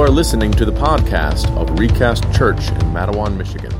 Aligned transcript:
You 0.00 0.06
are 0.06 0.08
listening 0.08 0.50
to 0.52 0.64
the 0.64 0.72
podcast 0.72 1.54
of 1.58 1.78
Recast 1.78 2.22
Church 2.32 2.68
in 2.68 2.90
Mattawan, 2.90 3.36
Michigan. 3.36 3.70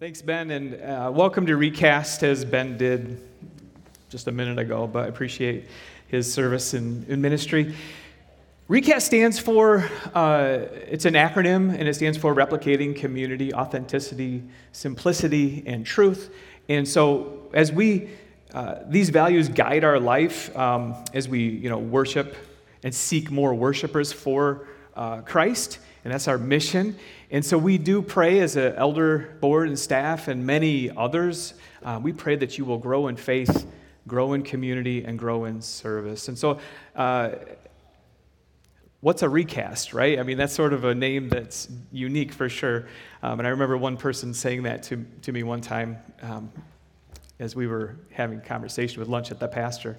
Thanks, 0.00 0.22
Ben, 0.22 0.50
and 0.50 0.80
uh, 0.80 1.12
welcome 1.12 1.44
to 1.44 1.56
Recast, 1.58 2.22
as 2.22 2.46
Ben 2.46 2.78
did 2.78 3.20
just 4.08 4.26
a 4.26 4.32
minute 4.32 4.58
ago, 4.58 4.86
but 4.86 5.04
I 5.04 5.08
appreciate 5.08 5.66
his 6.08 6.32
service 6.32 6.72
in, 6.72 7.04
in 7.10 7.20
ministry. 7.20 7.74
Recast 8.68 9.04
stands 9.04 9.38
for, 9.38 9.86
uh, 10.14 10.60
it's 10.88 11.04
an 11.04 11.12
acronym, 11.12 11.78
and 11.78 11.86
it 11.86 11.92
stands 11.92 12.16
for 12.16 12.34
Replicating 12.34 12.96
Community, 12.96 13.52
Authenticity, 13.52 14.44
Simplicity, 14.72 15.62
and 15.66 15.84
Truth. 15.84 16.32
And 16.70 16.88
so, 16.88 17.50
as 17.52 17.70
we, 17.70 18.08
uh, 18.54 18.76
these 18.86 19.10
values 19.10 19.50
guide 19.50 19.84
our 19.84 20.00
life 20.00 20.56
um, 20.56 20.94
as 21.12 21.28
we, 21.28 21.40
you 21.40 21.68
know, 21.68 21.76
worship 21.76 22.34
and 22.82 22.94
seek 22.94 23.30
more 23.30 23.52
worshipers 23.52 24.10
for 24.10 24.66
uh, 24.96 25.20
Christ, 25.20 25.78
and 26.04 26.12
that's 26.12 26.26
our 26.26 26.38
mission. 26.38 26.96
And 27.30 27.44
so, 27.44 27.58
we 27.58 27.78
do 27.78 28.02
pray 28.02 28.40
as 28.40 28.56
an 28.56 28.74
elder 28.74 29.36
board 29.40 29.68
and 29.68 29.78
staff, 29.78 30.28
and 30.28 30.44
many 30.44 30.90
others. 30.90 31.54
Uh, 31.84 32.00
we 32.02 32.12
pray 32.12 32.34
that 32.36 32.58
you 32.58 32.64
will 32.64 32.78
grow 32.78 33.06
in 33.06 33.16
faith, 33.16 33.66
grow 34.08 34.32
in 34.32 34.42
community, 34.42 35.04
and 35.04 35.18
grow 35.18 35.44
in 35.44 35.60
service. 35.62 36.28
And 36.28 36.38
so, 36.38 36.58
uh, 36.96 37.30
what's 39.00 39.22
a 39.22 39.28
recast, 39.28 39.92
right? 39.92 40.18
I 40.18 40.24
mean, 40.24 40.38
that's 40.38 40.52
sort 40.52 40.72
of 40.72 40.84
a 40.84 40.94
name 40.94 41.28
that's 41.28 41.68
unique 41.92 42.32
for 42.32 42.48
sure. 42.48 42.88
Um, 43.22 43.38
and 43.38 43.46
I 43.46 43.50
remember 43.50 43.76
one 43.76 43.96
person 43.96 44.34
saying 44.34 44.64
that 44.64 44.82
to, 44.84 45.04
to 45.22 45.32
me 45.32 45.42
one 45.42 45.60
time 45.60 45.98
um, 46.22 46.50
as 47.38 47.54
we 47.54 47.66
were 47.66 47.96
having 48.10 48.40
conversation 48.40 48.98
with 48.98 49.08
lunch 49.08 49.30
at 49.30 49.38
the 49.38 49.48
pastor. 49.48 49.96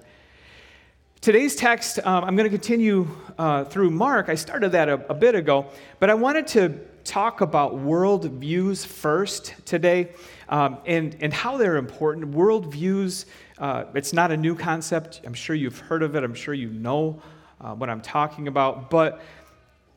Today's 1.20 1.56
text, 1.56 1.98
um, 2.06 2.22
I'm 2.22 2.36
going 2.36 2.48
to 2.48 2.56
continue 2.56 3.08
uh, 3.38 3.64
through 3.64 3.90
Mark. 3.90 4.28
I 4.28 4.36
started 4.36 4.70
that 4.70 4.88
a, 4.88 5.10
a 5.10 5.14
bit 5.14 5.34
ago, 5.34 5.66
but 5.98 6.10
I 6.10 6.14
wanted 6.14 6.46
to 6.48 6.78
talk 7.02 7.40
about 7.40 7.74
worldviews 7.74 8.86
first 8.86 9.52
today 9.64 10.10
um, 10.48 10.78
and, 10.86 11.16
and 11.20 11.32
how 11.34 11.56
they're 11.56 11.76
important. 11.76 12.30
Worldviews, 12.30 13.24
uh, 13.58 13.86
it's 13.94 14.12
not 14.12 14.30
a 14.30 14.36
new 14.36 14.54
concept. 14.54 15.20
I'm 15.24 15.34
sure 15.34 15.56
you've 15.56 15.80
heard 15.80 16.04
of 16.04 16.14
it, 16.14 16.22
I'm 16.22 16.34
sure 16.34 16.54
you 16.54 16.68
know 16.68 17.20
uh, 17.60 17.74
what 17.74 17.90
I'm 17.90 18.00
talking 18.00 18.46
about, 18.46 18.88
but 18.88 19.20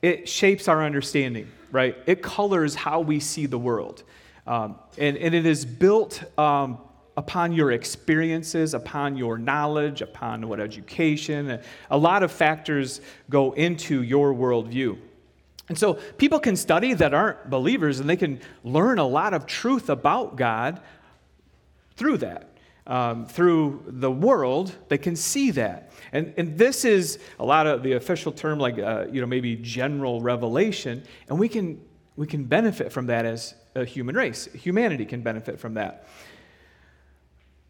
it 0.02 0.28
shapes 0.28 0.68
our 0.68 0.84
understanding, 0.84 1.48
right? 1.72 1.96
It 2.08 2.24
colors 2.24 2.74
how 2.74 3.00
we 3.00 3.20
see 3.20 3.46
the 3.46 3.60
world. 3.60 4.02
Um, 4.48 4.80
and, 4.98 5.18
and 5.18 5.36
it 5.36 5.46
is 5.46 5.66
built 5.66 6.24
um, 6.40 6.80
upon 7.22 7.54
your 7.54 7.72
experiences, 7.72 8.74
upon 8.74 9.16
your 9.16 9.38
knowledge, 9.38 10.02
upon 10.02 10.48
what 10.48 10.60
education. 10.60 11.60
A 11.90 11.98
lot 11.98 12.24
of 12.24 12.32
factors 12.32 13.00
go 13.30 13.52
into 13.52 14.02
your 14.02 14.34
worldview. 14.34 14.98
And 15.70 15.78
so 15.78 15.94
people 16.18 16.40
can 16.40 16.56
study 16.56 16.94
that 16.96 17.14
aren't 17.14 17.50
believers 17.50 18.00
and 18.00 18.10
they 18.10 18.18
can 18.18 18.42
learn 18.64 18.98
a 18.98 19.08
lot 19.08 19.34
of 19.34 19.46
truth 19.46 19.90
about 19.90 20.36
God 20.36 20.82
through 21.96 22.18
that 22.18 22.52
um, 22.88 23.26
through 23.26 23.84
the 23.88 24.12
world, 24.12 24.76
they 24.90 24.98
can 24.98 25.16
see 25.16 25.52
that. 25.52 25.92
And, 26.12 26.34
and 26.38 26.58
this 26.58 26.84
is 26.84 27.20
a 27.40 27.46
lot 27.46 27.68
of 27.68 27.84
the 27.84 27.94
official 27.94 28.32
term, 28.32 28.60
like, 28.60 28.80
uh, 28.80 29.06
you 29.12 29.22
know, 29.22 29.28
maybe 29.28 29.56
general 29.56 30.22
revelation, 30.22 31.04
and 31.30 31.40
we 31.40 31.48
can, 31.48 31.80
we 32.16 32.28
can 32.28 32.44
benefit 32.44 32.92
from 32.92 33.06
that 33.08 33.26
as 33.26 33.56
a 33.76 33.86
human 33.86 34.16
race. 34.16 34.50
Humanity 34.54 35.06
can 35.06 35.22
benefit 35.22 35.60
from 35.60 35.76
that. 35.76 36.08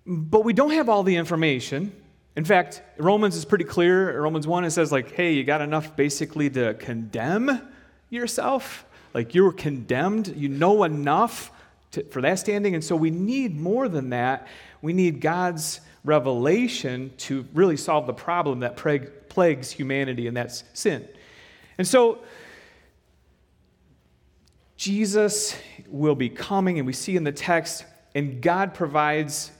But 0.05 0.43
we 0.43 0.53
don't 0.53 0.71
have 0.71 0.89
all 0.89 1.03
the 1.03 1.15
information. 1.15 1.95
In 2.35 2.45
fact, 2.45 2.81
Romans 2.97 3.35
is 3.35 3.45
pretty 3.45 3.65
clear. 3.65 4.19
Romans 4.21 4.47
1, 4.47 4.63
it 4.65 4.71
says, 4.71 4.91
like, 4.91 5.11
hey, 5.11 5.33
you 5.33 5.43
got 5.43 5.61
enough 5.61 5.95
basically 5.95 6.49
to 6.51 6.73
condemn 6.75 7.61
yourself. 8.09 8.85
Like, 9.13 9.35
you're 9.35 9.51
condemned. 9.51 10.33
You 10.35 10.49
know 10.49 10.83
enough 10.83 11.51
to, 11.91 12.03
for 12.05 12.21
that 12.21 12.39
standing. 12.39 12.73
And 12.73 12.83
so 12.83 12.95
we 12.95 13.09
need 13.09 13.59
more 13.59 13.87
than 13.89 14.09
that. 14.11 14.47
We 14.81 14.93
need 14.93 15.21
God's 15.21 15.81
revelation 16.03 17.11
to 17.17 17.45
really 17.53 17.77
solve 17.77 18.07
the 18.07 18.13
problem 18.13 18.61
that 18.61 18.75
plagues 18.75 19.71
humanity, 19.71 20.27
and 20.27 20.35
that's 20.35 20.63
sin. 20.73 21.07
And 21.77 21.87
so 21.87 22.19
Jesus 24.77 25.55
will 25.87 26.15
be 26.15 26.29
coming, 26.29 26.79
and 26.79 26.87
we 26.87 26.93
see 26.93 27.15
in 27.15 27.23
the 27.23 27.31
text, 27.31 27.85
and 28.15 28.41
God 28.41 28.73
provides 28.73 29.51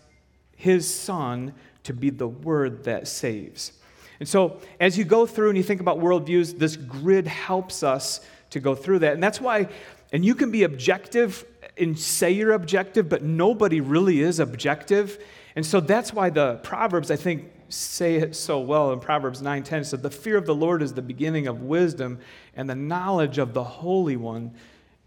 his 0.61 0.87
son 0.87 1.53
to 1.83 1.93
be 1.93 2.11
the 2.11 2.27
word 2.27 2.83
that 2.83 3.07
saves. 3.07 3.71
And 4.19 4.29
so, 4.29 4.59
as 4.79 4.95
you 4.95 5.03
go 5.03 5.25
through 5.25 5.49
and 5.49 5.57
you 5.57 5.63
think 5.63 5.81
about 5.81 5.97
worldviews, 5.97 6.59
this 6.59 6.75
grid 6.75 7.25
helps 7.25 7.81
us 7.81 8.21
to 8.51 8.59
go 8.59 8.75
through 8.75 8.99
that. 8.99 9.13
And 9.13 9.23
that's 9.23 9.41
why, 9.41 9.69
and 10.13 10.23
you 10.23 10.35
can 10.35 10.51
be 10.51 10.61
objective 10.61 11.43
and 11.77 11.97
say 11.97 12.29
you're 12.29 12.51
objective, 12.51 13.09
but 13.09 13.23
nobody 13.23 13.81
really 13.81 14.21
is 14.21 14.39
objective. 14.39 15.23
And 15.55 15.65
so 15.65 15.79
that's 15.79 16.13
why 16.13 16.29
the 16.29 16.57
Proverbs, 16.57 17.09
I 17.09 17.15
think, 17.15 17.51
say 17.69 18.17
it 18.17 18.35
so 18.35 18.59
well 18.59 18.93
in 18.93 18.99
Proverbs 18.99 19.41
9:10. 19.41 19.83
said, 19.83 20.03
The 20.03 20.11
fear 20.11 20.37
of 20.37 20.45
the 20.45 20.53
Lord 20.53 20.83
is 20.83 20.93
the 20.93 21.01
beginning 21.01 21.47
of 21.47 21.63
wisdom, 21.63 22.19
and 22.55 22.69
the 22.69 22.75
knowledge 22.75 23.39
of 23.39 23.55
the 23.55 23.63
Holy 23.63 24.17
One 24.17 24.53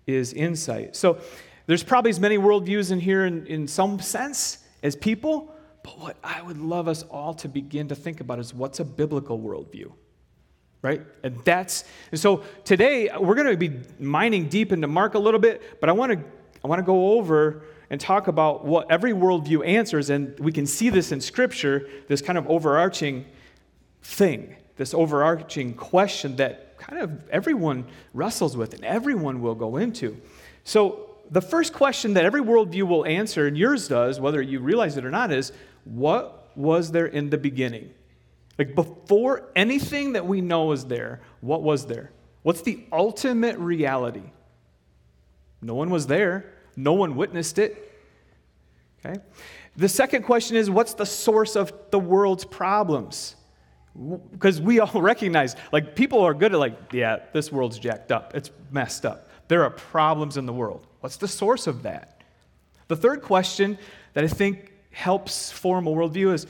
is 0.08 0.32
insight. 0.32 0.96
So 0.96 1.18
there's 1.66 1.84
probably 1.84 2.10
as 2.10 2.18
many 2.18 2.38
worldviews 2.38 2.90
in 2.90 2.98
here 2.98 3.24
in, 3.24 3.46
in 3.46 3.68
some 3.68 4.00
sense 4.00 4.63
as 4.84 4.94
people, 4.94 5.52
but 5.82 5.98
what 5.98 6.16
I 6.22 6.40
would 6.40 6.58
love 6.58 6.86
us 6.86 7.02
all 7.04 7.34
to 7.34 7.48
begin 7.48 7.88
to 7.88 7.96
think 7.96 8.20
about 8.20 8.38
is 8.38 8.54
what's 8.54 8.78
a 8.78 8.84
biblical 8.84 9.40
worldview? 9.40 9.90
Right? 10.82 11.02
And 11.24 11.36
that's, 11.44 11.84
and 12.12 12.20
so 12.20 12.44
today 12.64 13.10
we're 13.18 13.34
going 13.34 13.50
to 13.50 13.56
be 13.56 13.80
mining 13.98 14.48
deep 14.48 14.70
into 14.70 14.86
Mark 14.86 15.14
a 15.14 15.18
little 15.18 15.40
bit, 15.40 15.80
but 15.80 15.88
I 15.88 15.92
want 15.92 16.12
to 16.12 16.24
I 16.62 16.66
want 16.66 16.78
to 16.78 16.84
go 16.84 17.12
over 17.18 17.62
and 17.90 18.00
talk 18.00 18.26
about 18.26 18.64
what 18.64 18.90
every 18.90 19.12
worldview 19.12 19.66
answers, 19.66 20.08
and 20.08 20.38
we 20.40 20.50
can 20.50 20.66
see 20.66 20.88
this 20.88 21.12
in 21.12 21.20
Scripture, 21.20 21.88
this 22.08 22.22
kind 22.22 22.38
of 22.38 22.48
overarching 22.48 23.26
thing, 24.02 24.56
this 24.76 24.94
overarching 24.94 25.74
question 25.74 26.36
that 26.36 26.78
kind 26.78 27.02
of 27.02 27.28
everyone 27.28 27.84
wrestles 28.14 28.56
with 28.56 28.72
and 28.72 28.82
everyone 28.84 29.42
will 29.42 29.54
go 29.54 29.76
into. 29.76 30.16
So, 30.64 31.13
the 31.30 31.40
first 31.40 31.72
question 31.72 32.14
that 32.14 32.24
every 32.24 32.42
worldview 32.42 32.82
will 32.84 33.04
answer, 33.06 33.46
and 33.46 33.56
yours 33.56 33.88
does, 33.88 34.20
whether 34.20 34.40
you 34.40 34.60
realize 34.60 34.96
it 34.96 35.04
or 35.04 35.10
not, 35.10 35.32
is 35.32 35.52
what 35.84 36.56
was 36.56 36.92
there 36.92 37.06
in 37.06 37.30
the 37.30 37.38
beginning? 37.38 37.90
Like 38.58 38.74
before 38.74 39.50
anything 39.56 40.12
that 40.12 40.26
we 40.26 40.40
know 40.40 40.72
is 40.72 40.84
there, 40.84 41.20
what 41.40 41.62
was 41.62 41.86
there? 41.86 42.10
What's 42.42 42.62
the 42.62 42.84
ultimate 42.92 43.58
reality? 43.58 44.30
No 45.60 45.74
one 45.74 45.90
was 45.90 46.06
there. 46.06 46.52
No 46.76 46.92
one 46.92 47.16
witnessed 47.16 47.58
it. 47.58 47.90
Okay? 49.04 49.20
The 49.76 49.88
second 49.88 50.22
question 50.22 50.56
is 50.56 50.70
what's 50.70 50.94
the 50.94 51.06
source 51.06 51.56
of 51.56 51.72
the 51.90 51.98
world's 51.98 52.44
problems? 52.44 53.36
Because 54.32 54.60
we 54.60 54.80
all 54.80 55.00
recognize, 55.00 55.56
like, 55.72 55.96
people 55.96 56.20
are 56.20 56.34
good 56.34 56.52
at, 56.52 56.58
like, 56.58 56.92
yeah, 56.92 57.18
this 57.32 57.50
world's 57.50 57.78
jacked 57.78 58.12
up. 58.12 58.34
It's 58.34 58.50
messed 58.70 59.06
up. 59.06 59.28
There 59.48 59.62
are 59.62 59.70
problems 59.70 60.36
in 60.36 60.46
the 60.46 60.52
world. 60.52 60.86
What's 61.00 61.16
the 61.16 61.28
source 61.28 61.66
of 61.66 61.82
that? 61.82 62.22
The 62.88 62.96
third 62.96 63.22
question 63.22 63.78
that 64.14 64.24
I 64.24 64.28
think 64.28 64.72
helps 64.90 65.50
form 65.50 65.86
a 65.86 65.90
worldview 65.90 66.32
is, 66.32 66.46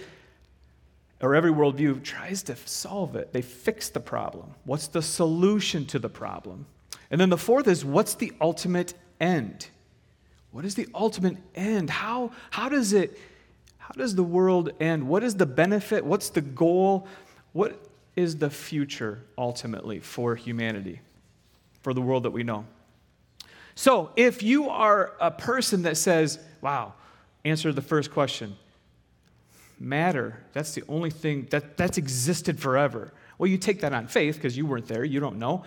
or 1.21 1.35
every 1.35 1.51
worldview 1.51 2.03
tries 2.03 2.43
to 2.45 2.57
solve 2.65 3.17
it. 3.17 3.33
They 3.33 3.43
fix 3.43 3.89
the 3.89 4.01
problem. 4.01 4.55
What's 4.65 4.89
the 4.89 5.03
solution 5.03 5.87
to 5.87 5.99
the 5.99 6.09
problem? 6.09 6.67
And 7.11 7.21
then 7.21 7.31
the 7.31 7.39
fourth 7.39 7.69
is, 7.69 7.85
what's 7.85 8.15
the 8.15 8.33
ultimate 8.41 8.95
end? 9.21 9.69
What 10.51 10.65
is 10.65 10.75
the 10.75 10.89
ultimate 10.95 11.37
end? 11.55 11.91
How, 11.91 12.33
how 12.51 12.69
does 12.69 12.93
it, 12.93 13.19
how 13.79 13.95
does 13.97 14.15
the 14.15 14.23
world 14.23 14.71
end? 14.81 15.09
What 15.09 15.25
is 15.25 15.35
the 15.35 15.47
benefit? 15.47 16.05
What's 16.05 16.31
the 16.31 16.41
goal? 16.41 17.07
What 17.53 17.81
is 18.17 18.37
the 18.37 18.51
future 18.51 19.23
ultimately 19.39 20.01
for 20.01 20.37
humanity, 20.37 21.01
for 21.83 21.95
the 21.95 22.01
world 22.01 22.25
that 22.25 22.31
we 22.31 22.43
know? 22.43 22.67
So, 23.75 24.11
if 24.17 24.43
you 24.43 24.69
are 24.71 25.13
a 25.21 25.31
person 25.31 25.83
that 25.83 25.97
says, 25.97 26.39
wow, 26.61 26.95
answer 27.45 27.73
the 27.73 27.83
first 27.83 28.13
question, 28.13 28.57
matter, 29.81 30.39
that's 30.53 30.75
the 30.75 30.85
only 30.89 31.11
thing 31.11 31.49
that, 31.51 31.77
that's 31.77 31.99
existed 31.99 32.61
forever. 32.61 33.13
Well, 33.39 33.49
you 33.49 33.59
take 33.59 33.81
that 33.81 33.93
on 33.93 34.07
faith 34.07 34.37
because 34.37 34.57
you 34.57 34.65
weren't 34.67 34.87
there, 34.87 35.05
you 35.05 35.19
don't 35.19 35.39
know. 35.39 35.65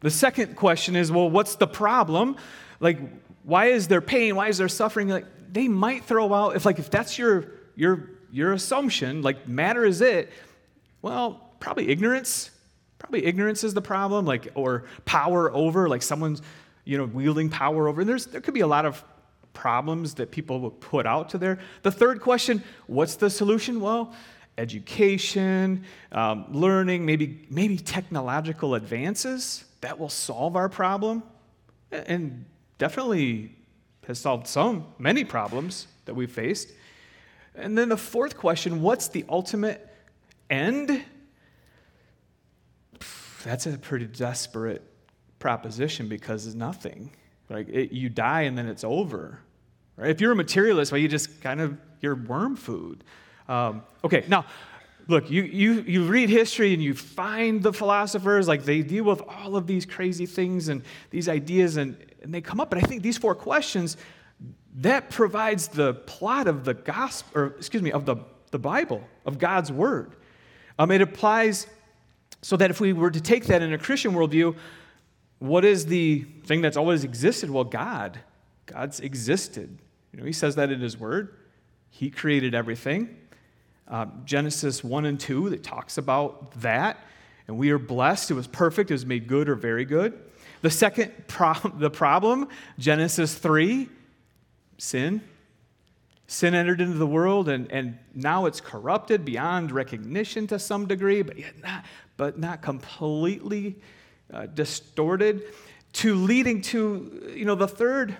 The 0.00 0.10
second 0.10 0.56
question 0.56 0.96
is, 0.96 1.10
well, 1.10 1.30
what's 1.30 1.56
the 1.56 1.66
problem? 1.66 2.36
Like, 2.80 2.98
why 3.44 3.66
is 3.66 3.88
there 3.88 4.00
pain? 4.00 4.36
Why 4.36 4.48
is 4.48 4.58
there 4.58 4.68
suffering? 4.68 5.08
Like 5.08 5.26
they 5.52 5.68
might 5.68 6.04
throw 6.04 6.32
out 6.32 6.56
if 6.56 6.64
like 6.64 6.78
if 6.78 6.90
that's 6.90 7.18
your 7.18 7.52
your 7.74 8.10
your 8.30 8.52
assumption, 8.52 9.22
like 9.22 9.48
matter 9.48 9.84
is 9.84 10.00
it. 10.00 10.32
Well, 11.02 11.50
probably 11.60 11.88
ignorance. 11.88 12.50
Probably 12.98 13.24
ignorance 13.24 13.64
is 13.64 13.74
the 13.74 13.82
problem, 13.82 14.26
like 14.26 14.48
or 14.54 14.84
power 15.04 15.52
over, 15.52 15.88
like 15.88 16.02
someone's 16.02 16.40
you 16.84 16.98
know 16.98 17.04
wielding 17.04 17.48
power 17.48 17.88
over. 17.88 18.00
And 18.00 18.10
there's 18.10 18.26
there 18.26 18.40
could 18.40 18.54
be 18.54 18.60
a 18.60 18.66
lot 18.66 18.84
of 18.84 19.02
problems 19.52 20.14
that 20.14 20.30
people 20.30 20.60
would 20.60 20.80
put 20.80 21.06
out 21.06 21.28
to 21.30 21.38
there. 21.38 21.58
The 21.82 21.90
third 21.90 22.20
question, 22.20 22.62
what's 22.86 23.16
the 23.16 23.30
solution? 23.30 23.80
Well, 23.80 24.14
education, 24.58 25.84
um, 26.10 26.46
learning, 26.50 27.04
maybe, 27.04 27.46
maybe 27.50 27.76
technological 27.76 28.74
advances 28.74 29.64
that 29.80 29.98
will 29.98 30.08
solve 30.08 30.56
our 30.56 30.68
problem. 30.68 31.22
And 31.90 32.44
definitely 32.78 33.54
has 34.06 34.18
solved 34.18 34.46
some, 34.46 34.86
many 34.98 35.24
problems 35.24 35.86
that 36.06 36.14
we've 36.14 36.32
faced. 36.32 36.72
And 37.54 37.76
then 37.76 37.88
the 37.90 37.96
fourth 37.96 38.36
question 38.36 38.80
what's 38.80 39.08
the 39.08 39.24
ultimate 39.28 39.86
end? 40.48 41.04
That's 43.44 43.66
a 43.66 43.76
pretty 43.76 44.06
desperate 44.06 44.82
proposition 45.42 46.08
because 46.08 46.46
it's 46.46 46.54
nothing. 46.54 47.10
Like 47.50 47.68
it, 47.68 47.92
you 47.92 48.08
die 48.08 48.42
and 48.42 48.56
then 48.56 48.68
it's 48.68 48.84
over. 48.84 49.40
Right? 49.96 50.10
If 50.10 50.20
you're 50.20 50.32
a 50.32 50.36
materialist, 50.36 50.92
well, 50.92 51.00
you 51.00 51.08
just 51.08 51.42
kind 51.42 51.60
of 51.60 51.76
you're 52.00 52.14
worm 52.14 52.56
food. 52.56 53.02
Um, 53.48 53.82
okay, 54.04 54.24
now 54.28 54.46
look, 55.08 55.28
you, 55.30 55.42
you, 55.42 55.80
you 55.82 56.04
read 56.04 56.28
history 56.30 56.72
and 56.72 56.82
you 56.82 56.94
find 56.94 57.60
the 57.60 57.72
philosophers, 57.72 58.46
like 58.46 58.64
they 58.64 58.82
deal 58.82 59.04
with 59.04 59.20
all 59.22 59.56
of 59.56 59.66
these 59.66 59.84
crazy 59.84 60.26
things 60.26 60.68
and 60.68 60.82
these 61.10 61.28
ideas, 61.28 61.76
and, 61.76 61.96
and 62.22 62.32
they 62.32 62.40
come 62.40 62.60
up. 62.60 62.70
But 62.70 62.78
I 62.78 62.82
think 62.82 63.02
these 63.02 63.18
four 63.18 63.34
questions, 63.34 63.96
that 64.76 65.10
provides 65.10 65.68
the 65.68 65.94
plot 65.94 66.46
of 66.46 66.64
the 66.64 66.74
gospel, 66.74 67.40
or 67.40 67.46
excuse 67.58 67.82
me, 67.82 67.90
of 67.92 68.06
the, 68.06 68.16
the 68.52 68.58
Bible, 68.58 69.02
of 69.26 69.38
God's 69.38 69.72
word. 69.72 70.14
Um, 70.78 70.90
it 70.92 71.02
applies 71.02 71.66
so 72.42 72.56
that 72.56 72.70
if 72.70 72.80
we 72.80 72.92
were 72.92 73.10
to 73.10 73.20
take 73.20 73.46
that 73.46 73.60
in 73.60 73.72
a 73.72 73.78
Christian 73.78 74.12
worldview, 74.12 74.56
what 75.42 75.64
is 75.64 75.86
the 75.86 76.20
thing 76.44 76.60
that's 76.60 76.76
always 76.76 77.02
existed? 77.02 77.50
Well, 77.50 77.64
God. 77.64 78.20
God's 78.66 79.00
existed. 79.00 79.76
You 80.12 80.20
know, 80.20 80.24
he 80.24 80.32
says 80.32 80.54
that 80.54 80.70
in 80.70 80.80
his 80.80 80.96
word. 80.96 81.34
He 81.90 82.10
created 82.10 82.54
everything. 82.54 83.16
Uh, 83.88 84.06
Genesis 84.24 84.84
1 84.84 85.04
and 85.04 85.18
2 85.18 85.50
that 85.50 85.64
talks 85.64 85.98
about 85.98 86.52
that. 86.60 86.96
And 87.48 87.58
we 87.58 87.70
are 87.70 87.78
blessed. 87.78 88.30
It 88.30 88.34
was 88.34 88.46
perfect. 88.46 88.92
It 88.92 88.94
was 88.94 89.04
made 89.04 89.26
good 89.26 89.48
or 89.48 89.56
very 89.56 89.84
good. 89.84 90.16
The 90.60 90.70
second 90.70 91.12
pro- 91.26 91.54
the 91.74 91.90
problem, 91.90 92.46
Genesis 92.78 93.34
3, 93.34 93.88
sin. 94.78 95.22
Sin 96.28 96.54
entered 96.54 96.80
into 96.80 96.98
the 96.98 97.06
world, 97.06 97.48
and, 97.48 97.70
and 97.72 97.98
now 98.14 98.46
it's 98.46 98.60
corrupted 98.60 99.24
beyond 99.24 99.72
recognition 99.72 100.46
to 100.46 100.60
some 100.60 100.86
degree, 100.86 101.22
but 101.22 101.36
yet 101.36 101.60
not, 101.60 101.84
but 102.16 102.38
not 102.38 102.62
completely 102.62 103.76
uh, 104.32 104.46
distorted, 104.46 105.42
to 105.94 106.14
leading 106.14 106.62
to, 106.62 107.32
you 107.34 107.44
know, 107.44 107.54
the 107.54 107.68
third 107.68 108.16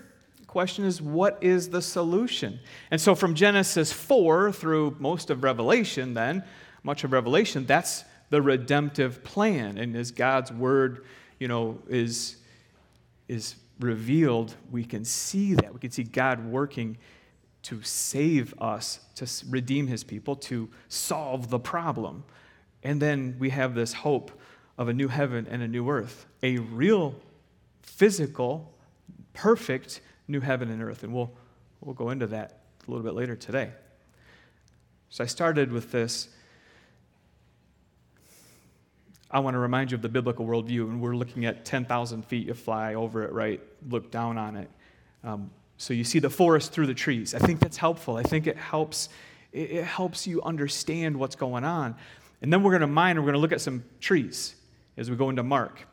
question 0.47 0.85
is 0.85 1.01
what 1.01 1.39
is 1.41 1.71
the 1.71 1.81
solution? 1.81 2.61
And 2.91 3.01
so 3.01 3.15
from 3.15 3.35
Genesis 3.35 3.91
4 3.93 4.53
through 4.53 4.97
most 4.99 5.31
of 5.31 5.43
Revelation, 5.43 6.15
then, 6.15 6.45
much 6.83 7.05
of 7.05 7.13
Revelation, 7.13 7.65
that's 7.65 8.05
the 8.29 8.43
redemptive 8.43 9.25
plan. 9.25 9.79
And 9.79 9.97
as 9.97 10.11
God's 10.11 10.53
word, 10.53 11.05
you 11.39 11.49
know, 11.49 11.79
is, 11.89 12.37
is 13.29 13.55
revealed, 13.81 14.55
we 14.71 14.85
can 14.85 15.05
see 15.05 15.55
that. 15.55 15.73
We 15.73 15.81
can 15.81 15.91
see 15.91 16.05
God 16.05 16.45
working 16.45 16.99
to 17.63 17.81
save 17.83 18.55
us, 18.61 19.01
to 19.15 19.27
redeem 19.49 19.87
his 19.87 20.05
people, 20.05 20.37
to 20.37 20.69
solve 20.89 21.49
the 21.49 21.59
problem. 21.59 22.25
And 22.83 23.01
then 23.01 23.37
we 23.39 23.51
have 23.51 23.75
this 23.75 23.93
hope 23.93 24.33
of 24.79 24.89
a 24.89 24.93
new 24.93 25.09
heaven 25.09 25.47
and 25.51 25.63
a 25.63 25.69
new 25.69 25.89
earth, 25.89 26.27
a 26.43 26.59
real, 26.59 27.15
physical, 27.83 28.73
perfect 29.33 30.01
new 30.29 30.41
heaven 30.41 30.71
and 30.71 30.83
earth. 30.83 31.03
And 31.03 31.13
we'll, 31.13 31.31
we'll 31.81 31.95
go 31.95 32.11
into 32.11 32.27
that 32.29 32.61
a 32.87 32.91
little 32.91 33.05
bit 33.05 33.15
later 33.15 33.37
today. 33.37 33.71
So 35.11 35.23
I 35.23 35.27
started 35.27 35.73
with 35.73 35.93
this. 35.93 36.29
I 39.31 39.41
want 39.41 39.55
to 39.55 39.59
remind 39.59 39.91
you 39.91 39.97
of 39.97 40.03
the 40.03 40.09
biblical 40.09 40.47
worldview, 40.47 40.83
and 40.89 41.01
we're 41.01 41.17
looking 41.17 41.45
at 41.45 41.65
10,000 41.65 42.25
feet. 42.25 42.47
You 42.47 42.55
fly 42.55 42.95
over 42.95 43.23
it, 43.25 43.33
right? 43.33 43.61
Look 43.89 44.11
down 44.11 44.37
on 44.37 44.57
it. 44.57 44.71
Um, 45.25 45.51
so 45.77 45.95
you 45.95 46.05
see 46.05 46.19
the 46.19 46.31
forest 46.31 46.73
through 46.73 46.87
the 46.87 46.95
trees. 46.95 47.35
I 47.35 47.39
think 47.39 47.61
that's 47.61 47.77
helpful. 47.77 48.17
I 48.17 48.23
think 48.23 48.47
it 48.47 48.57
helps. 48.57 49.09
It, 49.53 49.71
it 49.71 49.85
helps 49.85 50.27
you 50.27 50.43
understand 50.43 51.17
what's 51.17 51.37
going 51.37 51.65
on. 51.65 51.95
And 52.41 52.53
then 52.53 52.63
we're 52.63 52.73
going 52.73 52.83
to 52.83 52.87
mine. 52.87 53.17
We're 53.17 53.23
going 53.23 53.35
to 53.35 53.41
look 53.41 53.53
at 53.53 53.61
some 53.61 53.85
trees 54.01 54.55
as 54.97 55.11
we 55.11 55.17
go 55.17 55.31
into 55.31 55.43
Mark. 55.43 55.87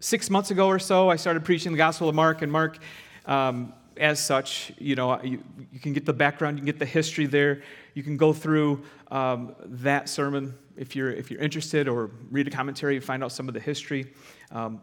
Six 0.00 0.30
months 0.30 0.50
ago 0.50 0.68
or 0.68 0.78
so, 0.78 1.10
I 1.10 1.16
started 1.16 1.44
preaching 1.44 1.72
the 1.72 1.78
Gospel 1.78 2.08
of 2.08 2.14
Mark, 2.14 2.42
and 2.42 2.52
Mark 2.52 2.78
um, 3.26 3.72
as 3.96 4.20
such, 4.20 4.72
you 4.78 4.94
know, 4.94 5.20
you, 5.22 5.42
you, 5.72 5.80
can 5.80 5.92
get 5.92 6.06
the 6.06 6.12
background, 6.12 6.56
you 6.56 6.60
can 6.60 6.66
get 6.66 6.78
the 6.78 6.86
history 6.86 7.26
there. 7.26 7.62
You 7.94 8.02
can 8.02 8.16
go 8.16 8.32
through 8.32 8.84
um, 9.10 9.54
that 9.64 10.08
sermon 10.08 10.56
if 10.76 10.94
you're, 10.94 11.10
if 11.10 11.30
you're 11.30 11.40
interested, 11.40 11.88
or 11.88 12.10
read 12.30 12.46
a 12.46 12.50
commentary 12.50 12.96
and 12.96 13.04
find 13.04 13.24
out 13.24 13.32
some 13.32 13.48
of 13.48 13.54
the 13.54 13.60
history. 13.60 14.12
Um, 14.52 14.80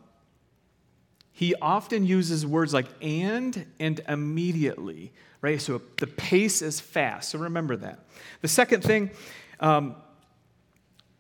he 1.32 1.54
often 1.56 2.06
uses 2.06 2.46
words 2.46 2.74
like 2.74 2.88
and 3.02 3.66
and 3.78 4.00
immediately, 4.08 5.12
right? 5.42 5.60
So 5.60 5.82
the 5.98 6.08
pace 6.08 6.62
is 6.62 6.80
fast. 6.80 7.32
So 7.32 7.40
remember 7.40 7.76
that. 7.76 8.00
The 8.42 8.48
second 8.48 8.84
thing, 8.84 9.12
um, 9.60 9.98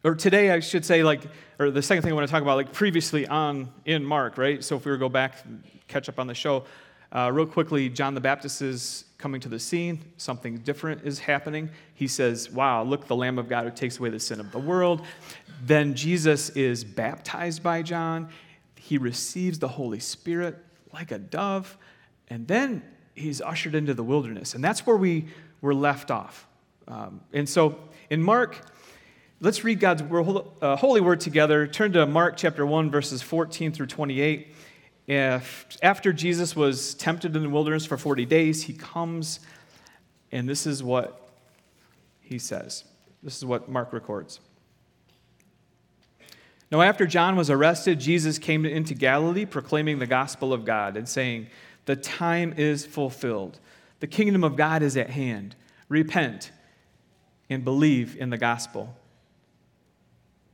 or 0.05 0.13
today 0.13 0.51
I 0.51 0.59
should 0.59 0.85
say, 0.85 1.03
like, 1.03 1.23
or 1.57 1.71
the 1.71 1.81
second 1.81 2.03
thing 2.03 2.11
I 2.11 2.15
want 2.15 2.27
to 2.27 2.31
talk 2.31 2.43
about, 2.43 2.57
like 2.57 2.71
previously 2.71 3.27
on 3.27 3.69
in 3.85 4.05
Mark, 4.05 4.37
right? 4.37 4.63
So 4.63 4.77
if 4.77 4.85
we 4.85 4.91
were 4.91 4.97
to 4.97 4.99
go 4.99 5.09
back, 5.09 5.43
catch 5.87 6.07
up 6.07 6.19
on 6.19 6.27
the 6.27 6.35
show, 6.35 6.63
uh, 7.11 7.31
real 7.33 7.47
quickly, 7.47 7.89
John 7.89 8.13
the 8.13 8.21
Baptist 8.21 8.61
is 8.61 9.05
coming 9.17 9.41
to 9.41 9.49
the 9.49 9.57
scene. 9.59 9.99
Something 10.17 10.57
different 10.59 11.03
is 11.03 11.17
happening. 11.17 11.71
He 11.95 12.07
says, 12.07 12.51
Wow, 12.51 12.83
look, 12.83 13.07
the 13.07 13.15
Lamb 13.15 13.39
of 13.39 13.49
God 13.49 13.65
who 13.65 13.71
takes 13.71 13.97
away 13.97 14.09
the 14.09 14.19
sin 14.19 14.39
of 14.39 14.51
the 14.51 14.59
world. 14.59 15.01
Then 15.63 15.95
Jesus 15.95 16.49
is 16.51 16.83
baptized 16.83 17.63
by 17.63 17.81
John. 17.81 18.29
He 18.75 18.99
receives 18.99 19.57
the 19.57 19.67
Holy 19.67 19.99
Spirit 19.99 20.57
like 20.93 21.11
a 21.11 21.17
dove. 21.17 21.77
And 22.27 22.47
then 22.47 22.83
he's 23.15 23.41
ushered 23.41 23.73
into 23.73 23.95
the 23.95 24.03
wilderness. 24.03 24.53
And 24.53 24.63
that's 24.63 24.85
where 24.85 24.97
we 24.97 25.25
were 25.61 25.73
left 25.73 26.11
off. 26.11 26.47
Um, 26.87 27.21
and 27.33 27.49
so 27.49 27.79
in 28.11 28.21
Mark, 28.21 28.61
let's 29.41 29.63
read 29.63 29.79
God's 29.79 30.01
uh, 30.61 30.75
holy 30.75 31.01
word 31.01 31.19
together. 31.19 31.67
Turn 31.67 31.91
to 31.93 32.05
Mark 32.05 32.37
chapter 32.37 32.65
1, 32.65 32.89
verses 32.89 33.21
14 33.21 33.71
through 33.71 33.87
28. 33.87 34.53
If, 35.07 35.67
after 35.83 36.11
Jesus 36.13 36.55
was 36.55 36.95
tempted 36.95 37.35
in 37.35 37.43
the 37.43 37.49
wilderness 37.49 37.85
for 37.85 37.97
40 37.97 38.25
days, 38.25 38.63
he 38.63 38.73
comes, 38.73 39.39
and 40.31 40.49
this 40.49 40.65
is 40.65 40.81
what 40.81 41.29
he 42.21 42.39
says. 42.39 42.85
This 43.21 43.37
is 43.37 43.45
what 43.45 43.69
Mark 43.69 43.93
records. 43.93 44.39
Now, 46.71 46.81
after 46.81 47.05
John 47.05 47.35
was 47.35 47.49
arrested, 47.49 47.99
Jesus 47.99 48.39
came 48.39 48.65
into 48.65 48.95
Galilee 48.95 49.45
proclaiming 49.45 49.99
the 49.99 50.07
gospel 50.07 50.51
of 50.51 50.65
God 50.65 50.97
and 50.97 51.07
saying, 51.07 51.47
The 51.85 51.95
time 51.95 52.53
is 52.57 52.85
fulfilled. 52.85 53.59
The 53.99 54.07
kingdom 54.07 54.43
of 54.43 54.55
God 54.55 54.81
is 54.81 54.97
at 54.97 55.11
hand. 55.11 55.55
Repent 55.87 56.51
and 57.49 57.63
believe 57.63 58.17
in 58.17 58.31
the 58.31 58.37
gospel. 58.37 58.95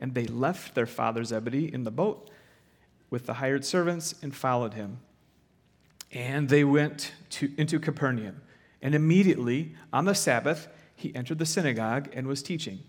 and 0.00 0.14
they 0.14 0.26
left 0.26 0.74
their 0.74 0.86
father 0.86 1.24
Zebedee 1.24 1.72
in 1.72 1.84
the 1.84 1.90
boat 1.90 2.30
with 3.10 3.26
the 3.26 3.34
hired 3.34 3.64
servants 3.64 4.14
and 4.22 4.34
followed 4.34 4.74
him. 4.74 4.98
And 6.12 6.48
they 6.48 6.64
went 6.64 7.12
to, 7.30 7.52
into 7.56 7.78
Capernaum. 7.78 8.40
And 8.80 8.94
immediately 8.94 9.74
on 9.92 10.04
the 10.04 10.14
Sabbath, 10.14 10.68
he 10.94 11.14
entered 11.14 11.38
the 11.38 11.46
synagogue 11.46 12.08
and 12.12 12.26
was 12.26 12.42
teaching. 12.42 12.80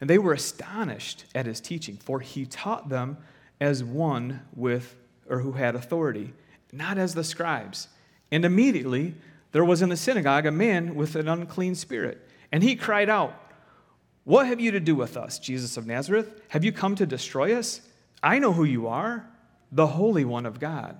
And 0.00 0.10
they 0.10 0.18
were 0.18 0.32
astonished 0.32 1.26
at 1.34 1.46
his 1.46 1.60
teaching, 1.60 1.96
for 1.96 2.20
he 2.20 2.44
taught 2.44 2.88
them 2.88 3.18
as 3.60 3.84
one 3.84 4.40
with 4.54 4.96
or 5.28 5.38
who 5.38 5.52
had 5.52 5.74
authority, 5.74 6.32
not 6.72 6.98
as 6.98 7.14
the 7.14 7.22
scribes. 7.22 7.88
And 8.30 8.44
immediately 8.44 9.14
there 9.52 9.64
was 9.64 9.82
in 9.82 9.90
the 9.90 9.96
synagogue 9.96 10.46
a 10.46 10.50
man 10.50 10.94
with 10.94 11.14
an 11.14 11.28
unclean 11.28 11.74
spirit, 11.74 12.26
and 12.50 12.62
he 12.62 12.74
cried 12.74 13.08
out, 13.08 13.41
what 14.24 14.46
have 14.46 14.60
you 14.60 14.70
to 14.70 14.80
do 14.80 14.94
with 14.94 15.16
us, 15.16 15.38
Jesus 15.38 15.76
of 15.76 15.86
Nazareth? 15.86 16.42
Have 16.48 16.64
you 16.64 16.72
come 16.72 16.94
to 16.96 17.06
destroy 17.06 17.54
us? 17.54 17.80
I 18.22 18.38
know 18.38 18.52
who 18.52 18.64
you 18.64 18.86
are, 18.86 19.28
the 19.72 19.86
Holy 19.86 20.24
One 20.24 20.46
of 20.46 20.60
God. 20.60 20.96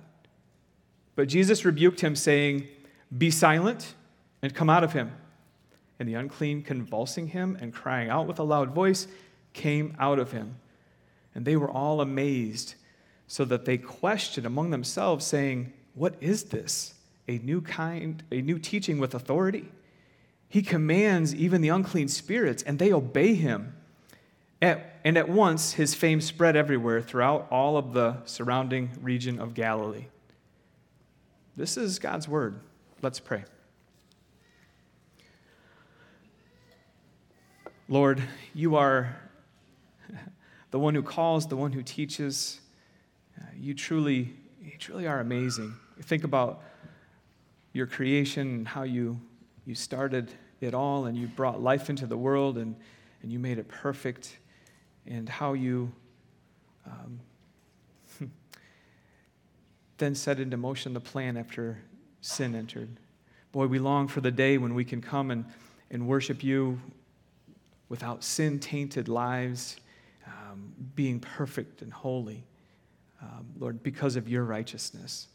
But 1.15 1.29
Jesus 1.29 1.63
rebuked 1.63 2.01
him, 2.01 2.15
saying, 2.15 2.67
Be 3.15 3.31
silent 3.31 3.93
and 4.41 4.53
come 4.53 4.69
out 4.69 4.83
of 4.83 4.93
him. 4.93 5.11
And 5.99 6.09
the 6.09 6.15
unclean, 6.15 6.63
convulsing 6.63 7.27
him 7.27 7.57
and 7.61 7.73
crying 7.73 8.09
out 8.09 8.27
with 8.27 8.39
a 8.39 8.43
loud 8.43 8.71
voice, 8.71 9.07
came 9.53 9.95
out 9.99 10.19
of 10.19 10.31
him. 10.31 10.57
And 11.33 11.45
they 11.45 11.55
were 11.55 11.71
all 11.71 12.01
amazed, 12.01 12.75
so 13.27 13.45
that 13.45 13.65
they 13.65 13.77
questioned 13.77 14.45
among 14.45 14.71
themselves, 14.71 15.25
saying, 15.25 15.71
What 15.93 16.15
is 16.19 16.45
this? 16.45 16.95
A 17.29 17.37
new 17.37 17.61
kind, 17.61 18.21
a 18.31 18.41
new 18.41 18.59
teaching 18.59 18.99
with 18.99 19.15
authority? 19.15 19.71
He 20.53 20.61
commands 20.61 21.33
even 21.33 21.61
the 21.61 21.69
unclean 21.69 22.09
spirits, 22.09 22.61
and 22.61 22.77
they 22.77 22.93
obey 22.93 23.33
him. 23.33 23.75
At, 24.61 24.99
and 25.03 25.17
at 25.17 25.27
once 25.27 25.73
his 25.73 25.95
fame 25.95 26.21
spread 26.21 26.55
everywhere 26.55 27.01
throughout 27.01 27.47
all 27.49 27.75
of 27.75 27.93
the 27.93 28.17
surrounding 28.25 28.91
region 29.01 29.39
of 29.39 29.55
Galilee. 29.55 30.05
This 31.55 31.75
is 31.75 31.97
God's 31.97 32.27
word. 32.27 32.59
Let's 33.01 33.19
pray. 33.19 33.45
Lord, 37.89 38.21
you 38.53 38.75
are 38.75 39.17
the 40.69 40.77
one 40.77 40.93
who 40.93 41.01
calls, 41.01 41.47
the 41.47 41.57
one 41.57 41.71
who 41.71 41.81
teaches. 41.81 42.61
You 43.57 43.73
truly, 43.73 44.35
you 44.61 44.77
truly 44.77 45.07
are 45.07 45.19
amazing. 45.19 45.73
Think 46.03 46.23
about 46.23 46.61
your 47.71 47.87
creation 47.87 48.47
and 48.49 48.67
how 48.67 48.83
you, 48.83 49.19
you 49.65 49.73
started 49.73 50.31
it 50.63 50.73
all 50.73 51.05
and 51.05 51.17
you 51.17 51.27
brought 51.27 51.61
life 51.61 51.89
into 51.89 52.05
the 52.05 52.17
world 52.17 52.57
and, 52.57 52.75
and 53.21 53.31
you 53.31 53.39
made 53.39 53.57
it 53.57 53.67
perfect 53.67 54.37
and 55.05 55.27
how 55.27 55.53
you 55.53 55.91
um, 56.85 57.19
then 59.97 60.15
set 60.15 60.39
into 60.39 60.57
motion 60.57 60.93
the 60.93 60.99
plan 60.99 61.37
after 61.37 61.79
sin 62.21 62.55
entered. 62.55 62.89
Boy, 63.51 63.67
we 63.67 63.79
long 63.79 64.07
for 64.07 64.21
the 64.21 64.31
day 64.31 64.57
when 64.57 64.73
we 64.73 64.83
can 64.83 65.01
come 65.01 65.29
and, 65.31 65.45
and 65.91 66.07
worship 66.07 66.43
you 66.43 66.79
without 67.89 68.23
sin 68.23 68.59
tainted 68.59 69.07
lives 69.07 69.77
um, 70.25 70.73
being 70.95 71.19
perfect 71.19 71.81
and 71.81 71.93
holy, 71.93 72.43
um, 73.21 73.45
Lord, 73.59 73.83
because 73.83 74.15
of 74.15 74.27
your 74.27 74.43
righteousness. 74.43 75.27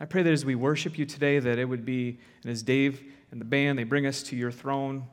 I 0.00 0.04
pray 0.04 0.22
that 0.22 0.32
as 0.32 0.44
we 0.44 0.54
worship 0.54 0.98
you 0.98 1.06
today, 1.06 1.38
that 1.38 1.58
it 1.58 1.64
would 1.64 1.84
be, 1.84 2.18
and 2.42 2.50
as 2.50 2.62
Dave 2.62 3.02
and 3.32 3.40
the 3.40 3.44
band, 3.44 3.78
they 3.78 3.84
bring 3.84 4.06
us 4.06 4.22
to 4.24 4.36
your 4.36 4.52
throne, 4.52 5.04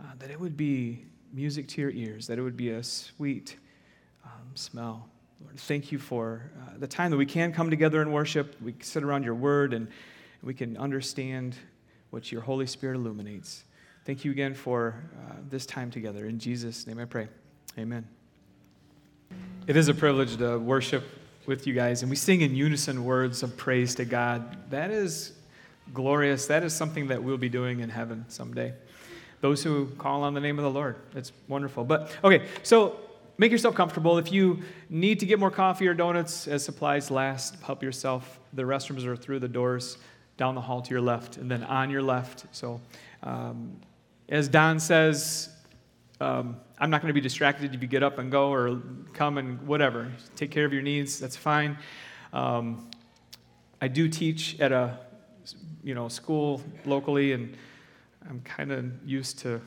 uh, 0.00 0.04
that 0.18 0.30
it 0.30 0.40
would 0.40 0.56
be 0.56 1.04
music 1.32 1.68
to 1.68 1.80
your 1.82 1.90
ears, 1.90 2.26
that 2.26 2.38
it 2.38 2.42
would 2.42 2.56
be 2.56 2.70
a 2.70 2.82
sweet 2.82 3.56
um, 4.24 4.50
smell. 4.54 5.08
Lord, 5.44 5.60
thank 5.60 5.92
you 5.92 5.98
for 5.98 6.50
uh, 6.58 6.78
the 6.78 6.86
time 6.86 7.10
that 7.10 7.18
we 7.18 7.26
can 7.26 7.52
come 7.52 7.68
together 7.68 8.00
and 8.00 8.12
worship. 8.12 8.56
We 8.62 8.74
sit 8.80 9.02
around 9.04 9.22
your 9.22 9.34
word 9.34 9.74
and 9.74 9.88
we 10.42 10.54
can 10.54 10.76
understand 10.78 11.54
what 12.10 12.32
your 12.32 12.40
Holy 12.40 12.66
Spirit 12.66 12.96
illuminates. 12.96 13.64
Thank 14.06 14.24
you 14.24 14.30
again 14.30 14.54
for 14.54 15.02
uh, 15.28 15.34
this 15.50 15.66
time 15.66 15.90
together. 15.90 16.26
In 16.26 16.38
Jesus' 16.38 16.86
name 16.86 16.98
I 16.98 17.04
pray. 17.04 17.28
Amen. 17.78 18.08
It 19.66 19.76
is 19.76 19.88
a 19.88 19.94
privilege 19.94 20.36
to 20.38 20.58
worship 20.58 21.04
with 21.44 21.66
you 21.66 21.74
guys, 21.74 22.02
and 22.02 22.08
we 22.08 22.16
sing 22.16 22.40
in 22.40 22.54
unison 22.54 23.04
words 23.04 23.42
of 23.42 23.56
praise 23.56 23.94
to 23.96 24.04
God. 24.04 24.70
That 24.70 24.90
is 24.90 25.35
glorious. 25.92 26.46
That 26.46 26.64
is 26.64 26.74
something 26.74 27.08
that 27.08 27.22
we'll 27.22 27.38
be 27.38 27.48
doing 27.48 27.80
in 27.80 27.88
heaven 27.88 28.24
someday. 28.28 28.74
Those 29.40 29.62
who 29.62 29.86
call 29.98 30.22
on 30.22 30.34
the 30.34 30.40
name 30.40 30.58
of 30.58 30.64
the 30.64 30.70
Lord. 30.70 30.96
It's 31.14 31.32
wonderful. 31.48 31.84
But, 31.84 32.10
okay, 32.24 32.46
so 32.62 32.98
make 33.38 33.52
yourself 33.52 33.74
comfortable. 33.74 34.18
If 34.18 34.32
you 34.32 34.62
need 34.88 35.20
to 35.20 35.26
get 35.26 35.38
more 35.38 35.50
coffee 35.50 35.86
or 35.86 35.94
donuts 35.94 36.48
as 36.48 36.64
supplies 36.64 37.10
last, 37.10 37.60
help 37.62 37.82
yourself. 37.82 38.40
The 38.54 38.62
restrooms 38.62 39.04
are 39.04 39.16
through 39.16 39.40
the 39.40 39.48
doors 39.48 39.98
down 40.36 40.54
the 40.54 40.60
hall 40.60 40.82
to 40.82 40.90
your 40.90 41.00
left 41.00 41.36
and 41.36 41.50
then 41.50 41.62
on 41.64 41.90
your 41.90 42.02
left. 42.02 42.46
So, 42.52 42.80
um, 43.22 43.76
as 44.28 44.48
Don 44.48 44.80
says, 44.80 45.50
um, 46.20 46.56
I'm 46.78 46.90
not 46.90 47.00
going 47.00 47.08
to 47.08 47.14
be 47.14 47.20
distracted 47.20 47.74
if 47.74 47.80
you 47.80 47.88
get 47.88 48.02
up 48.02 48.18
and 48.18 48.30
go 48.30 48.50
or 48.50 48.80
come 49.12 49.38
and 49.38 49.60
whatever. 49.66 50.10
Take 50.34 50.50
care 50.50 50.64
of 50.64 50.72
your 50.72 50.82
needs. 50.82 51.18
That's 51.18 51.36
fine. 51.36 51.78
Um, 52.32 52.90
I 53.80 53.88
do 53.88 54.08
teach 54.08 54.58
at 54.60 54.72
a 54.72 54.98
you 55.82 55.94
know 55.94 56.08
school 56.08 56.62
locally, 56.84 57.32
and 57.32 57.56
I'm 58.28 58.40
kind 58.40 58.72
of 58.72 58.86
used 59.04 59.38
to 59.40 59.60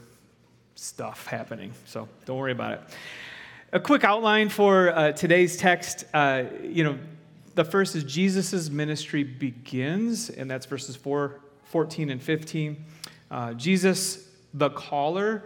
stuff 0.75 1.27
happening, 1.27 1.73
so 1.85 2.07
don't 2.25 2.37
worry 2.37 2.51
about 2.51 2.73
it. 2.73 2.81
A 3.71 3.79
quick 3.79 4.03
outline 4.03 4.49
for 4.49 4.89
uh, 4.89 5.11
today's 5.11 5.55
text. 5.57 6.05
Uh, 6.13 6.43
you 6.63 6.83
know, 6.83 6.97
the 7.55 7.63
first 7.63 7.95
is 7.95 8.03
Jesus' 8.03 8.69
ministry 8.69 9.23
begins, 9.23 10.29
and 10.29 10.49
that's 10.49 10.65
verses 10.65 10.95
4, 10.95 11.39
14 11.65 12.09
and 12.09 12.21
15. 12.21 12.85
Uh, 13.29 13.53
Jesus, 13.53 14.27
the 14.53 14.69
caller, 14.71 15.43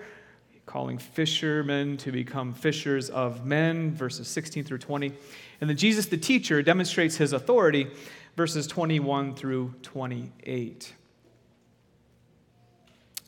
calling 0.66 0.98
fishermen 0.98 1.98
to 1.98 2.12
become 2.12 2.54
fishers 2.54 3.10
of 3.10 3.46
men, 3.46 3.94
verses 3.94 4.28
16 4.28 4.64
through 4.64 4.78
20. 4.78 5.12
And 5.60 5.70
then 5.70 5.78
Jesus, 5.78 6.06
the 6.06 6.18
teacher, 6.18 6.62
demonstrates 6.62 7.18
his 7.18 7.34
authority, 7.34 7.88
verses 8.36 8.68
21 8.68 9.36
through 9.36 9.74
28. 9.84 10.94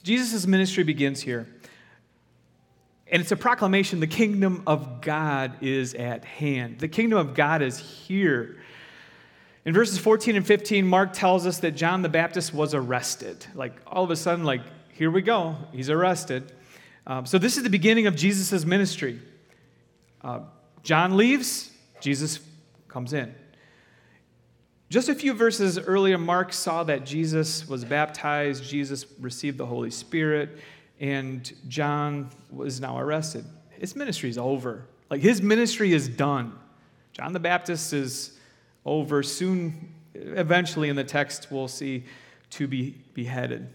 Jesus' 0.03 0.45
ministry 0.45 0.83
begins 0.83 1.21
here. 1.21 1.47
And 3.07 3.21
it's 3.21 3.31
a 3.31 3.37
proclamation 3.37 3.99
the 3.99 4.07
kingdom 4.07 4.63
of 4.65 5.01
God 5.01 5.57
is 5.61 5.93
at 5.93 6.25
hand. 6.25 6.79
The 6.79 6.87
kingdom 6.87 7.19
of 7.19 7.33
God 7.33 7.61
is 7.61 7.77
here. 7.77 8.57
In 9.63 9.73
verses 9.73 9.97
14 9.97 10.35
and 10.35 10.45
15, 10.45 10.85
Mark 10.85 11.13
tells 11.13 11.45
us 11.45 11.59
that 11.59 11.71
John 11.71 12.01
the 12.01 12.09
Baptist 12.09 12.53
was 12.53 12.73
arrested. 12.73 13.45
Like 13.55 13.73
all 13.87 14.03
of 14.03 14.11
a 14.11 14.15
sudden, 14.15 14.43
like, 14.43 14.61
here 14.93 15.11
we 15.11 15.21
go, 15.21 15.55
he's 15.71 15.89
arrested. 15.89 16.51
Um, 17.07 17.25
so, 17.25 17.37
this 17.37 17.57
is 17.57 17.63
the 17.63 17.69
beginning 17.69 18.07
of 18.07 18.15
Jesus' 18.15 18.65
ministry. 18.65 19.19
Uh, 20.21 20.39
John 20.81 21.17
leaves, 21.17 21.71
Jesus 21.99 22.39
comes 22.87 23.13
in. 23.13 23.33
Just 24.89 25.09
a 25.09 25.15
few 25.15 25.33
verses 25.33 25.79
earlier, 25.79 26.17
Mark 26.17 26.53
saw 26.53 26.83
that 26.83 27.05
Jesus 27.05 27.67
was 27.67 27.83
baptized, 27.83 28.63
Jesus 28.63 29.05
received 29.19 29.57
the 29.57 29.65
Holy 29.65 29.91
Spirit, 29.91 30.59
and 30.99 31.51
John 31.67 32.29
was 32.51 32.79
now 32.79 32.97
arrested. 32.99 33.45
His 33.71 33.95
ministry 33.95 34.29
is 34.29 34.37
over. 34.37 34.85
Like 35.09 35.21
his 35.21 35.41
ministry 35.41 35.93
is 35.93 36.07
done. 36.07 36.57
John 37.13 37.33
the 37.33 37.39
Baptist 37.39 37.93
is 37.93 38.37
over. 38.85 39.23
Soon, 39.23 39.93
eventually, 40.13 40.89
in 40.89 40.95
the 40.95 41.03
text, 41.03 41.47
we'll 41.51 41.67
see 41.67 42.05
to 42.51 42.67
be 42.67 42.95
beheaded 43.13 43.73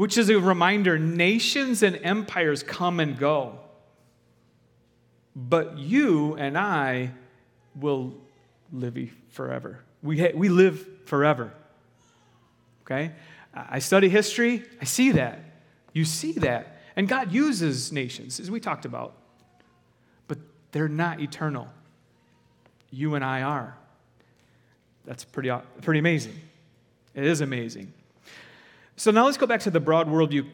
which 0.00 0.16
is 0.16 0.30
a 0.30 0.40
reminder 0.40 0.98
nations 0.98 1.82
and 1.82 2.00
empires 2.02 2.62
come 2.62 3.00
and 3.00 3.18
go. 3.18 3.58
But 5.36 5.76
you 5.76 6.36
and 6.36 6.56
I 6.56 7.10
will 7.74 8.14
live 8.72 8.98
forever. 9.30 9.80
We, 10.02 10.18
ha- 10.18 10.32
we 10.34 10.48
live 10.48 10.86
forever. 11.04 11.52
Okay? 12.82 13.12
I 13.54 13.78
study 13.80 14.08
history, 14.08 14.64
I 14.80 14.84
see 14.84 15.12
that. 15.12 15.40
You 15.92 16.04
see 16.04 16.32
that. 16.32 16.80
And 16.96 17.08
God 17.08 17.32
uses 17.32 17.92
nations, 17.92 18.40
as 18.40 18.50
we 18.50 18.60
talked 18.60 18.84
about. 18.84 19.14
But 20.28 20.38
they're 20.72 20.88
not 20.88 21.20
eternal. 21.20 21.68
You 22.90 23.14
and 23.14 23.24
I 23.24 23.42
are. 23.42 23.76
That's 25.04 25.24
pretty, 25.24 25.50
pretty 25.82 26.00
amazing. 26.00 26.34
It 27.14 27.24
is 27.24 27.40
amazing. 27.40 27.92
So 28.96 29.10
now 29.10 29.24
let's 29.24 29.38
go 29.38 29.46
back 29.46 29.60
to 29.60 29.70
the 29.70 29.80
broad 29.80 30.08
worldview 30.08 30.46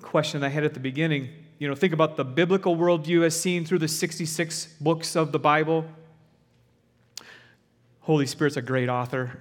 question 0.00 0.44
I 0.44 0.48
had 0.48 0.64
at 0.64 0.74
the 0.74 0.80
beginning. 0.80 1.28
You 1.58 1.68
know, 1.68 1.74
think 1.74 1.92
about 1.92 2.16
the 2.16 2.24
biblical 2.24 2.76
worldview 2.76 3.24
as 3.24 3.38
seen 3.38 3.64
through 3.64 3.80
the 3.80 3.88
66 3.88 4.66
books 4.80 5.16
of 5.16 5.32
the 5.32 5.38
Bible. 5.38 5.84
Holy 8.04 8.26
Spirit's 8.26 8.58
a 8.58 8.62
great 8.62 8.90
author. 8.90 9.38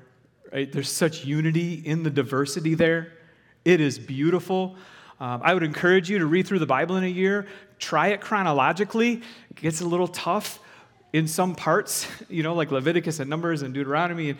Right? 0.52 0.72
There's 0.72 0.90
such 0.90 1.26
unity 1.26 1.74
in 1.74 2.04
the 2.04 2.10
diversity 2.10 2.76
there. 2.76 3.12
It 3.66 3.82
is 3.82 4.00
beautiful. 4.00 4.78
Um, 5.20 5.42
I 5.44 5.54
would 5.54 5.64
encourage 5.64 6.10
you 6.10 6.20
to 6.20 6.26
read 6.26 6.48
through 6.48 6.60
the 6.60 6.66
Bible 6.66 6.96
in 6.96 7.04
a 7.04 7.08
year. 7.08 7.46
Try 7.78 8.08
it 8.10 8.22
chronologically. 8.22 9.22
It 9.50 9.62
gets 9.62 9.82
a 9.82 9.86
little 9.86 10.08
tough 10.08 10.60
in 11.12 11.28
some 11.28 11.56
parts, 11.56 12.08
you 12.30 12.42
know, 12.42 12.54
like 12.54 12.72
Leviticus 12.72 13.20
and 13.20 13.30
Numbers 13.30 13.64
and 13.64 13.74
Deuteronomy. 13.74 14.36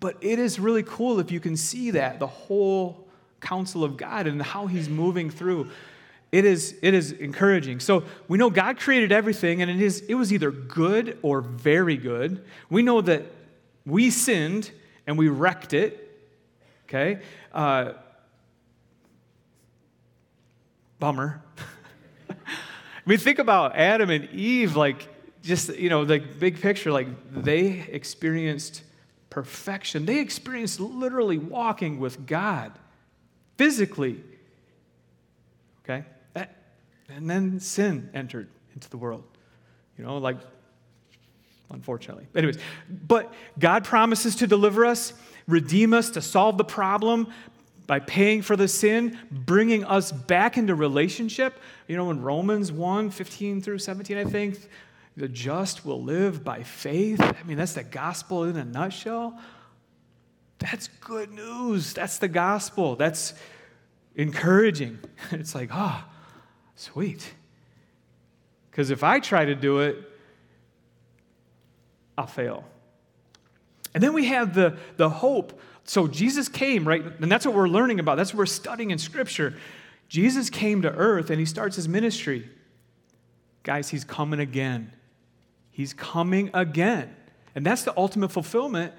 But 0.00 0.16
it 0.20 0.40
is 0.40 0.58
really 0.58 0.82
cool 0.82 1.20
if 1.20 1.30
you 1.30 1.38
can 1.38 1.56
see 1.56 1.92
that, 1.92 2.18
the 2.18 2.26
whole 2.26 3.06
counsel 3.40 3.84
of 3.84 3.96
God 3.96 4.26
and 4.26 4.42
how 4.42 4.66
He's 4.66 4.88
moving 4.88 5.30
through. 5.30 5.70
It 6.32 6.44
is, 6.44 6.76
it 6.82 6.94
is 6.94 7.12
encouraging. 7.12 7.78
So 7.78 8.02
we 8.26 8.38
know 8.38 8.50
God 8.50 8.80
created 8.80 9.12
everything, 9.12 9.62
and 9.62 9.70
it, 9.70 9.80
is, 9.80 10.00
it 10.08 10.16
was 10.16 10.32
either 10.32 10.50
good 10.50 11.16
or 11.22 11.42
very 11.42 11.96
good. 11.96 12.44
We 12.70 12.82
know 12.82 13.00
that 13.02 13.37
we 13.88 14.10
sinned 14.10 14.70
and 15.06 15.18
we 15.18 15.28
wrecked 15.28 15.72
it. 15.72 16.04
Okay? 16.84 17.20
Uh, 17.52 17.92
bummer. 20.98 21.42
I 22.30 22.34
mean, 23.06 23.18
think 23.18 23.38
about 23.38 23.76
Adam 23.76 24.10
and 24.10 24.28
Eve, 24.30 24.76
like, 24.76 25.08
just, 25.42 25.74
you 25.76 25.88
know, 25.88 26.04
the 26.04 26.18
big 26.18 26.60
picture, 26.60 26.92
like, 26.92 27.08
they 27.32 27.86
experienced 27.90 28.82
perfection. 29.30 30.04
They 30.04 30.20
experienced 30.20 30.80
literally 30.80 31.38
walking 31.38 31.98
with 31.98 32.26
God 32.26 32.72
physically. 33.56 34.22
Okay? 35.84 36.04
And 37.08 37.28
then 37.28 37.60
sin 37.60 38.10
entered 38.12 38.48
into 38.74 38.90
the 38.90 38.98
world. 38.98 39.24
You 39.96 40.04
know, 40.04 40.18
like, 40.18 40.36
unfortunately. 41.70 42.26
Anyways, 42.34 42.58
but 42.88 43.32
God 43.58 43.84
promises 43.84 44.36
to 44.36 44.46
deliver 44.46 44.84
us, 44.84 45.12
redeem 45.46 45.92
us, 45.94 46.10
to 46.10 46.22
solve 46.22 46.58
the 46.58 46.64
problem 46.64 47.28
by 47.86 47.98
paying 48.00 48.42
for 48.42 48.54
the 48.54 48.68
sin, 48.68 49.18
bringing 49.30 49.84
us 49.84 50.12
back 50.12 50.58
into 50.58 50.74
relationship. 50.74 51.58
You 51.86 51.96
know, 51.96 52.10
in 52.10 52.22
Romans 52.22 52.70
1 52.70 53.10
15 53.10 53.62
through 53.62 53.78
17, 53.78 54.16
I 54.16 54.24
think, 54.24 54.58
the 55.16 55.28
just 55.28 55.84
will 55.84 56.02
live 56.02 56.44
by 56.44 56.62
faith. 56.62 57.20
I 57.20 57.42
mean, 57.44 57.56
that's 57.56 57.72
the 57.72 57.82
gospel 57.82 58.44
in 58.44 58.56
a 58.56 58.64
nutshell. 58.64 59.38
That's 60.58 60.88
good 61.00 61.32
news. 61.32 61.92
That's 61.92 62.18
the 62.18 62.28
gospel. 62.28 62.96
That's 62.96 63.34
encouraging. 64.14 64.98
It's 65.30 65.54
like, 65.54 65.70
ah, 65.72 66.06
oh, 66.06 66.12
sweet. 66.76 67.32
Because 68.70 68.90
if 68.90 69.02
I 69.02 69.18
try 69.18 69.44
to 69.44 69.54
do 69.54 69.80
it, 69.80 69.96
I'll 72.18 72.26
fail. 72.26 72.64
And 73.94 74.02
then 74.02 74.12
we 74.12 74.26
have 74.26 74.52
the, 74.52 74.76
the 74.96 75.08
hope. 75.08 75.58
So 75.84 76.08
Jesus 76.08 76.48
came, 76.48 76.86
right? 76.86 77.02
And 77.02 77.30
that's 77.30 77.46
what 77.46 77.54
we're 77.54 77.68
learning 77.68 78.00
about. 78.00 78.16
That's 78.16 78.34
what 78.34 78.38
we're 78.38 78.46
studying 78.46 78.90
in 78.90 78.98
Scripture. 78.98 79.54
Jesus 80.08 80.50
came 80.50 80.82
to 80.82 80.90
earth 80.90 81.30
and 81.30 81.38
he 81.38 81.46
starts 81.46 81.76
his 81.76 81.88
ministry. 81.88 82.50
Guys, 83.62 83.88
he's 83.88 84.04
coming 84.04 84.40
again. 84.40 84.92
He's 85.70 85.94
coming 85.94 86.50
again. 86.54 87.14
And 87.54 87.64
that's 87.64 87.84
the 87.84 87.94
ultimate 87.96 88.32
fulfillment, 88.32 88.92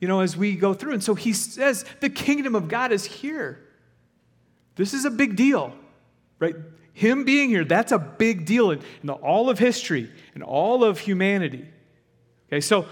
you 0.00 0.08
know, 0.08 0.20
as 0.20 0.36
we 0.36 0.56
go 0.56 0.74
through. 0.74 0.94
And 0.94 1.02
so 1.02 1.14
he 1.14 1.32
says, 1.32 1.84
the 2.00 2.10
kingdom 2.10 2.54
of 2.56 2.68
God 2.68 2.90
is 2.90 3.04
here. 3.04 3.60
This 4.74 4.94
is 4.94 5.04
a 5.04 5.10
big 5.10 5.36
deal, 5.36 5.72
right? 6.40 6.56
Him 6.92 7.24
being 7.24 7.50
here, 7.50 7.64
that's 7.64 7.92
a 7.92 7.98
big 7.98 8.44
deal 8.44 8.72
in, 8.72 8.80
in 9.02 9.10
all 9.10 9.48
of 9.48 9.60
history 9.60 10.10
and 10.34 10.42
all 10.42 10.82
of 10.82 10.98
humanity. 10.98 11.68
Okay, 12.48 12.60
so 12.60 12.86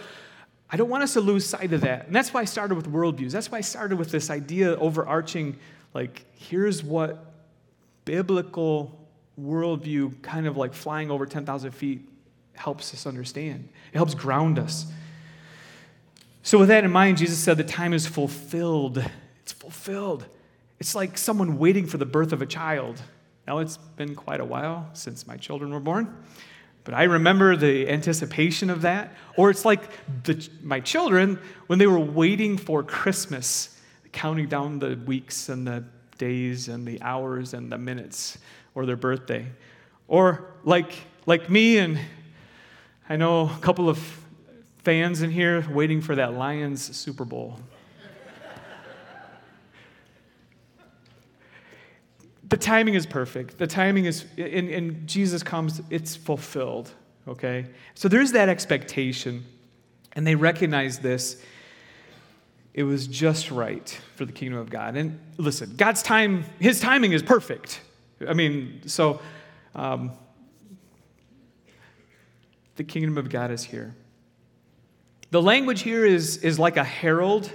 I 0.70 0.76
don't 0.76 0.88
want 0.88 1.02
us 1.02 1.12
to 1.14 1.20
lose 1.20 1.46
sight 1.46 1.72
of 1.72 1.82
that. 1.82 2.06
And 2.06 2.16
that's 2.16 2.32
why 2.32 2.40
I 2.40 2.44
started 2.44 2.74
with 2.74 2.90
worldviews. 2.90 3.32
That's 3.32 3.50
why 3.50 3.58
I 3.58 3.62
started 3.62 3.98
with 3.98 4.10
this 4.10 4.30
idea 4.30 4.76
overarching, 4.76 5.58
like, 5.94 6.24
here's 6.34 6.82
what 6.82 7.32
biblical 8.04 8.98
worldview, 9.40 10.22
kind 10.22 10.46
of 10.46 10.56
like 10.56 10.74
flying 10.74 11.10
over 11.10 11.26
10,000 11.26 11.70
feet, 11.72 12.08
helps 12.54 12.92
us 12.94 13.06
understand. 13.06 13.68
It 13.92 13.96
helps 13.96 14.14
ground 14.14 14.58
us. 14.58 14.86
So, 16.42 16.58
with 16.58 16.68
that 16.68 16.84
in 16.84 16.90
mind, 16.90 17.18
Jesus 17.18 17.38
said 17.38 17.56
the 17.56 17.64
time 17.64 17.92
is 17.92 18.06
fulfilled. 18.06 19.02
It's 19.42 19.52
fulfilled. 19.52 20.26
It's 20.80 20.94
like 20.94 21.16
someone 21.16 21.58
waiting 21.58 21.86
for 21.86 21.98
the 21.98 22.06
birth 22.06 22.32
of 22.32 22.42
a 22.42 22.46
child. 22.46 23.00
Now, 23.46 23.58
it's 23.58 23.76
been 23.76 24.14
quite 24.14 24.40
a 24.40 24.44
while 24.44 24.88
since 24.92 25.26
my 25.26 25.36
children 25.36 25.72
were 25.72 25.80
born, 25.80 26.16
but 26.84 26.94
I 26.94 27.04
remember 27.04 27.56
the 27.56 27.88
anticipation 27.88 28.70
of 28.70 28.82
that. 28.82 29.14
Or 29.36 29.50
it's 29.50 29.64
like 29.64 29.82
the, 30.24 30.48
my 30.62 30.80
children 30.80 31.38
when 31.66 31.78
they 31.78 31.86
were 31.86 32.00
waiting 32.00 32.58
for 32.58 32.82
Christmas, 32.82 33.78
counting 34.12 34.48
down 34.48 34.78
the 34.78 34.96
weeks 35.06 35.48
and 35.48 35.66
the 35.66 35.84
days 36.18 36.68
and 36.68 36.86
the 36.86 37.00
hours 37.02 37.54
and 37.54 37.70
the 37.70 37.78
minutes, 37.78 38.38
or 38.74 38.84
their 38.84 38.96
birthday. 38.96 39.46
Or 40.08 40.52
like, 40.64 40.92
like 41.26 41.48
me, 41.48 41.78
and 41.78 41.98
I 43.08 43.16
know 43.16 43.48
a 43.48 43.58
couple 43.60 43.88
of 43.88 43.98
fans 44.84 45.22
in 45.22 45.30
here 45.30 45.64
waiting 45.70 46.00
for 46.00 46.16
that 46.16 46.34
Lions 46.34 46.96
Super 46.96 47.24
Bowl. 47.24 47.60
The 52.52 52.58
timing 52.58 52.92
is 52.92 53.06
perfect. 53.06 53.56
The 53.56 53.66
timing 53.66 54.04
is, 54.04 54.26
and, 54.36 54.68
and 54.68 55.08
Jesus 55.08 55.42
comes, 55.42 55.80
it's 55.88 56.14
fulfilled, 56.14 56.92
okay? 57.26 57.64
So 57.94 58.08
there's 58.08 58.32
that 58.32 58.50
expectation, 58.50 59.46
and 60.12 60.26
they 60.26 60.34
recognize 60.34 60.98
this. 60.98 61.42
It 62.74 62.82
was 62.82 63.06
just 63.06 63.50
right 63.50 63.88
for 64.16 64.26
the 64.26 64.32
kingdom 64.32 64.58
of 64.58 64.68
God. 64.68 64.96
And 64.96 65.18
listen, 65.38 65.76
God's 65.78 66.02
time, 66.02 66.44
his 66.60 66.78
timing 66.78 67.12
is 67.12 67.22
perfect. 67.22 67.80
I 68.28 68.34
mean, 68.34 68.82
so 68.84 69.22
um, 69.74 70.12
the 72.76 72.84
kingdom 72.84 73.16
of 73.16 73.30
God 73.30 73.50
is 73.50 73.64
here. 73.64 73.94
The 75.30 75.40
language 75.40 75.80
here 75.80 76.04
is, 76.04 76.36
is 76.36 76.58
like 76.58 76.76
a 76.76 76.84
herald 76.84 77.50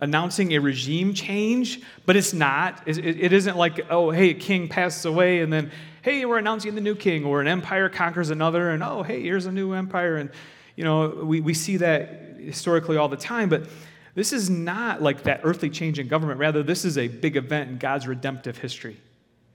announcing 0.00 0.52
a 0.52 0.58
regime 0.58 1.12
change, 1.12 1.80
but 2.06 2.16
it's 2.16 2.32
not. 2.32 2.82
It, 2.86 3.32
isn't 3.32 3.56
like, 3.56 3.86
oh, 3.90 4.10
hey, 4.10 4.30
a 4.30 4.34
king 4.34 4.68
passes 4.68 5.04
away, 5.04 5.40
and 5.40 5.52
then, 5.52 5.70
hey, 6.02 6.24
we're 6.24 6.38
announcing 6.38 6.74
the 6.74 6.80
new 6.80 6.94
king, 6.94 7.24
or 7.24 7.40
an 7.40 7.48
empire 7.48 7.88
conquers 7.88 8.30
another, 8.30 8.70
and 8.70 8.82
oh, 8.82 9.02
hey, 9.02 9.22
here's 9.22 9.46
a 9.46 9.52
new 9.52 9.72
empire. 9.72 10.16
And, 10.16 10.30
you 10.76 10.84
know, 10.84 11.08
we, 11.24 11.40
we 11.40 11.54
see 11.54 11.78
that 11.78 12.36
historically 12.38 12.96
all 12.96 13.08
the 13.08 13.16
time, 13.16 13.48
but 13.48 13.68
this 14.14 14.32
is 14.32 14.48
not 14.48 15.02
like 15.02 15.24
that 15.24 15.40
earthly 15.44 15.70
change 15.70 15.98
in 15.98 16.08
government. 16.08 16.38
Rather, 16.40 16.62
this 16.62 16.84
is 16.84 16.98
a 16.98 17.08
big 17.08 17.36
event 17.36 17.70
in 17.70 17.78
God's 17.78 18.06
redemptive 18.06 18.58
history, 18.58 18.96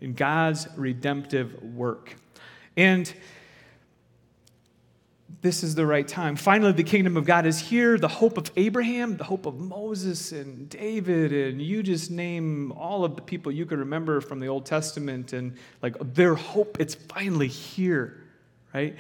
in 0.02 0.14
God's 0.14 0.68
redemptive 0.78 1.62
work. 1.64 2.16
And 2.76 3.14
this 5.44 5.62
is 5.62 5.76
the 5.76 5.86
right 5.86 6.08
time. 6.08 6.38
Finally, 6.38 6.72
the 6.72 6.86
kingdom 6.86 7.18
of 7.18 7.26
God 7.26 7.46
is 7.46 7.60
here. 7.60 7.98
The 7.98 8.08
hope 8.08 8.38
of 8.38 8.50
Abraham, 8.56 9.18
the 9.18 9.26
hope 9.26 9.46
of 9.46 9.60
Moses 9.60 10.32
and 10.32 10.70
David, 10.70 11.34
and 11.34 11.62
you 11.62 11.84
just 11.84 12.10
name 12.10 12.72
all 12.72 13.04
of 13.04 13.18
the 13.18 13.22
people 13.22 13.52
you 13.52 13.66
can 13.66 13.80
remember 13.80 14.22
from 14.22 14.40
the 14.40 14.48
Old 14.48 14.66
Testament, 14.66 15.34
and 15.34 15.58
like 15.82 15.98
their 16.16 16.34
hope, 16.34 16.78
it's 16.80 16.96
finally 16.96 17.50
here, 17.50 18.24
right? 18.74 18.96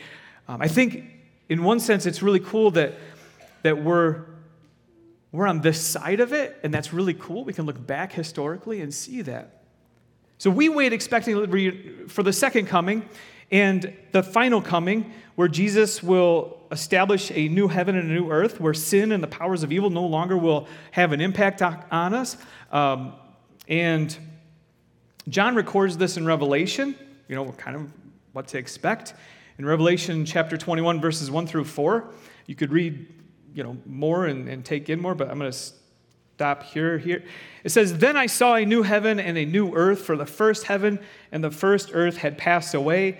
Um, 0.50 0.62
I 0.62 0.68
think, 0.68 1.06
in 1.48 1.64
one 1.64 1.80
sense, 1.80 2.06
it's 2.06 2.22
really 2.22 2.42
cool 2.42 2.72
that 2.72 2.96
that 3.62 3.82
we're 3.82 4.26
we're 5.32 5.48
on 5.48 5.62
this 5.62 5.80
side 5.80 6.20
of 6.20 6.34
it, 6.34 6.60
and 6.62 6.74
that's 6.74 6.92
really 6.92 7.14
cool. 7.14 7.46
We 7.46 7.54
can 7.54 7.66
look 7.66 7.88
back 7.88 8.12
historically 8.12 8.82
and 8.82 8.94
see 8.94 9.22
that. 9.22 9.64
So 10.40 10.50
we 10.50 10.68
wait 10.68 10.92
expecting 10.92 12.10
for 12.10 12.22
the 12.22 12.34
second 12.34 12.68
coming, 12.68 13.08
and 13.54 13.94
the 14.12 14.24
final 14.24 14.62
coming, 14.64 15.14
where 15.36 15.48
Jesus 15.48 16.02
will 16.02 16.58
establish 16.72 17.32
a 17.32 17.48
new 17.50 17.68
heaven 17.68 17.96
and 17.96 18.10
a 18.10 18.14
new 18.14 18.32
earth, 18.32 18.60
where 18.60 18.74
sin 18.74 19.12
and 19.12 19.22
the 19.22 19.28
powers 19.28 19.62
of 19.62 19.72
evil 19.72 19.92
no 19.92 20.06
longer 20.08 20.36
will 20.36 20.68
have 20.90 21.12
an 21.12 21.22
impact 21.22 21.62
on 21.62 22.16
us. 22.16 22.36
Um, 22.72 23.14
and 23.68 24.18
John 25.30 25.54
records 25.54 25.98
this 25.98 26.18
in 26.18 26.26
Revelation, 26.26 26.96
you 27.28 27.36
know, 27.36 27.46
kind 27.52 27.76
of 27.76 27.94
what 28.32 28.48
to 28.48 28.58
expect. 28.58 29.14
In 29.60 29.68
Revelation 29.68 30.26
chapter 30.26 30.58
21, 30.58 31.00
verses 31.00 31.30
1 31.30 31.46
through 31.46 31.66
4, 31.66 32.10
you 32.48 32.56
could 32.56 32.72
read, 32.72 33.08
you 33.54 33.64
know, 33.64 33.78
more 33.86 34.26
and, 34.26 34.50
and 34.50 34.66
take 34.66 34.90
in 34.90 35.00
more, 35.00 35.14
but 35.14 35.30
I'm 35.30 35.38
going 35.38 35.52
to 35.52 35.58
stop 35.58 36.64
here. 36.64 36.98
Here 36.98 37.24
it 37.64 37.70
says, 37.70 38.00
"Then 38.00 38.18
I 38.18 38.26
saw 38.26 38.56
a 38.56 38.66
new 38.66 38.82
heaven 38.82 39.20
and 39.20 39.38
a 39.38 39.46
new 39.46 39.76
earth, 39.76 40.02
for 40.02 40.18
the 40.18 40.26
first 40.26 40.64
heaven 40.64 41.00
and 41.32 41.44
the 41.44 41.52
first 41.52 41.92
earth 41.94 42.18
had 42.18 42.40
passed 42.40 42.74
away, 42.74 43.20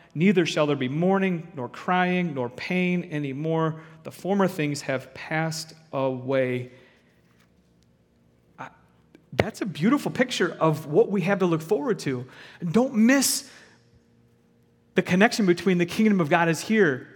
Neither 0.13 0.45
shall 0.45 0.67
there 0.67 0.75
be 0.75 0.89
mourning, 0.89 1.47
nor 1.55 1.69
crying, 1.69 2.33
nor 2.33 2.49
pain 2.49 3.07
anymore. 3.11 3.81
The 4.03 4.11
former 4.11 4.47
things 4.47 4.81
have 4.81 5.13
passed 5.13 5.73
away. 5.93 6.71
I, 8.59 8.69
that's 9.33 9.61
a 9.61 9.65
beautiful 9.65 10.11
picture 10.11 10.57
of 10.59 10.87
what 10.87 11.09
we 11.09 11.21
have 11.21 11.39
to 11.39 11.45
look 11.45 11.61
forward 11.61 11.99
to. 11.99 12.25
Don't 12.71 12.93
miss 12.93 13.49
the 14.95 15.01
connection 15.01 15.45
between 15.45 15.77
the 15.77 15.85
kingdom 15.85 16.19
of 16.19 16.29
God 16.29 16.49
is 16.49 16.59
here. 16.59 17.15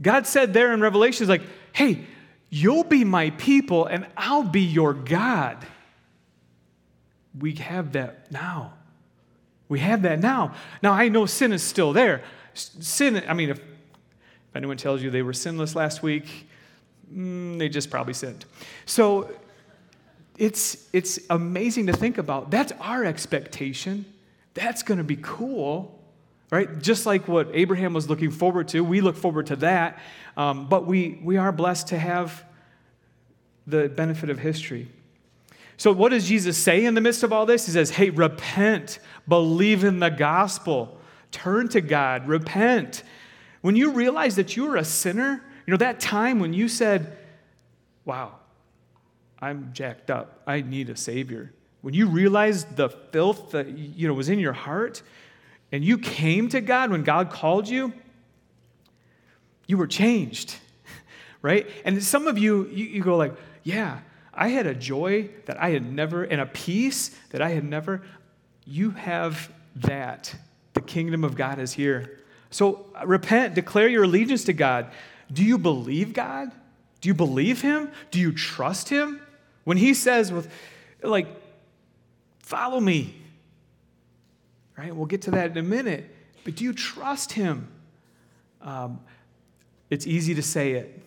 God 0.00 0.26
said 0.26 0.52
there 0.52 0.72
in 0.74 0.80
Revelation, 0.80 1.26
like, 1.28 1.42
hey, 1.72 2.04
you'll 2.50 2.84
be 2.84 3.04
my 3.04 3.30
people 3.30 3.86
and 3.86 4.06
I'll 4.16 4.42
be 4.42 4.60
your 4.60 4.92
God. 4.92 5.66
We 7.38 7.54
have 7.54 7.92
that 7.92 8.30
now. 8.30 8.74
We 9.72 9.78
have 9.78 10.02
that 10.02 10.20
now. 10.20 10.54
Now, 10.82 10.92
I 10.92 11.08
know 11.08 11.24
sin 11.24 11.50
is 11.50 11.62
still 11.62 11.94
there. 11.94 12.22
Sin, 12.52 13.24
I 13.26 13.32
mean, 13.32 13.48
if, 13.48 13.60
anyone 14.54 14.76
tells 14.76 15.02
you 15.02 15.08
they 15.08 15.22
were 15.22 15.32
sinless 15.32 15.74
last 15.74 16.02
week, 16.02 16.46
mm, 17.10 17.58
they 17.58 17.70
just 17.70 17.88
probably 17.88 18.12
sinned. 18.12 18.44
So 18.84 19.32
it's, 20.36 20.88
it's 20.92 21.20
amazing 21.30 21.86
to 21.86 21.94
think 21.94 22.18
about. 22.18 22.50
That's 22.50 22.72
our 22.80 23.02
expectation. 23.06 24.04
That's 24.52 24.82
going 24.82 24.98
to 24.98 25.04
be 25.04 25.16
cool, 25.22 25.98
right? 26.50 26.78
Just 26.78 27.06
like 27.06 27.26
what 27.26 27.48
Abraham 27.54 27.94
was 27.94 28.10
looking 28.10 28.30
forward 28.30 28.68
to, 28.68 28.84
we 28.84 29.00
look 29.00 29.16
forward 29.16 29.46
to 29.46 29.56
that. 29.56 29.98
Um, 30.36 30.68
but 30.68 30.84
we, 30.86 31.18
we 31.22 31.38
are 31.38 31.50
blessed 31.50 31.88
to 31.88 31.98
have 31.98 32.44
the 33.66 33.88
benefit 33.88 34.28
of 34.28 34.38
history. 34.38 34.90
So, 35.76 35.92
what 35.92 36.10
does 36.10 36.28
Jesus 36.28 36.56
say 36.56 36.84
in 36.84 36.94
the 36.94 37.00
midst 37.00 37.22
of 37.22 37.32
all 37.32 37.46
this? 37.46 37.66
He 37.66 37.72
says, 37.72 37.90
Hey, 37.90 38.10
repent, 38.10 38.98
believe 39.26 39.84
in 39.84 39.98
the 39.98 40.10
gospel, 40.10 41.00
turn 41.30 41.68
to 41.70 41.80
God, 41.80 42.28
repent. 42.28 43.02
When 43.62 43.76
you 43.76 43.90
realize 43.92 44.36
that 44.36 44.56
you're 44.56 44.76
a 44.76 44.84
sinner, 44.84 45.42
you 45.66 45.70
know, 45.70 45.78
that 45.78 46.00
time 46.00 46.38
when 46.38 46.52
you 46.52 46.68
said, 46.68 47.16
Wow, 48.04 48.36
I'm 49.40 49.72
jacked 49.72 50.10
up, 50.10 50.42
I 50.46 50.60
need 50.60 50.90
a 50.90 50.96
Savior. 50.96 51.52
When 51.80 51.94
you 51.94 52.06
realized 52.06 52.76
the 52.76 52.88
filth 52.88 53.50
that 53.50 53.68
you 53.68 54.06
know 54.06 54.14
was 54.14 54.28
in 54.28 54.38
your 54.38 54.52
heart, 54.52 55.02
and 55.72 55.82
you 55.82 55.98
came 55.98 56.48
to 56.50 56.60
God 56.60 56.90
when 56.90 57.02
God 57.02 57.30
called 57.30 57.68
you, 57.68 57.92
you 59.66 59.76
were 59.78 59.86
changed, 59.86 60.56
right? 61.42 61.68
And 61.84 62.02
some 62.02 62.26
of 62.26 62.38
you, 62.38 62.68
you, 62.68 62.84
you 62.84 63.02
go 63.02 63.16
like, 63.16 63.34
yeah, 63.64 64.00
I 64.34 64.48
had 64.48 64.66
a 64.66 64.74
joy 64.74 65.30
that 65.46 65.60
I 65.60 65.70
had 65.70 65.90
never, 65.90 66.24
and 66.24 66.40
a 66.40 66.46
peace 66.46 67.16
that 67.30 67.42
I 67.42 67.50
had 67.50 67.64
never. 67.64 68.02
You 68.64 68.90
have 68.90 69.52
that. 69.76 70.34
The 70.74 70.80
kingdom 70.80 71.22
of 71.22 71.34
God 71.34 71.58
is 71.58 71.72
here. 71.72 72.18
So 72.50 72.86
uh, 72.98 73.06
repent, 73.06 73.54
declare 73.54 73.88
your 73.88 74.04
allegiance 74.04 74.44
to 74.44 74.52
God. 74.52 74.90
Do 75.32 75.44
you 75.44 75.58
believe 75.58 76.12
God? 76.12 76.50
Do 77.00 77.08
you 77.08 77.14
believe 77.14 77.60
Him? 77.60 77.90
Do 78.10 78.20
you 78.20 78.32
trust 78.32 78.88
Him? 78.88 79.20
When 79.64 79.76
He 79.76 79.94
says, 79.94 80.32
with, 80.32 80.50
like, 81.02 81.26
follow 82.40 82.80
me, 82.80 83.14
right? 84.78 84.94
We'll 84.94 85.06
get 85.06 85.22
to 85.22 85.32
that 85.32 85.50
in 85.50 85.58
a 85.58 85.62
minute. 85.62 86.14
But 86.44 86.56
do 86.56 86.64
you 86.64 86.72
trust 86.72 87.32
Him? 87.32 87.68
Um, 88.60 89.00
it's 89.90 90.06
easy 90.06 90.34
to 90.34 90.42
say 90.42 90.72
it, 90.72 91.02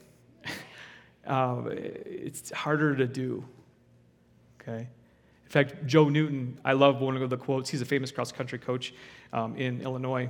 uh, 1.26 1.64
it's 1.68 2.52
harder 2.52 2.96
to 2.96 3.08
do. 3.08 3.46
Okay? 4.62 4.88
In 5.46 5.50
fact, 5.50 5.86
Joe 5.86 6.10
Newton, 6.10 6.60
I 6.66 6.74
love 6.74 7.02
one 7.02 7.16
of 7.16 7.30
the 7.30 7.38
quotes. 7.38 7.70
He's 7.70 7.82
a 7.82 7.86
famous 7.86 8.12
cross 8.12 8.32
country 8.32 8.60
coach 8.60 8.94
um, 9.32 9.56
in 9.56 9.82
Illinois. 9.82 10.30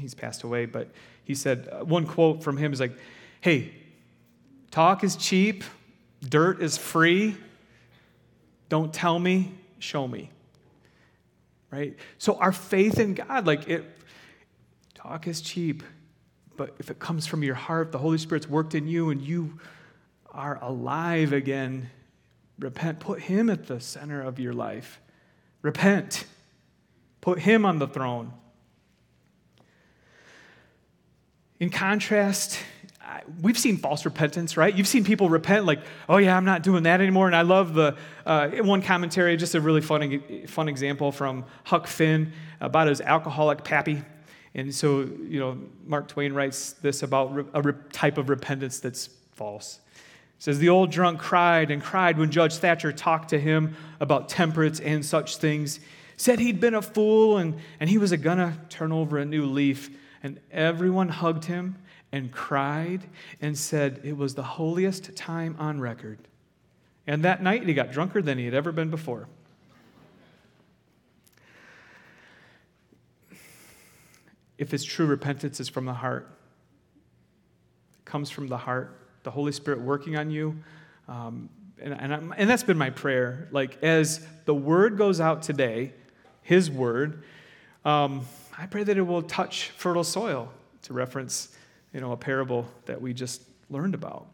He's 0.00 0.14
passed 0.14 0.42
away, 0.42 0.66
but 0.66 0.88
he 1.24 1.34
said 1.34 1.68
uh, 1.70 1.84
one 1.84 2.06
quote 2.06 2.42
from 2.42 2.56
him 2.56 2.72
is 2.72 2.80
like, 2.80 2.96
Hey, 3.40 3.72
talk 4.70 5.04
is 5.04 5.16
cheap, 5.16 5.64
dirt 6.26 6.62
is 6.62 6.76
free. 6.76 7.36
Don't 8.68 8.92
tell 8.92 9.18
me, 9.18 9.52
show 9.78 10.08
me. 10.08 10.30
Right? 11.70 11.96
So 12.18 12.36
our 12.36 12.52
faith 12.52 12.98
in 12.98 13.14
God, 13.14 13.46
like 13.46 13.68
it, 13.68 13.84
talk 14.94 15.26
is 15.26 15.40
cheap, 15.40 15.82
but 16.56 16.74
if 16.78 16.90
it 16.90 16.98
comes 16.98 17.26
from 17.26 17.42
your 17.42 17.54
heart, 17.54 17.92
the 17.92 17.98
Holy 17.98 18.18
Spirit's 18.18 18.48
worked 18.48 18.74
in 18.74 18.86
you 18.86 19.10
and 19.10 19.20
you 19.20 19.58
are 20.34 20.58
alive 20.60 21.32
again, 21.32 21.88
repent. 22.58 23.00
Put 23.00 23.20
Him 23.20 23.48
at 23.48 23.66
the 23.66 23.80
center 23.80 24.20
of 24.20 24.38
your 24.38 24.52
life. 24.52 25.00
Repent. 25.62 26.24
Put 27.20 27.38
Him 27.38 27.64
on 27.64 27.78
the 27.78 27.86
throne. 27.86 28.32
In 31.60 31.70
contrast, 31.70 32.58
we've 33.40 33.58
seen 33.58 33.76
false 33.76 34.04
repentance, 34.04 34.56
right? 34.56 34.74
You've 34.74 34.88
seen 34.88 35.04
people 35.04 35.28
repent 35.28 35.64
like, 35.64 35.80
oh 36.08 36.16
yeah, 36.16 36.36
I'm 36.36 36.44
not 36.44 36.62
doing 36.62 36.82
that 36.82 37.00
anymore. 37.00 37.26
And 37.26 37.36
I 37.36 37.42
love 37.42 37.74
the 37.74 37.96
uh, 38.26 38.48
one 38.48 38.82
commentary, 38.82 39.36
just 39.36 39.54
a 39.54 39.60
really 39.60 39.80
fun, 39.80 40.46
fun 40.46 40.68
example 40.68 41.12
from 41.12 41.44
Huck 41.62 41.86
Finn 41.86 42.32
about 42.60 42.88
his 42.88 43.00
alcoholic 43.00 43.62
pappy. 43.62 44.02
And 44.54 44.74
so, 44.74 45.00
you 45.00 45.40
know, 45.40 45.58
Mark 45.86 46.08
Twain 46.08 46.32
writes 46.32 46.72
this 46.74 47.02
about 47.02 47.48
a 47.54 47.72
type 47.92 48.18
of 48.18 48.28
repentance 48.28 48.80
that's 48.80 49.08
false 49.32 49.80
says 50.44 50.58
the 50.58 50.68
old 50.68 50.90
drunk 50.90 51.18
cried 51.18 51.70
and 51.70 51.82
cried 51.82 52.18
when 52.18 52.30
Judge 52.30 52.56
Thatcher 52.56 52.92
talked 52.92 53.30
to 53.30 53.40
him 53.40 53.74
about 53.98 54.28
temperance 54.28 54.78
and 54.78 55.02
such 55.02 55.38
things. 55.38 55.80
Said 56.18 56.38
he'd 56.38 56.60
been 56.60 56.74
a 56.74 56.82
fool 56.82 57.38
and, 57.38 57.58
and 57.80 57.88
he 57.88 57.96
was 57.96 58.12
a 58.12 58.18
gonna 58.18 58.60
turn 58.68 58.92
over 58.92 59.16
a 59.16 59.24
new 59.24 59.46
leaf. 59.46 59.88
And 60.22 60.38
everyone 60.50 61.08
hugged 61.08 61.46
him 61.46 61.76
and 62.12 62.30
cried 62.30 63.04
and 63.40 63.56
said 63.56 64.02
it 64.04 64.18
was 64.18 64.34
the 64.34 64.42
holiest 64.42 65.16
time 65.16 65.56
on 65.58 65.80
record. 65.80 66.18
And 67.06 67.24
that 67.24 67.42
night 67.42 67.66
he 67.66 67.72
got 67.72 67.90
drunker 67.90 68.20
than 68.20 68.36
he 68.36 68.44
had 68.44 68.52
ever 68.52 68.70
been 68.70 68.90
before. 68.90 69.28
If 74.58 74.74
it's 74.74 74.84
true 74.84 75.06
repentance 75.06 75.58
is 75.58 75.70
from 75.70 75.86
the 75.86 75.94
heart, 75.94 76.28
comes 78.04 78.28
from 78.28 78.48
the 78.48 78.58
heart 78.58 79.00
the 79.24 79.30
Holy 79.30 79.52
Spirit 79.52 79.80
working 79.80 80.16
on 80.16 80.30
you. 80.30 80.56
Um, 81.08 81.48
and, 81.82 81.92
and, 81.92 82.32
and 82.36 82.48
that's 82.48 82.62
been 82.62 82.78
my 82.78 82.90
prayer. 82.90 83.48
Like, 83.50 83.82
as 83.82 84.24
the 84.44 84.54
word 84.54 84.96
goes 84.96 85.20
out 85.20 85.42
today, 85.42 85.92
His 86.42 86.70
word, 86.70 87.24
um, 87.84 88.24
I 88.56 88.66
pray 88.66 88.84
that 88.84 88.96
it 88.96 89.02
will 89.02 89.22
touch 89.22 89.70
fertile 89.70 90.04
soil, 90.04 90.52
to 90.82 90.92
reference 90.92 91.48
you 91.92 92.00
know, 92.00 92.12
a 92.12 92.16
parable 92.16 92.66
that 92.86 93.00
we 93.00 93.12
just 93.12 93.42
learned 93.70 93.94
about. 93.94 94.26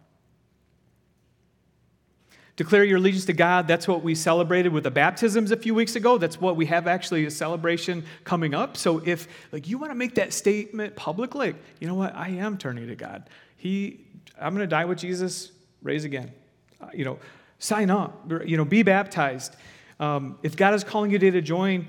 Declare 2.56 2.84
your 2.84 2.98
allegiance 2.98 3.24
to 3.24 3.32
God. 3.32 3.66
That's 3.66 3.88
what 3.88 4.02
we 4.02 4.14
celebrated 4.14 4.70
with 4.70 4.84
the 4.84 4.90
baptisms 4.90 5.50
a 5.50 5.56
few 5.56 5.74
weeks 5.74 5.96
ago. 5.96 6.18
That's 6.18 6.38
what 6.38 6.56
we 6.56 6.66
have 6.66 6.86
actually 6.86 7.24
a 7.24 7.30
celebration 7.30 8.04
coming 8.24 8.52
up. 8.52 8.76
So 8.76 8.98
if 9.06 9.28
like 9.50 9.66
you 9.66 9.78
want 9.78 9.92
to 9.92 9.94
make 9.94 10.14
that 10.16 10.34
statement 10.34 10.94
publicly, 10.94 11.54
you 11.80 11.88
know 11.88 11.94
what? 11.94 12.14
I 12.14 12.28
am 12.28 12.58
turning 12.58 12.88
to 12.88 12.96
God. 12.96 13.30
He 13.56 14.04
I'm 14.40 14.54
going 14.54 14.66
to 14.66 14.70
die 14.70 14.84
with 14.86 14.98
Jesus, 14.98 15.52
raise 15.82 16.04
again. 16.04 16.32
Uh, 16.80 16.86
you 16.94 17.04
know, 17.04 17.18
sign 17.58 17.90
up, 17.90 18.30
you 18.46 18.56
know, 18.56 18.64
be 18.64 18.82
baptized. 18.82 19.54
Um, 19.98 20.38
if 20.42 20.56
God 20.56 20.74
is 20.74 20.82
calling 20.82 21.10
you 21.10 21.18
today 21.18 21.32
to 21.32 21.42
join 21.42 21.86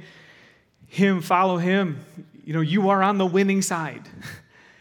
Him, 0.88 1.22
follow 1.22 1.58
Him, 1.58 2.04
you 2.44 2.54
know, 2.54 2.62
you 2.62 2.90
are 2.90 3.02
on 3.02 3.18
the 3.18 3.26
winning 3.26 3.62
side. 3.62 4.08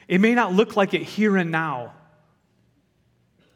It 0.09 0.21
may 0.21 0.35
not 0.35 0.53
look 0.53 0.75
like 0.75 0.93
it 0.93 1.03
here 1.03 1.37
and 1.37 1.53
now 1.53 1.93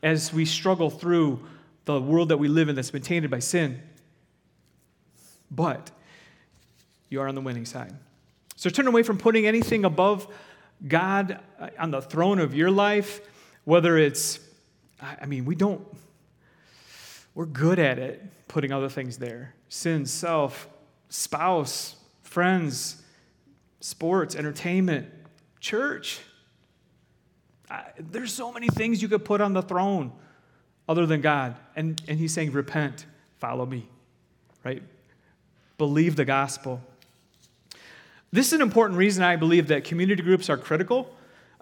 as 0.05 0.33
we 0.33 0.45
struggle 0.45 0.89
through 0.89 1.45
the 1.85 2.01
world 2.01 2.29
that 2.29 2.37
we 2.37 2.47
live 2.47 2.69
in 2.69 2.77
that's 2.77 2.93
been 2.93 3.03
tainted 3.03 3.29
by 3.29 3.41
sin, 3.41 3.83
but 5.51 5.91
you 7.09 7.21
are 7.21 7.27
on 7.27 7.35
the 7.35 7.41
winning 7.41 7.65
side. 7.65 7.93
So 8.55 8.71
turn 8.71 8.87
away 8.87 9.03
from 9.03 9.19
putting 9.19 9.49
anything 9.49 9.85
above 9.85 10.33
God 10.87 11.41
uh, 11.59 11.71
on 11.77 11.91
the 11.91 12.01
throne 12.01 12.39
of 12.39 12.55
your 12.55 12.71
life 12.71 13.21
whether 13.65 13.97
it's, 13.99 14.39
I 15.01 15.27
mean, 15.27 15.45
we 15.45 15.55
don't, 15.55 15.85
we're 17.35 17.47
good 17.47 17.79
at 17.79 17.99
it, 17.99 18.23
putting 18.49 18.73
other 18.73 18.89
things 18.89 19.19
there 19.19 19.55
sin, 19.69 20.07
self, 20.07 20.69
spouse, 21.09 21.97
friends, 22.23 23.03
sports, 23.81 24.37
entertainment, 24.37 25.09
church. 25.61 26.21
I, 27.71 27.85
there's 27.99 28.33
so 28.33 28.53
many 28.53 28.69
things 28.69 29.03
you 29.03 29.09
could 29.09 29.25
put 29.25 29.41
on 29.41 29.53
the 29.53 29.63
throne 29.63 30.13
other 30.89 31.07
than 31.07 31.21
God. 31.21 31.57
And, 31.75 32.01
and 32.07 32.19
he's 32.19 32.33
saying, 32.33 32.53
repent, 32.53 33.07
follow 33.39 33.67
me, 33.67 33.89
right? 34.63 34.83
Believe 35.77 36.15
the 36.15 36.25
gospel. 36.25 36.81
This 38.33 38.49
is 38.49 38.53
an 38.55 38.63
important 38.63 38.99
reason 38.99 39.23
I 39.23 39.37
believe 39.37 39.69
that 39.69 39.85
community 39.85 40.23
groups 40.23 40.49
are 40.51 40.57
critical 40.57 41.15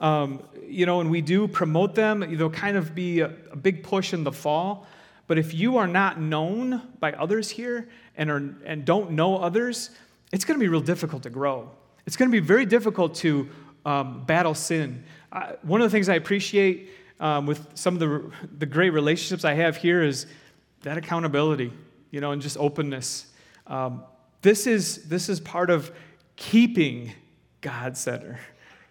um, 0.02 0.42
you 0.66 0.84
know, 0.84 1.00
and 1.00 1.10
we 1.10 1.22
do 1.22 1.48
promote 1.48 1.94
them. 1.94 2.36
They'll 2.36 2.50
kind 2.50 2.76
of 2.76 2.94
be 2.94 3.20
a, 3.20 3.32
a 3.52 3.56
big 3.56 3.82
push 3.82 4.12
in 4.12 4.24
the 4.24 4.32
fall. 4.32 4.86
But 5.28 5.38
if 5.38 5.54
you 5.54 5.78
are 5.78 5.86
not 5.86 6.20
known 6.20 6.82
by 6.98 7.12
others 7.12 7.48
here 7.48 7.88
and, 8.16 8.30
are, 8.30 8.54
and 8.66 8.84
don't 8.84 9.12
know 9.12 9.38
others, 9.38 9.90
it's 10.32 10.44
going 10.44 10.58
to 10.58 10.62
be 10.62 10.68
real 10.68 10.80
difficult 10.80 11.22
to 11.22 11.30
grow. 11.30 11.70
It's 12.04 12.16
going 12.16 12.30
to 12.30 12.32
be 12.32 12.44
very 12.44 12.66
difficult 12.66 13.14
to 13.16 13.48
um, 13.86 14.24
battle 14.24 14.54
sin. 14.54 15.04
One 15.62 15.80
of 15.80 15.90
the 15.90 15.94
things 15.94 16.08
I 16.08 16.16
appreciate 16.16 16.90
um, 17.20 17.46
with 17.46 17.66
some 17.74 17.94
of 17.94 18.00
the, 18.00 18.30
the 18.58 18.66
great 18.66 18.90
relationships 18.90 19.44
I 19.44 19.54
have 19.54 19.76
here 19.76 20.02
is 20.02 20.26
that 20.82 20.98
accountability, 20.98 21.72
you 22.10 22.20
know, 22.20 22.32
and 22.32 22.42
just 22.42 22.56
openness. 22.58 23.26
Um, 23.68 24.02
this, 24.42 24.66
is, 24.66 25.04
this 25.08 25.28
is 25.28 25.38
part 25.38 25.70
of 25.70 25.92
keeping 26.34 27.12
God 27.60 27.96
center. 27.96 28.40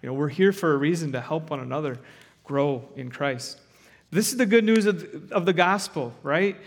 You 0.01 0.09
know, 0.09 0.13
we're 0.13 0.29
here 0.29 0.51
for 0.51 0.73
a 0.73 0.77
reason 0.77 1.11
to 1.11 1.21
help 1.21 1.49
one 1.49 1.59
another 1.59 1.99
grow 2.43 2.83
in 2.95 3.11
Christ. 3.11 3.59
This 4.09 4.31
is 4.31 4.37
the 4.37 4.45
good 4.45 4.63
news 4.63 4.85
of, 4.85 5.31
of 5.31 5.45
the 5.45 5.53
gospel, 5.53 6.13
right? 6.23 6.57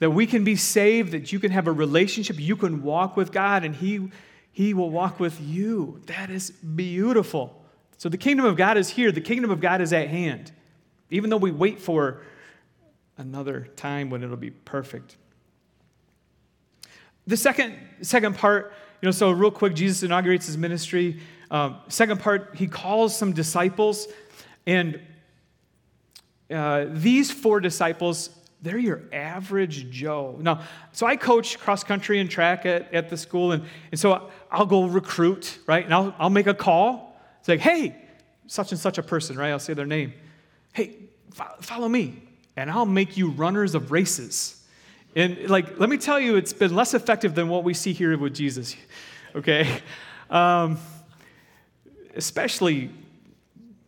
That 0.00 0.10
we 0.10 0.26
can 0.26 0.44
be 0.44 0.56
saved, 0.56 1.12
that 1.12 1.32
you 1.32 1.38
can 1.38 1.50
have 1.50 1.66
a 1.66 1.72
relationship, 1.72 2.38
you 2.38 2.56
can 2.56 2.82
walk 2.82 3.16
with 3.16 3.32
God, 3.32 3.64
and 3.64 3.74
He, 3.74 4.10
he 4.52 4.74
will 4.74 4.90
walk 4.90 5.20
with 5.20 5.40
you. 5.40 6.00
That 6.06 6.30
is 6.30 6.50
beautiful. 6.50 7.64
So 7.96 8.08
the 8.08 8.18
kingdom 8.18 8.46
of 8.46 8.56
God 8.56 8.76
is 8.76 8.90
here, 8.90 9.12
the 9.12 9.20
kingdom 9.20 9.50
of 9.50 9.60
God 9.60 9.80
is 9.80 9.92
at 9.92 10.08
hand, 10.08 10.52
even 11.10 11.30
though 11.30 11.36
we 11.36 11.50
wait 11.50 11.80
for 11.80 12.22
another 13.18 13.68
time 13.76 14.10
when 14.10 14.22
it'll 14.22 14.36
be 14.36 14.50
perfect. 14.50 15.16
The 17.26 17.36
second, 17.36 17.76
second 18.02 18.36
part, 18.36 18.72
you 19.00 19.06
know, 19.06 19.12
so 19.12 19.30
real 19.30 19.50
quick, 19.50 19.74
Jesus 19.74 20.02
inaugurates 20.02 20.46
his 20.46 20.58
ministry 20.58 21.20
Um, 21.50 21.78
second 21.88 22.20
part, 22.20 22.54
he 22.54 22.66
calls 22.66 23.16
some 23.16 23.32
disciples, 23.32 24.06
and 24.66 25.00
uh, 26.50 26.86
these 26.88 27.30
four 27.30 27.60
disciples, 27.60 28.30
they're 28.62 28.78
your 28.78 29.02
average 29.12 29.90
Joe. 29.90 30.36
Now, 30.40 30.62
so 30.92 31.06
I 31.06 31.16
coach 31.16 31.58
cross 31.58 31.82
country 31.82 32.20
and 32.20 32.30
track 32.30 32.66
at, 32.66 32.92
at 32.94 33.08
the 33.08 33.16
school, 33.16 33.52
and, 33.52 33.64
and 33.90 33.98
so 33.98 34.30
I'll 34.50 34.66
go 34.66 34.84
recruit, 34.84 35.58
right? 35.66 35.84
And 35.84 35.92
I'll, 35.92 36.14
I'll 36.18 36.30
make 36.30 36.46
a 36.46 36.54
call. 36.54 37.20
It's 37.40 37.48
like, 37.48 37.60
hey, 37.60 37.96
such 38.46 38.70
and 38.72 38.80
such 38.80 38.98
a 38.98 39.02
person, 39.02 39.36
right? 39.36 39.50
I'll 39.50 39.58
say 39.58 39.74
their 39.74 39.86
name. 39.86 40.12
Hey, 40.72 40.96
follow 41.60 41.88
me, 41.88 42.22
and 42.56 42.70
I'll 42.70 42.86
make 42.86 43.16
you 43.16 43.30
runners 43.30 43.74
of 43.74 43.90
races. 43.90 44.62
And 45.16 45.48
like, 45.48 45.80
let 45.80 45.88
me 45.88 45.96
tell 45.96 46.20
you, 46.20 46.36
it's 46.36 46.52
been 46.52 46.74
less 46.74 46.94
effective 46.94 47.34
than 47.34 47.48
what 47.48 47.64
we 47.64 47.74
see 47.74 47.92
here 47.92 48.16
with 48.16 48.34
Jesus, 48.34 48.76
okay? 49.34 49.80
Um, 50.28 50.78
especially 52.20 52.90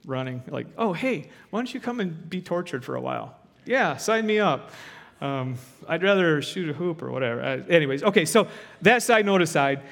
running, 0.06 0.42
like, 0.48 0.66
oh, 0.78 0.94
hey, 0.94 1.28
why 1.50 1.58
don't 1.58 1.72
you 1.74 1.80
come 1.80 2.00
and 2.00 2.30
be 2.30 2.40
tortured 2.40 2.82
for 2.82 2.94
a 2.94 3.00
while? 3.00 3.36
Yeah, 3.66 3.98
sign 3.98 4.24
me 4.26 4.38
up. 4.38 4.70
Um, 5.20 5.56
I'd 5.86 6.02
rather 6.02 6.40
shoot 6.40 6.70
a 6.70 6.72
hoop 6.72 7.02
or 7.02 7.10
whatever. 7.10 7.42
Uh, 7.42 7.62
anyways, 7.68 8.02
okay, 8.02 8.24
so 8.24 8.48
that 8.80 9.02
side 9.02 9.26
note 9.26 9.42
aside, 9.42 9.82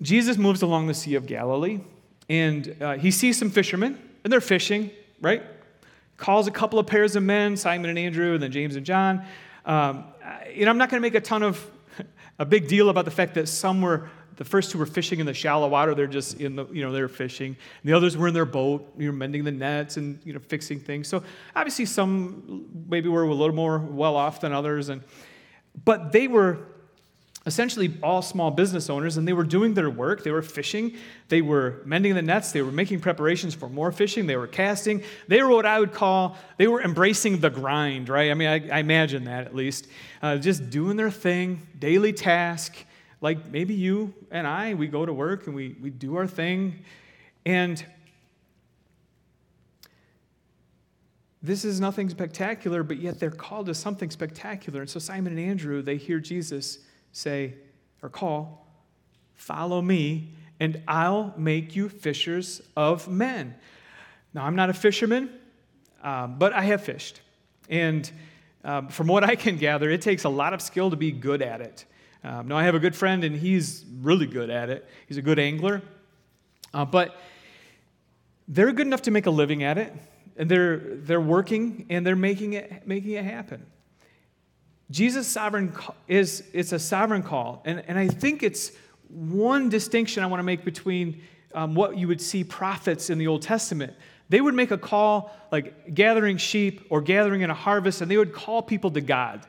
Jesus 0.00 0.38
moves 0.38 0.62
along 0.62 0.86
the 0.86 0.94
Sea 0.94 1.16
of 1.16 1.26
Galilee, 1.26 1.80
and 2.28 2.76
uh, 2.80 2.94
he 2.94 3.10
sees 3.10 3.36
some 3.36 3.50
fishermen, 3.50 3.98
and 4.22 4.32
they're 4.32 4.40
fishing, 4.40 4.92
right? 5.20 5.42
Calls 6.18 6.46
a 6.46 6.52
couple 6.52 6.78
of 6.78 6.86
pairs 6.86 7.16
of 7.16 7.24
men, 7.24 7.56
Simon 7.56 7.90
and 7.90 7.98
Andrew, 7.98 8.34
and 8.34 8.42
then 8.42 8.52
James 8.52 8.76
and 8.76 8.86
John. 8.86 9.24
Um, 9.64 10.04
you 10.54 10.64
know, 10.64 10.70
I'm 10.70 10.78
not 10.78 10.88
going 10.88 11.02
to 11.02 11.06
make 11.06 11.16
a 11.16 11.20
ton 11.20 11.42
of 11.42 11.68
a 12.38 12.46
big 12.46 12.68
deal 12.68 12.90
about 12.90 13.06
the 13.06 13.10
fact 13.10 13.34
that 13.34 13.48
some 13.48 13.82
were 13.82 14.08
the 14.36 14.44
first 14.44 14.70
two 14.70 14.78
were 14.78 14.86
fishing 14.86 15.18
in 15.18 15.26
the 15.26 15.34
shallow 15.34 15.68
water. 15.68 15.94
They're 15.94 16.06
just 16.06 16.40
in 16.40 16.56
the, 16.56 16.66
you 16.66 16.82
know, 16.82 16.92
they're 16.92 17.08
fishing. 17.08 17.48
And 17.48 17.90
the 17.90 17.94
others 17.94 18.16
were 18.16 18.28
in 18.28 18.34
their 18.34 18.44
boat, 18.44 18.92
you 18.98 19.06
know, 19.06 19.12
mending 19.12 19.44
the 19.44 19.52
nets 19.52 19.96
and, 19.96 20.20
you 20.24 20.32
know, 20.32 20.38
fixing 20.38 20.78
things. 20.78 21.08
So 21.08 21.22
obviously 21.54 21.86
some 21.86 22.66
maybe 22.88 23.08
were 23.08 23.22
a 23.22 23.34
little 23.34 23.54
more 23.54 23.78
well 23.78 24.16
off 24.16 24.40
than 24.40 24.52
others. 24.52 24.90
And, 24.90 25.02
but 25.84 26.12
they 26.12 26.28
were 26.28 26.58
essentially 27.46 27.94
all 28.02 28.20
small 28.20 28.50
business 28.50 28.90
owners 28.90 29.16
and 29.16 29.26
they 29.26 29.32
were 29.32 29.44
doing 29.44 29.72
their 29.72 29.88
work. 29.88 30.24
They 30.24 30.32
were 30.32 30.42
fishing. 30.42 30.96
They 31.28 31.40
were 31.40 31.80
mending 31.84 32.14
the 32.14 32.22
nets. 32.22 32.52
They 32.52 32.60
were 32.60 32.72
making 32.72 33.00
preparations 33.00 33.54
for 33.54 33.68
more 33.68 33.92
fishing. 33.92 34.26
They 34.26 34.36
were 34.36 34.48
casting. 34.48 35.02
They 35.28 35.40
were 35.42 35.50
what 35.50 35.64
I 35.64 35.78
would 35.78 35.92
call, 35.92 36.36
they 36.58 36.66
were 36.66 36.82
embracing 36.82 37.38
the 37.38 37.50
grind, 37.50 38.08
right? 38.08 38.30
I 38.30 38.34
mean, 38.34 38.48
I, 38.48 38.68
I 38.68 38.80
imagine 38.80 39.24
that 39.24 39.46
at 39.46 39.54
least. 39.54 39.86
Uh, 40.20 40.36
just 40.36 40.68
doing 40.70 40.96
their 40.96 41.10
thing, 41.10 41.66
daily 41.78 42.12
task 42.12 42.74
like 43.20 43.50
maybe 43.50 43.74
you 43.74 44.14
and 44.30 44.46
I, 44.46 44.74
we 44.74 44.88
go 44.88 45.06
to 45.06 45.12
work 45.12 45.46
and 45.46 45.56
we, 45.56 45.76
we 45.80 45.90
do 45.90 46.16
our 46.16 46.26
thing. 46.26 46.84
And 47.44 47.84
this 51.42 51.64
is 51.64 51.80
nothing 51.80 52.08
spectacular, 52.10 52.82
but 52.82 52.98
yet 52.98 53.20
they're 53.20 53.30
called 53.30 53.66
to 53.66 53.74
something 53.74 54.10
spectacular. 54.10 54.80
And 54.80 54.90
so 54.90 54.98
Simon 54.98 55.38
and 55.38 55.48
Andrew, 55.48 55.80
they 55.82 55.96
hear 55.96 56.18
Jesus 56.18 56.80
say 57.12 57.54
or 58.02 58.08
call, 58.08 58.66
Follow 59.34 59.82
me, 59.82 60.32
and 60.60 60.82
I'll 60.88 61.34
make 61.36 61.76
you 61.76 61.90
fishers 61.90 62.62
of 62.74 63.06
men. 63.06 63.54
Now, 64.32 64.44
I'm 64.44 64.56
not 64.56 64.70
a 64.70 64.74
fisherman, 64.74 65.30
um, 66.02 66.38
but 66.38 66.54
I 66.54 66.62
have 66.62 66.82
fished. 66.82 67.20
And 67.68 68.10
um, 68.64 68.88
from 68.88 69.06
what 69.08 69.24
I 69.24 69.36
can 69.36 69.56
gather, 69.56 69.90
it 69.90 70.00
takes 70.00 70.24
a 70.24 70.28
lot 70.28 70.54
of 70.54 70.62
skill 70.62 70.90
to 70.90 70.96
be 70.96 71.12
good 71.12 71.42
at 71.42 71.60
it. 71.60 71.84
Um, 72.26 72.48
now, 72.48 72.56
I 72.56 72.64
have 72.64 72.74
a 72.74 72.80
good 72.80 72.96
friend, 72.96 73.22
and 73.22 73.36
he's 73.36 73.84
really 74.00 74.26
good 74.26 74.50
at 74.50 74.68
it. 74.68 74.84
He's 75.06 75.16
a 75.16 75.22
good 75.22 75.38
angler. 75.38 75.80
Uh, 76.74 76.84
but 76.84 77.16
they're 78.48 78.72
good 78.72 78.88
enough 78.88 79.02
to 79.02 79.12
make 79.12 79.26
a 79.26 79.30
living 79.30 79.62
at 79.62 79.78
it, 79.78 79.94
and 80.36 80.50
they're, 80.50 80.78
they're 80.78 81.20
working 81.20 81.86
and 81.88 82.04
they're 82.04 82.16
making 82.16 82.54
it, 82.54 82.84
making 82.84 83.12
it 83.12 83.24
happen. 83.24 83.64
Jesus' 84.90 85.28
sovereign 85.28 85.72
is 86.08 86.42
it's 86.52 86.72
a 86.72 86.80
sovereign 86.80 87.22
call, 87.22 87.62
and, 87.64 87.84
and 87.86 87.96
I 87.96 88.08
think 88.08 88.42
it's 88.42 88.72
one 89.08 89.68
distinction 89.68 90.24
I 90.24 90.26
want 90.26 90.40
to 90.40 90.44
make 90.44 90.64
between 90.64 91.22
um, 91.54 91.76
what 91.76 91.96
you 91.96 92.08
would 92.08 92.20
see 92.20 92.42
prophets 92.42 93.08
in 93.08 93.18
the 93.18 93.28
Old 93.28 93.42
Testament. 93.42 93.94
They 94.30 94.40
would 94.40 94.54
make 94.54 94.72
a 94.72 94.78
call 94.78 95.32
like 95.52 95.94
gathering 95.94 96.38
sheep 96.38 96.86
or 96.90 97.00
gathering 97.02 97.42
in 97.42 97.50
a 97.50 97.54
harvest, 97.54 98.00
and 98.00 98.10
they 98.10 98.16
would 98.16 98.32
call 98.32 98.62
people 98.62 98.90
to 98.90 99.00
God. 99.00 99.46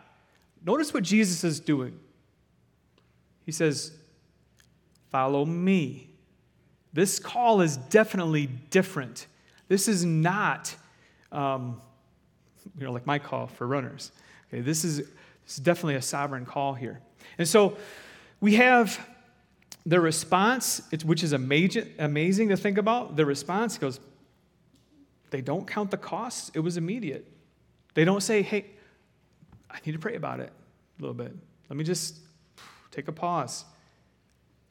Notice 0.63 0.93
what 0.93 1.01
Jesus 1.01 1.43
is 1.43 1.59
doing. 1.59 1.99
He 3.47 3.53
says, 3.53 3.93
Follow 5.09 5.45
me. 5.45 6.09
This 6.91 7.17
call 7.17 7.61
is 7.61 7.77
definitely 7.77 8.47
different. 8.47 9.25
This 9.69 9.87
is 9.87 10.03
not, 10.03 10.75
um, 11.31 11.81
you 12.77 12.85
know, 12.85 12.91
like 12.91 13.05
my 13.05 13.17
call 13.17 13.47
for 13.47 13.65
runners. 13.65 14.11
Okay, 14.49 14.61
this 14.61 14.83
is, 14.83 14.97
this 14.97 15.07
is 15.47 15.57
definitely 15.57 15.95
a 15.95 16.01
sovereign 16.01 16.45
call 16.45 16.73
here. 16.73 16.99
And 17.37 17.47
so 17.47 17.77
we 18.41 18.55
have 18.55 18.99
the 19.85 20.01
response, 20.01 20.81
which 21.05 21.23
is 21.23 21.31
amazing, 21.31 21.93
amazing 21.99 22.49
to 22.49 22.57
think 22.57 22.77
about. 22.77 23.15
The 23.15 23.25
response 23.25 23.77
goes, 23.77 24.01
they 25.29 25.39
don't 25.39 25.65
count 25.65 25.91
the 25.91 25.97
costs. 25.97 26.51
It 26.53 26.59
was 26.59 26.75
immediate. 26.75 27.25
They 27.93 28.03
don't 28.03 28.21
say, 28.21 28.41
hey, 28.41 28.65
I 29.71 29.77
need 29.85 29.93
to 29.93 29.99
pray 29.99 30.15
about 30.15 30.41
it 30.41 30.51
a 30.99 31.01
little 31.01 31.15
bit. 31.15 31.33
Let 31.69 31.77
me 31.77 31.85
just 31.85 32.17
Take 32.97 33.07
a 33.07 33.11
pause. 33.11 33.63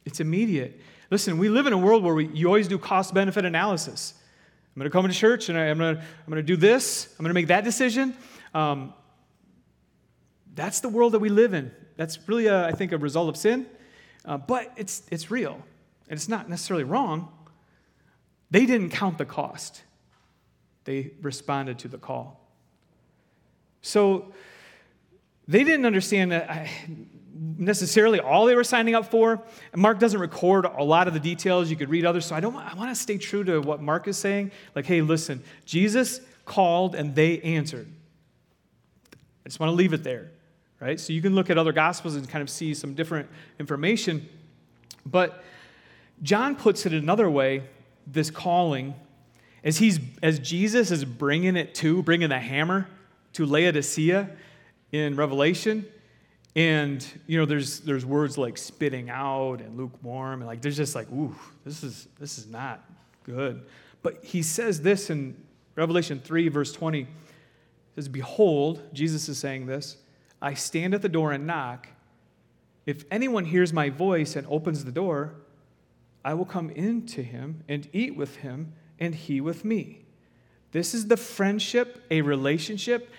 It's 0.04 0.18
immediate. 0.18 0.80
Listen, 1.12 1.38
we 1.38 1.48
live 1.48 1.68
in 1.68 1.72
a 1.72 1.78
world 1.78 2.02
where 2.02 2.12
we, 2.12 2.26
you 2.26 2.48
always 2.48 2.66
do 2.66 2.76
cost 2.76 3.14
benefit 3.14 3.44
analysis. 3.44 4.14
I'm 4.74 4.80
going 4.80 4.90
to 4.90 4.92
come 4.92 5.06
to 5.06 5.14
church 5.14 5.48
and 5.48 5.56
I, 5.56 5.66
am 5.66 5.78
going 5.78 5.94
to, 5.94 6.02
I'm 6.02 6.26
going 6.26 6.34
to 6.34 6.42
do 6.42 6.56
this, 6.56 7.06
I'm 7.16 7.22
going 7.22 7.30
to 7.30 7.34
make 7.34 7.46
that 7.46 7.62
decision. 7.62 8.16
Um, 8.52 8.92
that's 10.56 10.80
the 10.80 10.88
world 10.88 11.12
that 11.12 11.20
we 11.20 11.28
live 11.28 11.54
in. 11.54 11.70
That's 11.96 12.28
really, 12.28 12.48
a, 12.48 12.66
I 12.66 12.72
think, 12.72 12.90
a 12.90 12.98
result 12.98 13.28
of 13.28 13.36
sin, 13.36 13.64
uh, 14.24 14.38
but 14.38 14.72
it's, 14.76 15.04
it's 15.12 15.30
real. 15.30 15.62
And 16.08 16.16
it's 16.16 16.28
not 16.28 16.48
necessarily 16.48 16.82
wrong. 16.82 17.28
They 18.50 18.66
didn't 18.66 18.90
count 18.90 19.18
the 19.18 19.24
cost, 19.24 19.84
they 20.82 21.12
responded 21.22 21.78
to 21.78 21.86
the 21.86 21.98
call. 21.98 22.40
So 23.82 24.32
they 25.46 25.62
didn't 25.62 25.86
understand 25.86 26.32
that. 26.32 26.50
I, 26.50 26.70
necessarily 27.38 28.20
all 28.20 28.46
they 28.46 28.54
were 28.54 28.64
signing 28.64 28.94
up 28.94 29.10
for. 29.10 29.42
Mark 29.74 29.98
doesn't 29.98 30.20
record 30.20 30.64
a 30.64 30.82
lot 30.82 31.08
of 31.08 31.14
the 31.14 31.20
details. 31.20 31.70
You 31.70 31.76
could 31.76 31.90
read 31.90 32.04
others. 32.04 32.26
So 32.26 32.34
I 32.34 32.40
don't 32.40 32.56
I 32.56 32.74
want 32.74 32.90
to 32.90 32.94
stay 32.94 33.18
true 33.18 33.44
to 33.44 33.60
what 33.60 33.82
Mark 33.82 34.08
is 34.08 34.16
saying. 34.16 34.52
Like, 34.74 34.86
hey, 34.86 35.02
listen, 35.02 35.42
Jesus 35.64 36.20
called 36.44 36.94
and 36.94 37.14
they 37.14 37.40
answered. 37.40 37.88
I 39.44 39.48
just 39.48 39.60
want 39.60 39.70
to 39.70 39.74
leave 39.74 39.92
it 39.92 40.02
there. 40.02 40.30
Right? 40.80 41.00
So 41.00 41.12
you 41.12 41.22
can 41.22 41.34
look 41.34 41.48
at 41.48 41.56
other 41.56 41.72
gospels 41.72 42.16
and 42.16 42.28
kind 42.28 42.42
of 42.42 42.50
see 42.50 42.74
some 42.74 42.94
different 42.94 43.28
information. 43.58 44.28
But 45.04 45.42
John 46.22 46.54
puts 46.56 46.84
it 46.84 46.92
another 46.92 47.30
way, 47.30 47.62
this 48.06 48.30
calling, 48.30 48.94
as 49.64 49.78
he's 49.78 49.98
as 50.22 50.38
Jesus 50.38 50.90
is 50.90 51.04
bringing 51.04 51.56
it 51.56 51.74
to, 51.76 52.02
bringing 52.02 52.28
the 52.28 52.38
hammer 52.38 52.88
to 53.34 53.46
Laodicea 53.46 54.30
in 54.92 55.16
Revelation 55.16 55.86
and 56.56 57.06
you 57.26 57.38
know, 57.38 57.44
there's 57.44 57.80
there's 57.80 58.06
words 58.06 58.38
like 58.38 58.56
spitting 58.56 59.10
out 59.10 59.60
and 59.60 59.76
lukewarm, 59.76 60.40
and 60.40 60.48
like 60.48 60.62
there's 60.62 60.76
just 60.76 60.94
like, 60.94 61.08
ooh, 61.12 61.36
this 61.64 61.84
is 61.84 62.08
this 62.18 62.38
is 62.38 62.48
not 62.48 62.82
good. 63.22 63.64
But 64.02 64.24
he 64.24 64.42
says 64.42 64.80
this 64.80 65.10
in 65.10 65.36
Revelation 65.74 66.18
3, 66.18 66.48
verse 66.48 66.72
20. 66.72 67.06
says, 67.94 68.08
Behold, 68.08 68.82
Jesus 68.92 69.28
is 69.28 69.38
saying 69.38 69.66
this, 69.66 69.98
I 70.40 70.54
stand 70.54 70.94
at 70.94 71.02
the 71.02 71.08
door 71.08 71.32
and 71.32 71.46
knock. 71.46 71.88
If 72.86 73.04
anyone 73.10 73.44
hears 73.44 73.72
my 73.72 73.90
voice 73.90 74.36
and 74.36 74.46
opens 74.48 74.84
the 74.84 74.92
door, 74.92 75.34
I 76.24 76.34
will 76.34 76.44
come 76.44 76.70
into 76.70 77.22
him 77.22 77.64
and 77.68 77.88
eat 77.92 78.16
with 78.16 78.36
him, 78.36 78.72
and 78.98 79.14
he 79.14 79.40
with 79.40 79.64
me. 79.64 80.04
This 80.72 80.94
is 80.94 81.08
the 81.08 81.16
friendship, 81.16 82.04
a 82.10 82.22
relationship. 82.22 83.10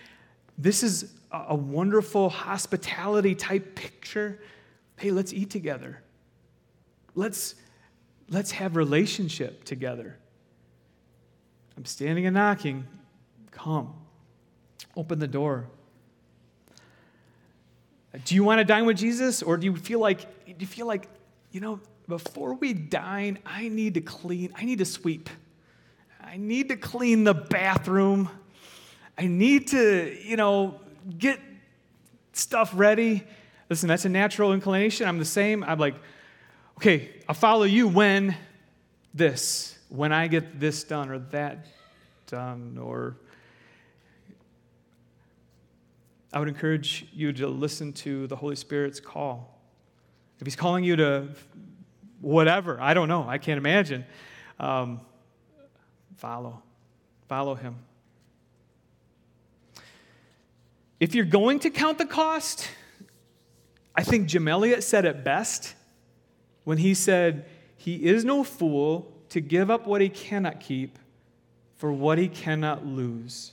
This 0.57 0.83
is 0.83 1.16
a 1.31 1.55
wonderful 1.55 2.29
hospitality 2.29 3.35
type 3.35 3.75
picture. 3.75 4.39
Hey, 4.97 5.11
let's 5.11 5.33
eat 5.33 5.49
together. 5.49 6.01
Let's, 7.15 7.55
let's 8.29 8.51
have 8.51 8.75
relationship 8.75 9.63
together. 9.63 10.17
I'm 11.75 11.85
standing 11.85 12.25
and 12.25 12.33
knocking. 12.33 12.85
Come. 13.51 13.93
Open 14.95 15.19
the 15.19 15.27
door. 15.27 15.67
Do 18.25 18.35
you 18.35 18.43
want 18.43 18.59
to 18.59 18.65
dine 18.65 18.85
with 18.85 18.97
Jesus? 18.97 19.43
Or 19.43 19.57
do 19.57 19.65
you 19.65 19.75
feel 19.75 19.99
like, 19.99 20.45
do 20.45 20.55
you 20.57 20.67
feel 20.67 20.87
like, 20.87 21.07
you 21.51 21.59
know, 21.59 21.79
before 22.07 22.53
we 22.53 22.73
dine, 22.73 23.37
I 23.45 23.67
need 23.67 23.95
to 23.95 24.01
clean, 24.01 24.53
I 24.55 24.63
need 24.65 24.79
to 24.79 24.85
sweep. 24.85 25.29
I 26.23 26.37
need 26.37 26.69
to 26.69 26.77
clean 26.77 27.23
the 27.23 27.33
bathroom. 27.33 28.29
I 29.17 29.27
need 29.27 29.67
to, 29.69 30.17
you 30.23 30.35
know, 30.35 30.79
get 31.17 31.39
stuff 32.33 32.71
ready. 32.73 33.23
Listen, 33.69 33.89
that's 33.89 34.05
a 34.05 34.09
natural 34.09 34.53
inclination. 34.53 35.07
I'm 35.07 35.19
the 35.19 35.25
same. 35.25 35.63
I'm 35.63 35.79
like, 35.79 35.95
okay, 36.77 37.09
I'll 37.27 37.35
follow 37.35 37.63
you 37.63 37.87
when 37.87 38.35
this, 39.13 39.77
when 39.89 40.11
I 40.11 40.27
get 40.27 40.59
this 40.59 40.83
done 40.83 41.09
or 41.09 41.19
that 41.19 41.65
done, 42.27 42.77
or 42.81 43.17
I 46.31 46.39
would 46.39 46.49
encourage 46.49 47.07
you 47.13 47.33
to 47.33 47.47
listen 47.47 47.93
to 47.93 48.27
the 48.27 48.35
Holy 48.35 48.55
Spirit's 48.55 48.99
call. 48.99 49.59
If 50.39 50.45
He's 50.45 50.55
calling 50.55 50.83
you 50.83 50.95
to 50.97 51.29
whatever, 52.21 52.79
I 52.79 52.93
don't 52.93 53.07
know, 53.07 53.27
I 53.27 53.37
can't 53.37 53.57
imagine, 53.57 54.05
um, 54.59 55.01
follow. 56.17 56.61
Follow 57.27 57.55
Him. 57.55 57.75
If 60.99 61.13
you're 61.13 61.25
going 61.25 61.59
to 61.59 61.69
count 61.69 61.97
the 61.97 62.05
cost, 62.05 62.69
I 63.95 64.03
think 64.03 64.27
Jim 64.27 64.47
Elliot 64.47 64.83
said 64.83 65.05
it 65.05 65.23
best 65.23 65.75
when 66.63 66.77
he 66.77 66.93
said, 66.93 67.45
He 67.75 68.05
is 68.05 68.25
no 68.25 68.43
fool 68.43 69.11
to 69.29 69.41
give 69.41 69.69
up 69.69 69.85
what 69.85 70.01
he 70.01 70.09
cannot 70.09 70.59
keep 70.59 70.97
for 71.75 71.91
what 71.91 72.17
he 72.17 72.27
cannot 72.27 72.85
lose. 72.85 73.51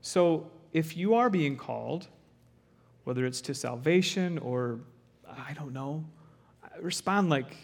So, 0.00 0.50
if 0.72 0.96
you 0.96 1.14
are 1.14 1.30
being 1.30 1.56
called, 1.56 2.06
whether 3.04 3.24
it's 3.26 3.40
to 3.40 3.54
salvation 3.54 4.38
or 4.38 4.78
I 5.28 5.52
don't 5.54 5.72
know, 5.72 6.04
respond 6.80 7.30
like 7.30 7.56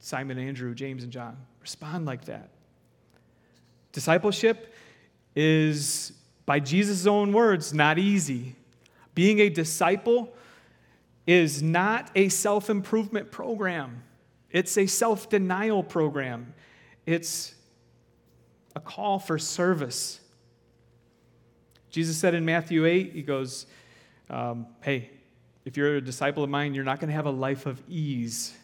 Simon, 0.00 0.38
Andrew, 0.38 0.74
James, 0.74 1.02
and 1.02 1.12
John. 1.12 1.36
Respond 1.60 2.06
like 2.06 2.24
that. 2.26 2.50
Discipleship 3.92 4.74
is, 5.34 6.12
by 6.48 6.60
Jesus' 6.60 7.06
own 7.06 7.34
words, 7.34 7.74
not 7.74 7.98
easy. 7.98 8.56
Being 9.14 9.38
a 9.38 9.50
disciple 9.50 10.32
is 11.26 11.62
not 11.62 12.10
a 12.14 12.30
self 12.30 12.70
improvement 12.70 13.30
program, 13.30 14.02
it's 14.50 14.78
a 14.78 14.86
self 14.86 15.28
denial 15.28 15.82
program. 15.82 16.54
It's 17.04 17.54
a 18.74 18.80
call 18.80 19.18
for 19.18 19.38
service. 19.38 20.20
Jesus 21.90 22.16
said 22.16 22.34
in 22.34 22.46
Matthew 22.46 22.86
8, 22.86 23.12
He 23.12 23.22
goes, 23.22 23.66
um, 24.30 24.68
Hey, 24.80 25.10
if 25.66 25.76
you're 25.76 25.96
a 25.96 26.00
disciple 26.00 26.42
of 26.42 26.48
mine, 26.48 26.72
you're 26.72 26.82
not 26.82 26.98
going 26.98 27.08
to 27.08 27.14
have 27.14 27.26
a 27.26 27.30
life 27.30 27.66
of 27.66 27.82
ease. 27.90 28.54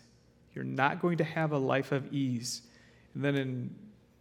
You're 0.55 0.65
not 0.65 1.03
going 1.03 1.19
to 1.19 1.25
have 1.25 1.53
a 1.53 1.59
life 1.59 1.93
of 1.93 2.11
ease. 2.15 2.63
And 3.15 3.23
then 3.23 3.35
in 3.35 3.75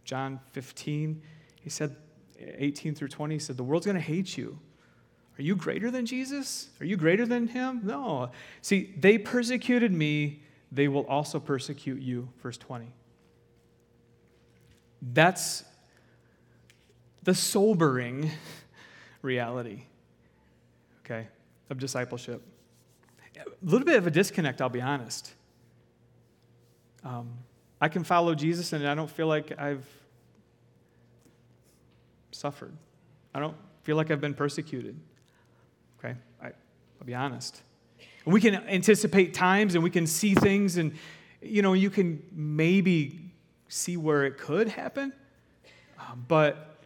John 0.04 0.38
15, 0.52 1.22
he 1.62 1.70
said, 1.70 1.96
18 2.38 2.94
through 2.94 3.08
20, 3.08 3.34
he 3.34 3.38
said, 3.38 3.56
The 3.56 3.64
world's 3.64 3.86
going 3.86 3.96
to 3.96 4.02
hate 4.02 4.36
you. 4.36 4.58
Are 5.38 5.42
you 5.42 5.56
greater 5.56 5.90
than 5.90 6.06
Jesus? 6.06 6.68
Are 6.80 6.86
you 6.86 6.96
greater 6.96 7.26
than 7.26 7.48
him? 7.48 7.80
No. 7.84 8.30
See, 8.62 8.94
they 8.96 9.18
persecuted 9.18 9.92
me, 9.92 10.42
they 10.70 10.88
will 10.88 11.06
also 11.06 11.40
persecute 11.40 12.00
you. 12.00 12.28
Verse 12.42 12.56
20. 12.56 12.86
That's 15.12 15.64
the 17.24 17.34
sobering 17.34 18.30
reality, 19.22 19.82
okay, 21.04 21.28
of 21.70 21.78
discipleship. 21.78 22.42
A 23.36 23.42
little 23.62 23.84
bit 23.84 23.96
of 23.96 24.06
a 24.06 24.10
disconnect, 24.10 24.62
I'll 24.62 24.68
be 24.68 24.80
honest. 24.80 25.32
Um, 27.02 27.30
I 27.80 27.88
can 27.88 28.04
follow 28.04 28.34
Jesus 28.34 28.72
and 28.72 28.86
I 28.86 28.94
don't 28.94 29.10
feel 29.10 29.26
like 29.26 29.58
I've 29.58 29.86
suffered. 32.34 32.72
I 33.34 33.40
don't 33.40 33.56
feel 33.82 33.96
like 33.96 34.10
I've 34.10 34.20
been 34.20 34.34
persecuted. 34.34 34.98
Okay? 35.98 36.16
I, 36.42 36.46
will 36.98 37.06
be 37.06 37.14
honest. 37.14 37.62
We 38.24 38.40
can 38.40 38.54
anticipate 38.68 39.34
times 39.34 39.74
and 39.74 39.84
we 39.84 39.90
can 39.90 40.06
see 40.06 40.34
things, 40.34 40.76
and 40.76 40.94
you 41.42 41.62
know, 41.62 41.74
you 41.74 41.90
can 41.90 42.22
maybe 42.32 43.20
see 43.68 43.96
where 43.96 44.24
it 44.24 44.38
could 44.38 44.68
happen, 44.68 45.12
uh, 45.98 46.14
but 46.28 46.76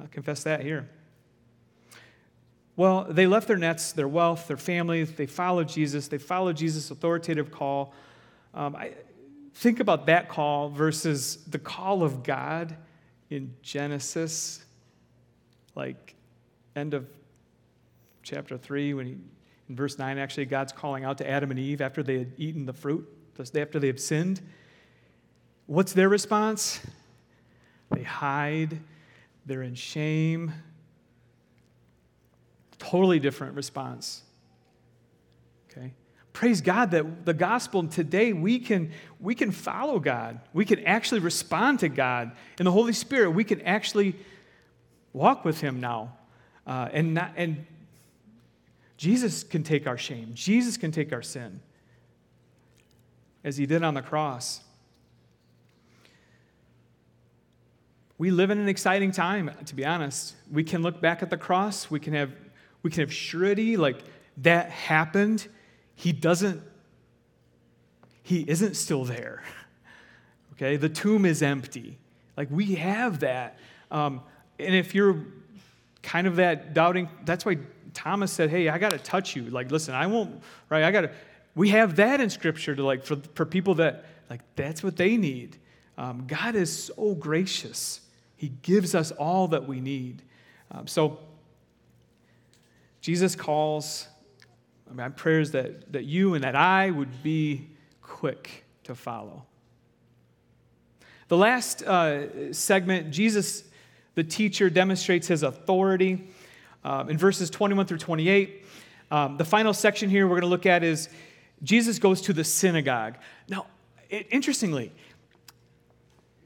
I'll 0.00 0.08
confess 0.08 0.42
that 0.44 0.62
here. 0.62 0.88
Well, 2.76 3.06
they 3.08 3.28
left 3.28 3.46
their 3.46 3.56
nets, 3.56 3.92
their 3.92 4.08
wealth, 4.08 4.48
their 4.48 4.56
families. 4.56 5.12
They 5.12 5.26
followed 5.26 5.68
Jesus. 5.68 6.08
They 6.08 6.18
followed 6.18 6.56
Jesus' 6.56 6.90
authoritative 6.90 7.52
call. 7.52 7.94
Um, 8.52 8.74
I 8.74 8.94
think 9.54 9.80
about 9.80 10.06
that 10.06 10.28
call 10.28 10.68
versus 10.68 11.36
the 11.48 11.58
call 11.58 12.02
of 12.02 12.22
God 12.22 12.76
in 13.30 13.54
Genesis, 13.62 14.64
like 15.74 16.14
end 16.76 16.94
of 16.94 17.06
chapter 18.22 18.58
3, 18.58 18.94
when 18.94 19.06
he, 19.06 19.16
in 19.68 19.76
verse 19.76 19.98
9, 19.98 20.18
actually, 20.18 20.44
God's 20.44 20.72
calling 20.72 21.04
out 21.04 21.18
to 21.18 21.28
Adam 21.28 21.50
and 21.50 21.58
Eve 21.58 21.80
after 21.80 22.02
they 22.02 22.18
had 22.18 22.32
eaten 22.36 22.66
the 22.66 22.72
fruit, 22.72 23.08
after 23.38 23.78
they 23.78 23.86
have 23.86 24.00
sinned. 24.00 24.40
What's 25.66 25.92
their 25.92 26.08
response? 26.08 26.80
They 27.90 28.02
hide, 28.02 28.80
they're 29.46 29.62
in 29.62 29.74
shame, 29.74 30.52
Totally 32.90 33.18
different 33.18 33.54
response. 33.54 34.23
Praise 36.34 36.60
God 36.60 36.90
that 36.90 37.24
the 37.24 37.32
gospel 37.32 37.86
today 37.86 38.32
we 38.32 38.58
can 38.58 38.90
we 39.20 39.36
can 39.36 39.52
follow 39.52 40.00
God. 40.00 40.40
We 40.52 40.64
can 40.64 40.84
actually 40.84 41.20
respond 41.20 41.78
to 41.78 41.88
God. 41.88 42.32
In 42.58 42.64
the 42.64 42.72
Holy 42.72 42.92
Spirit, 42.92 43.30
we 43.30 43.44
can 43.44 43.62
actually 43.62 44.16
walk 45.12 45.44
with 45.44 45.60
Him 45.60 45.78
now. 45.80 46.16
Uh, 46.66 46.88
and 46.92 47.14
not 47.14 47.34
and 47.36 47.64
Jesus 48.96 49.44
can 49.44 49.62
take 49.62 49.86
our 49.86 49.96
shame. 49.96 50.32
Jesus 50.34 50.76
can 50.76 50.90
take 50.90 51.12
our 51.12 51.22
sin. 51.22 51.60
As 53.44 53.56
he 53.56 53.64
did 53.64 53.84
on 53.84 53.94
the 53.94 54.02
cross. 54.02 54.60
We 58.18 58.32
live 58.32 58.50
in 58.50 58.58
an 58.58 58.68
exciting 58.68 59.12
time, 59.12 59.52
to 59.66 59.74
be 59.74 59.84
honest. 59.84 60.34
We 60.50 60.64
can 60.64 60.82
look 60.82 61.00
back 61.00 61.22
at 61.22 61.30
the 61.30 61.36
cross, 61.36 61.92
we 61.92 62.00
can 62.00 62.12
have 62.14 62.32
we 62.82 62.90
can 62.90 63.02
have 63.02 63.12
surety, 63.12 63.76
like 63.76 64.02
that 64.38 64.70
happened. 64.70 65.46
He 65.94 66.12
doesn't, 66.12 66.62
he 68.22 68.44
isn't 68.48 68.74
still 68.76 69.04
there. 69.04 69.42
Okay, 70.56 70.76
the 70.76 70.88
tomb 70.88 71.26
is 71.26 71.42
empty. 71.42 71.98
Like 72.36 72.48
we 72.48 72.76
have 72.76 73.18
that. 73.20 73.58
Um, 73.90 74.20
and 74.60 74.72
if 74.72 74.94
you're 74.94 75.24
kind 76.00 76.28
of 76.28 76.36
that 76.36 76.74
doubting, 76.74 77.08
that's 77.24 77.44
why 77.44 77.58
Thomas 77.92 78.32
said, 78.32 78.50
Hey, 78.50 78.68
I 78.68 78.78
got 78.78 78.90
to 78.90 78.98
touch 78.98 79.34
you. 79.34 79.44
Like, 79.44 79.70
listen, 79.70 79.94
I 79.94 80.06
won't, 80.06 80.42
right? 80.68 80.84
I 80.84 80.90
got 80.90 81.02
to, 81.02 81.10
we 81.54 81.70
have 81.70 81.96
that 81.96 82.20
in 82.20 82.30
scripture 82.30 82.74
to 82.74 82.84
like, 82.84 83.04
for, 83.04 83.16
for 83.34 83.46
people 83.46 83.74
that, 83.76 84.04
like, 84.28 84.40
that's 84.56 84.82
what 84.82 84.96
they 84.96 85.16
need. 85.16 85.56
Um, 85.96 86.24
God 86.26 86.54
is 86.54 86.84
so 86.84 87.14
gracious. 87.14 88.00
He 88.36 88.48
gives 88.62 88.94
us 88.94 89.12
all 89.12 89.48
that 89.48 89.66
we 89.66 89.80
need. 89.80 90.22
Um, 90.70 90.86
so, 90.86 91.20
Jesus 93.00 93.36
calls, 93.36 94.08
I 94.86 94.90
mean, 94.90 94.96
my 94.98 95.08
prayer 95.08 95.40
is 95.40 95.52
that, 95.52 95.92
that 95.92 96.04
you 96.04 96.34
and 96.34 96.44
that 96.44 96.56
I 96.56 96.90
would 96.90 97.22
be 97.22 97.68
quick 98.02 98.64
to 98.84 98.94
follow. 98.94 99.44
The 101.28 101.36
last 101.36 101.82
uh, 101.82 102.52
segment, 102.52 103.10
Jesus, 103.10 103.64
the 104.14 104.24
teacher, 104.24 104.68
demonstrates 104.68 105.26
his 105.26 105.42
authority 105.42 106.28
um, 106.84 107.08
in 107.08 107.16
verses 107.16 107.48
21 107.50 107.86
through 107.86 107.98
28. 107.98 108.64
Um, 109.10 109.36
the 109.36 109.44
final 109.44 109.72
section 109.72 110.10
here 110.10 110.26
we're 110.26 110.40
going 110.40 110.42
to 110.42 110.48
look 110.48 110.66
at 110.66 110.84
is 110.84 111.08
Jesus 111.62 111.98
goes 111.98 112.20
to 112.22 112.32
the 112.32 112.44
synagogue. 112.44 113.16
Now, 113.48 113.66
it, 114.10 114.26
interestingly, 114.30 114.92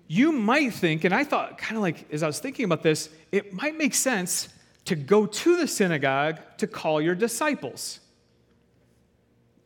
you 0.06 0.32
might 0.32 0.72
think, 0.72 1.04
and 1.04 1.14
I 1.14 1.24
thought, 1.24 1.58
kind 1.58 1.76
of 1.76 1.82
like 1.82 2.10
as 2.12 2.22
I 2.22 2.26
was 2.26 2.38
thinking 2.38 2.64
about 2.64 2.82
this, 2.82 3.10
it 3.32 3.52
might 3.52 3.76
make 3.76 3.94
sense 3.94 4.48
to 4.86 4.94
go 4.94 5.26
to 5.26 5.56
the 5.56 5.66
synagogue 5.68 6.38
to 6.58 6.66
call 6.66 7.00
your 7.00 7.14
disciples. 7.14 8.00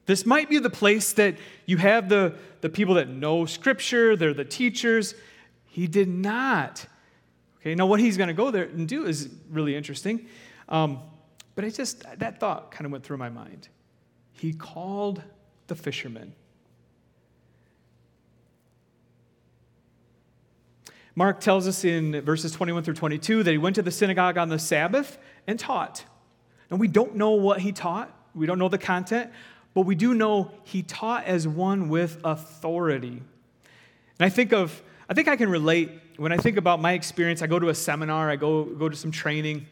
This 0.07 0.27
might 0.27 0.49
be 0.49 0.59
the 0.59 0.71
place 0.71 1.13
that 1.15 1.37
you 1.67 1.77
have 1.77 2.09
the, 2.09 2.35
the 2.61 2.69
people 2.69 2.95
that 2.95 3.09
know 3.09 3.47
Scripture, 3.47 4.17
they're 4.17 4.35
the 4.35 4.45
teachers. 4.45 5.15
He 5.65 5.87
did 5.87 6.09
not. 6.09 6.87
Okay, 7.61 7.75
now 7.75 7.87
what 7.87 8.01
he's 8.01 8.17
going 8.17 8.29
to 8.29 8.35
go 8.35 8.51
there 8.51 8.65
and 8.65 8.89
do 8.89 9.07
is 9.07 9.29
really 9.49 9.77
interesting. 9.77 10.27
Um, 10.69 11.01
but 11.55 11.65
I 11.65 11.71
just, 11.71 12.05
that 12.19 12.41
thought 12.41 12.71
kind 12.73 12.87
of 12.87 12.93
went 12.93 13.05
through 13.05 13.19
my 13.19 13.29
mind. 13.29 13.69
He 14.33 14.53
called 14.53 15.23
the 15.69 15.75
fishermen. 15.75 16.35
Mark 21.15 21.41
tells 21.41 21.69
us 21.69 21.85
in 21.85 22.21
verses 22.23 22.53
21 22.53 22.83
through 22.85 22.95
22 22.95 23.43
that 23.43 23.51
he 23.51 23.59
went 23.59 23.77
to 23.77 23.83
the 23.83 23.91
synagogue 23.91 24.39
on 24.39 24.49
the 24.49 24.59
Sabbath 24.59 25.19
and 25.47 25.59
taught. 25.59 26.05
And 26.71 26.81
we 26.81 26.89
don't 26.89 27.17
know 27.17 27.33
what 27.33 27.61
he 27.61 27.71
taught, 27.71 28.11
we 28.35 28.47
don't 28.47 28.59
know 28.59 28.69
the 28.69 28.79
content, 28.79 29.31
but 29.75 29.83
we 29.83 29.95
do 29.95 30.15
know 30.15 30.51
he 30.65 30.83
taught 30.83 31.25
as 31.25 31.49
one 31.49 31.89
with 31.89 32.19
authority. 32.25 33.23
And 34.19 34.27
I 34.27 34.29
think 34.29 34.53
of, 34.53 34.83
I 35.09 35.15
think 35.15 35.29
I 35.29 35.37
can 35.37 35.49
relate 35.49 35.91
when 36.17 36.33
I 36.33 36.37
think 36.37 36.57
about 36.57 36.81
my 36.81 36.93
experience. 36.93 37.43
I 37.43 37.47
go 37.47 37.59
to 37.59 37.69
a 37.71 37.75
seminar, 37.75 38.31
I 38.31 38.37
go, 38.37 38.65
go 38.65 38.89
to 38.89 38.97
some 38.97 39.11
training, 39.11 39.67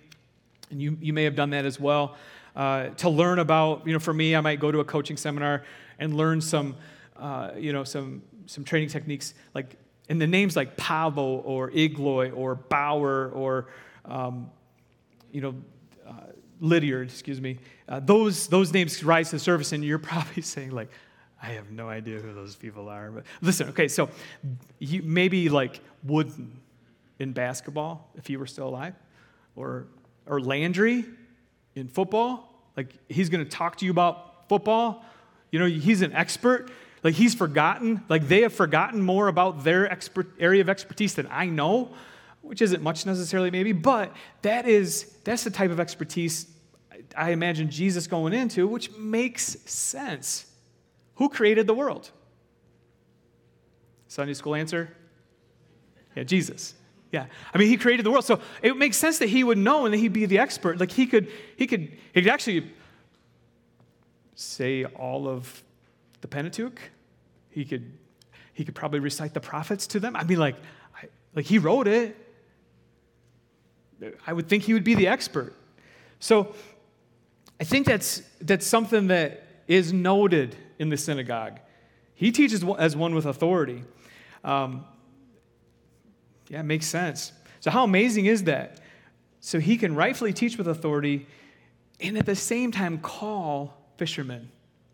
and 0.71 0.81
you, 0.81 0.97
you 1.01 1.13
may 1.13 1.25
have 1.25 1.37
done 1.37 1.51
that 1.51 1.65
as 1.65 1.79
well. 1.79 2.17
Uh, 2.57 2.89
to 2.91 3.09
learn 3.09 3.39
about, 3.39 3.87
you 3.87 3.93
know, 3.93 3.99
for 3.99 4.13
me, 4.13 4.35
I 4.35 4.41
might 4.41 4.59
go 4.59 4.73
to 4.73 4.81
a 4.81 4.85
coaching 4.85 5.17
seminar 5.17 5.65
and 5.99 6.17
learn 6.17 6.41
some, 6.41 6.77
uh, 7.17 7.53
you 7.57 7.73
know, 7.73 7.85
some, 7.85 8.23
some 8.47 8.65
training 8.65 8.89
techniques 8.89 9.35
like, 9.55 9.77
and 10.09 10.21
the 10.21 10.27
names 10.27 10.57
like 10.57 10.77
Paavo 10.77 11.43
or 11.45 11.71
Igloi 11.71 12.37
or 12.37 12.57
Bauer 12.57 13.31
or, 13.31 13.69
um, 14.05 14.51
you 15.31 15.41
know, 15.41 15.55
uh, 16.07 16.13
Lydiard, 16.61 17.09
excuse 17.09 17.41
me, 17.41 17.59
uh, 17.89 18.01
those, 18.01 18.47
those 18.49 18.73
names 18.73 19.03
rise 19.03 19.31
to 19.31 19.37
the 19.37 19.41
surface, 19.41 19.73
and 19.73 19.85
you're 19.85 19.99
probably 20.13 20.43
saying, 20.43 20.71
like, 20.71 20.91
I 21.43 21.53
have 21.53 21.71
no 21.71 21.89
idea 21.89 22.19
who 22.19 22.35
those 22.35 22.55
people 22.55 22.89
are. 22.89 23.11
But 23.11 23.25
listen, 23.41 23.69
okay, 23.71 23.89
so 23.89 24.11
you, 24.79 25.03
maybe 25.03 25.49
like 25.49 25.81
Wooden 26.05 26.61
in 27.19 27.33
basketball, 27.33 28.11
if 28.15 28.27
he 28.27 28.37
were 28.37 28.47
still 28.47 28.69
alive, 28.69 28.95
or, 29.57 29.87
or 30.27 30.41
Landry 30.41 31.05
in 31.75 31.89
football. 31.89 32.53
Like, 32.77 32.95
he's 33.09 33.29
going 33.29 33.45
to 33.45 33.51
talk 33.51 33.77
to 33.77 33.85
you 33.85 33.91
about 33.91 34.49
football. 34.49 35.05
You 35.51 35.59
know, 35.59 35.67
he's 35.67 36.03
an 36.03 36.13
expert. 36.13 36.71
Like, 37.03 37.15
he's 37.15 37.35
forgotten. 37.35 38.03
Like, 38.09 38.29
they 38.29 38.43
have 38.43 38.53
forgotten 38.53 39.03
more 39.03 39.29
about 39.29 39.65
their 39.65 39.91
expert, 39.91 40.29
area 40.39 40.61
of 40.61 40.69
expertise 40.69 41.15
than 41.15 41.27
I 41.31 41.47
know, 41.47 41.91
which 42.43 42.63
isn't 42.63 42.83
much 42.83 43.07
necessarily, 43.07 43.51
maybe, 43.51 43.73
but 43.73 44.15
that 44.43 44.67
is, 44.67 45.15
that's 45.25 45.45
the 45.45 45.51
type 45.51 45.71
of 45.71 45.81
expertise 45.81 46.47
I 47.17 47.31
imagine 47.31 47.71
Jesus 47.71 48.07
going 48.07 48.33
into, 48.33 48.67
which 48.67 48.91
makes 48.93 49.57
sense. 49.71 50.47
Who 51.17 51.29
created 51.29 51.67
the 51.67 51.75
world? 51.75 52.11
Sunday 54.09 54.35
school 54.35 54.55
answer? 54.55 54.95
Yeah, 56.17 56.25
Jesus. 56.25 56.75
Yeah. 57.13 57.27
I 57.53 57.59
mean, 57.59 57.69
he 57.69 57.77
created 57.77 58.07
the 58.07 58.11
world. 58.11 58.25
So 58.25 58.41
it 58.63 58.77
makes 58.77 58.97
sense 58.97 59.19
that 59.19 59.29
he 59.29 59.45
would 59.45 59.59
know 59.59 59.85
and 59.85 59.95
that 59.95 59.99
he'd 59.99 60.13
be 60.13 60.27
the 60.27 60.39
expert. 60.39 60.79
Like 60.79 60.93
he 60.93 61.07
could, 61.07 61.29
he 61.57 61.67
could, 61.67 61.93
he 62.13 62.23
could 62.23 62.33
actually 62.33 62.73
say 64.35 64.85
all 64.85 65.29
of 65.29 65.63
the 66.21 66.29
Pentateuch. 66.29 66.81
He 67.51 67.65
could, 67.65 67.93
he 68.53 68.65
could 68.65 68.75
probably 68.75 69.01
recite 69.01 69.35
the 69.35 69.41
prophets 69.41 69.87
to 69.89 70.01
them. 70.01 70.17
I 70.17 70.25
mean, 70.25 70.39
like, 70.39 70.57
I, 70.95 71.07
like 71.35 71.47
he 71.47 71.59
wrote 71.59 71.89
it. 71.89 72.17
I 74.27 74.33
would 74.33 74.49
think 74.49 74.65
he 74.65 74.73
would 74.73 74.85
be 74.85 74.95
the 74.95 75.09
expert. 75.09 75.55
So 76.19 76.55
I 77.61 77.65
think 77.65 77.87
that's, 77.87 78.23
that's 78.41 78.67
something 78.67 79.09
that 79.09 79.45
is 79.69 79.93
noted 79.93 80.57
in 80.79 80.89
the 80.89 80.97
synagogue. 80.97 81.61
He 82.15 82.33
teaches 82.33 82.65
as 82.79 82.97
one 82.97 83.15
with 83.15 83.27
authority. 83.27 83.85
Um, 84.45 84.85
yeah, 86.49 86.61
it 86.61 86.65
makes 86.65 86.87
sense. 86.87 87.33
So, 87.61 87.71
how 87.71 87.85
amazing 87.85 88.27
is 88.27 88.45
that? 88.45 88.81
So, 89.41 89.61
he 89.61 89.77
can 89.77 89.95
rightfully 89.95 90.33
teach 90.33 90.59
with 90.59 90.69
authority 90.69 91.27
and 92.01 92.19
at 92.19 92.27
the 92.27 92.35
same 92.35 92.73
time 92.73 92.99
call 92.99 93.77
fishermen 93.97 94.51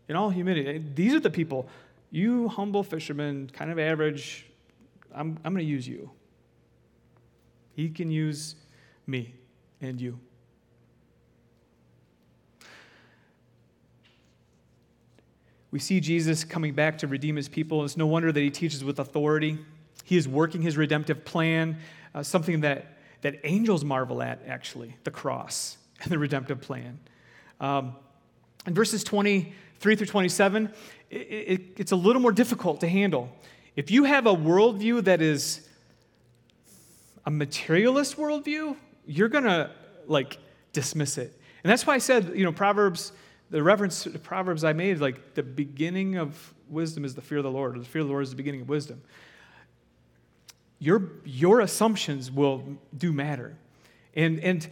in 0.07 0.15
all 0.15 0.29
humility. 0.29 0.83
These 0.93 1.13
are 1.13 1.19
the 1.19 1.29
people, 1.29 1.67
you 2.11 2.47
humble 2.49 2.83
fishermen, 2.83 3.49
kind 3.53 3.71
of 3.71 3.79
average, 3.79 4.45
I'm, 5.13 5.39
I'm 5.43 5.53
going 5.53 5.65
to 5.65 5.69
use 5.69 5.87
you. 5.87 6.11
He 7.75 7.89
can 7.89 8.11
use 8.11 8.55
me 9.07 9.33
and 9.81 9.99
you. 9.99 10.19
We 15.71 15.79
see 15.79 15.99
Jesus 15.99 16.43
coming 16.43 16.73
back 16.73 16.97
to 16.99 17.07
redeem 17.07 17.35
his 17.35 17.49
people. 17.49 17.83
It's 17.83 17.97
no 17.97 18.07
wonder 18.07 18.31
that 18.31 18.39
he 18.39 18.49
teaches 18.49 18.83
with 18.83 18.99
authority. 18.99 19.57
He 20.03 20.17
is 20.17 20.27
working 20.27 20.61
his 20.61 20.77
redemptive 20.77 21.25
plan, 21.25 21.77
uh, 22.15 22.23
something 22.23 22.61
that, 22.61 22.97
that 23.21 23.39
angels 23.43 23.83
marvel 23.83 24.21
at, 24.21 24.41
actually, 24.47 24.95
the 25.03 25.11
cross 25.11 25.77
and 26.01 26.11
the 26.11 26.17
redemptive 26.17 26.61
plan. 26.61 26.99
Um, 27.59 27.95
in 28.65 28.73
verses 28.73 29.03
23 29.03 29.95
through 29.95 30.07
27, 30.07 30.71
it, 31.09 31.15
it, 31.17 31.61
it's 31.77 31.91
a 31.91 31.95
little 31.95 32.21
more 32.21 32.31
difficult 32.31 32.79
to 32.81 32.87
handle. 32.87 33.29
If 33.75 33.91
you 33.91 34.05
have 34.05 34.25
a 34.25 34.33
worldview 34.33 35.03
that 35.03 35.21
is 35.21 35.67
a 37.25 37.29
materialist 37.29 38.17
worldview, 38.17 38.75
you're 39.07 39.29
going 39.29 39.45
to 39.45 39.71
like 40.05 40.37
dismiss 40.73 41.17
it. 41.17 41.33
And 41.63 41.71
that's 41.71 41.87
why 41.87 41.95
I 41.95 41.97
said, 41.97 42.33
you 42.35 42.43
know, 42.43 42.51
Proverbs 42.51 43.11
the 43.49 43.63
reference 43.63 44.03
to 44.03 44.09
Proverbs 44.19 44.63
I 44.63 44.73
made, 44.73 44.99
like 44.99 45.33
the 45.33 45.43
beginning 45.43 46.17
of 46.17 46.53
wisdom 46.69 47.05
is 47.05 47.15
the 47.15 47.21
fear 47.21 47.37
of 47.37 47.43
the 47.43 47.51
Lord, 47.51 47.75
or 47.75 47.79
the 47.79 47.85
fear 47.85 48.01
of 48.01 48.07
the 48.07 48.11
Lord 48.11 48.23
is 48.23 48.29
the 48.29 48.35
beginning 48.35 48.61
of 48.61 48.69
wisdom. 48.69 49.01
Your, 50.79 51.11
your 51.23 51.61
assumptions 51.61 52.29
will 52.29 52.63
do 52.95 53.13
matter. 53.13 53.55
And, 54.15 54.39
and 54.41 54.67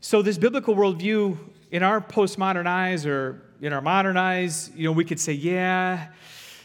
so, 0.00 0.22
this 0.22 0.38
biblical 0.38 0.74
worldview, 0.74 1.36
in 1.70 1.82
our 1.82 2.00
postmodern 2.00 2.66
eyes 2.66 3.04
or 3.04 3.42
in 3.60 3.72
our 3.72 3.80
modern 3.80 4.16
eyes, 4.16 4.70
you 4.74 4.84
know, 4.84 4.92
we 4.92 5.04
could 5.04 5.20
say, 5.20 5.32
yeah, 5.32 6.08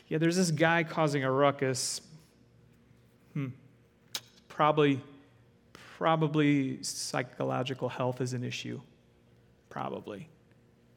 yeah, 0.08 0.18
there's 0.18 0.38
this 0.38 0.52
guy 0.52 0.84
causing 0.84 1.24
a 1.24 1.32
ruckus. 1.32 2.02
Hmm. 3.34 3.48
Probably, 4.48 5.02
probably 5.98 6.82
psychological 6.84 7.88
health 7.88 8.20
is 8.20 8.34
an 8.34 8.44
issue. 8.44 8.82
Probably. 9.70 10.28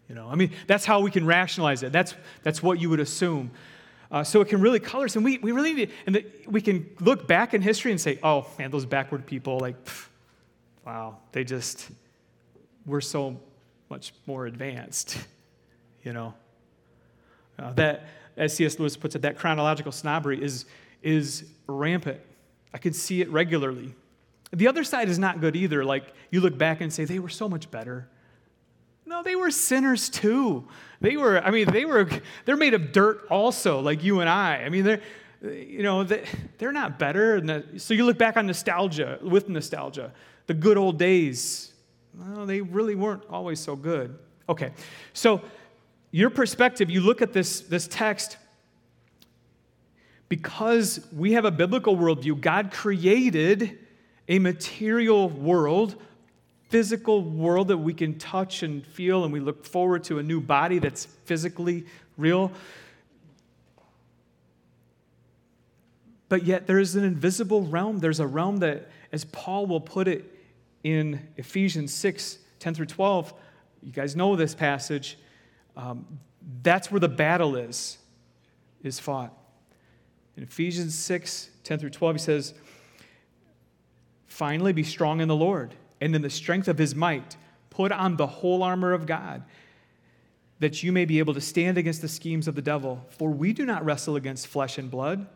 You 0.09 0.15
know, 0.15 0.29
I 0.29 0.35
mean, 0.35 0.53
that's 0.67 0.85
how 0.85 1.01
we 1.01 1.11
can 1.11 1.27
rationalize 1.27 1.83
it. 1.83 1.93
That's, 1.93 2.15
that's 2.43 2.63
what 2.63 2.81
you 2.81 2.91
would 2.91 3.01
assume. 3.01 3.51
Uh, 4.11 4.25
so 4.25 4.41
it 4.41 4.49
can 4.49 4.61
really 4.61 4.81
color 4.81 5.05
us. 5.05 5.17
And 5.17 5.25
we, 5.25 5.39
we 5.39 5.53
really 5.53 5.75
need, 5.75 5.91
and 6.07 6.15
the, 6.15 6.27
we 6.47 6.61
can 6.61 6.89
look 7.01 7.29
back 7.29 7.53
in 7.55 7.61
history 7.61 7.91
and 7.91 8.01
say, 8.01 8.19
oh, 8.23 8.47
man, 8.59 8.71
those 8.71 8.87
backward 8.87 9.27
people, 9.27 9.59
like, 9.59 9.85
pff, 9.85 10.09
wow, 10.87 11.19
they 11.33 11.45
just 11.45 11.91
were 12.87 13.03
so 13.03 13.39
much 13.91 14.15
more 14.27 14.47
advanced, 14.47 15.19
you 16.03 16.13
know. 16.13 16.35
Uh, 17.59 17.73
that, 17.75 18.07
as 18.37 18.55
C.S. 18.55 18.79
Lewis 18.79 18.97
puts 18.97 19.15
it, 19.15 19.23
that 19.23 19.37
chronological 19.37 19.93
snobbery 19.93 20.43
is, 20.43 20.65
is 21.03 21.45
rampant. 21.67 22.21
I 22.73 22.79
can 22.79 22.95
see 22.95 23.21
it 23.21 23.29
regularly. 23.31 23.95
The 24.53 24.69
other 24.69 24.85
side 24.85 25.09
is 25.09 25.19
not 25.19 25.41
good 25.41 25.57
either. 25.57 25.85
Like, 25.85 26.05
you 26.31 26.41
look 26.41 26.57
back 26.57 26.81
and 26.81 26.93
say, 26.93 27.05
they 27.05 27.19
were 27.19 27.29
so 27.29 27.49
much 27.49 27.71
better. 27.71 28.09
No, 29.05 29.23
they 29.23 29.37
were 29.37 29.51
sinners 29.51 30.09
too. 30.09 30.69
They 31.01 31.17
were, 31.17 31.41
I 31.41 31.51
mean, 31.51 31.71
they 31.71 31.85
were, 31.85 32.09
they're 32.45 32.57
made 32.57 32.75
of 32.75 32.93
dirt 32.93 33.27
also, 33.31 33.81
like 33.81 34.05
you 34.05 34.21
and 34.21 34.29
I. 34.29 34.57
I 34.57 34.69
mean, 34.69 34.85
they're, 34.85 35.01
you 35.43 35.83
know, 35.83 36.05
they're 36.05 36.73
not 36.73 36.99
better. 36.99 37.63
So 37.79 37.95
you 37.95 38.05
look 38.05 38.19
back 38.19 38.37
on 38.37 38.47
nostalgia, 38.47 39.19
with 39.23 39.49
nostalgia, 39.49 40.13
the 40.47 40.55
good 40.55 40.77
old 40.77 40.99
days. 40.99 41.73
Well, 42.15 42.47
they 42.47 42.61
really 42.61 42.95
weren't 42.95 43.23
always 43.31 43.61
so 43.61 43.77
good. 43.77 44.19
Okay, 44.49 44.73
so 45.13 45.43
your 46.11 46.31
perspective, 46.31 46.91
you 46.91 47.01
look 47.01 47.23
at 47.23 47.33
this, 47.33 47.61
this 47.61 47.87
text, 47.87 48.39
because 50.29 51.07
we 51.13 51.33
have 51.33 51.45
a 51.45 51.51
biblical 51.51 51.97
worldview, 51.97 52.41
God 52.41 52.73
created 52.73 53.79
a 54.29 54.39
material 54.39 55.29
world 55.29 55.97
physical 56.69 57.23
world 57.23 57.69
that 57.69 57.79
we 57.79 57.95
can 57.95 58.19
touch 58.19 58.63
and 58.63 58.87
feel, 58.87 59.25
and 59.25 59.33
we 59.33 59.41
look 59.41 59.65
forward 59.65 60.05
to 60.05 60.19
a 60.19 60.23
new 60.23 60.41
body 60.41 60.79
that's 60.79 61.07
physically 61.25 61.87
real. 62.17 62.53
But 66.29 66.45
yet, 66.45 66.67
there 66.67 66.79
is 66.79 66.95
an 66.95 67.05
invisible 67.05 67.63
realm. 67.63 67.99
There's 68.01 68.21
a 68.21 68.27
realm 68.27 68.59
that, 68.59 68.91
as 69.13 69.25
Paul 69.25 69.67
will 69.67 69.81
put 69.81 70.09
it 70.09 70.35
in 70.85 71.27
Ephesians 71.37 71.93
6 71.95 72.39
10 72.59 72.75
through 72.75 72.87
12, 72.87 73.33
you 73.83 73.93
guys 73.93 74.17
know 74.17 74.35
this 74.37 74.55
passage. 74.55 75.17
Um, 75.77 76.19
that's 76.63 76.91
where 76.91 76.99
the 77.01 77.09
battle 77.09 77.55
is, 77.57 77.99
is 78.83 78.99
fought. 78.99 79.33
In 80.37 80.43
Ephesians 80.43 80.95
6 80.95 81.51
10 81.65 81.79
through 81.79 81.91
12, 81.91 82.17
he 82.17 82.21
says, 82.21 82.55
Finally, 84.39 84.73
be 84.73 84.85
strong 84.85 85.21
in 85.21 85.27
the 85.27 85.35
Lord 85.35 85.75
and 86.01 86.15
in 86.15 86.23
the 86.23 86.31
strength 86.31 86.69
of 86.69 86.79
his 86.79 86.95
might, 86.95 87.37
put 87.71 87.91
on 87.91 88.15
the 88.15 88.29
whole 88.29 88.63
armor 88.63 88.93
of 88.93 89.05
God, 89.05 89.43
that 90.61 90.81
you 90.81 90.93
may 90.93 91.05
be 91.05 91.19
able 91.19 91.35
to 91.35 91.41
stand 91.41 91.77
against 91.77 92.03
the 92.03 92.09
schemes 92.09 92.47
of 92.47 92.55
the 92.55 92.63
devil. 92.63 93.05
For 93.09 93.31
we 93.31 93.53
do 93.53 93.67
not 93.67 93.85
wrestle 93.85 94.15
against 94.15 94.47
flesh 94.47 94.79
and 94.79 94.89
blood, 94.89 95.27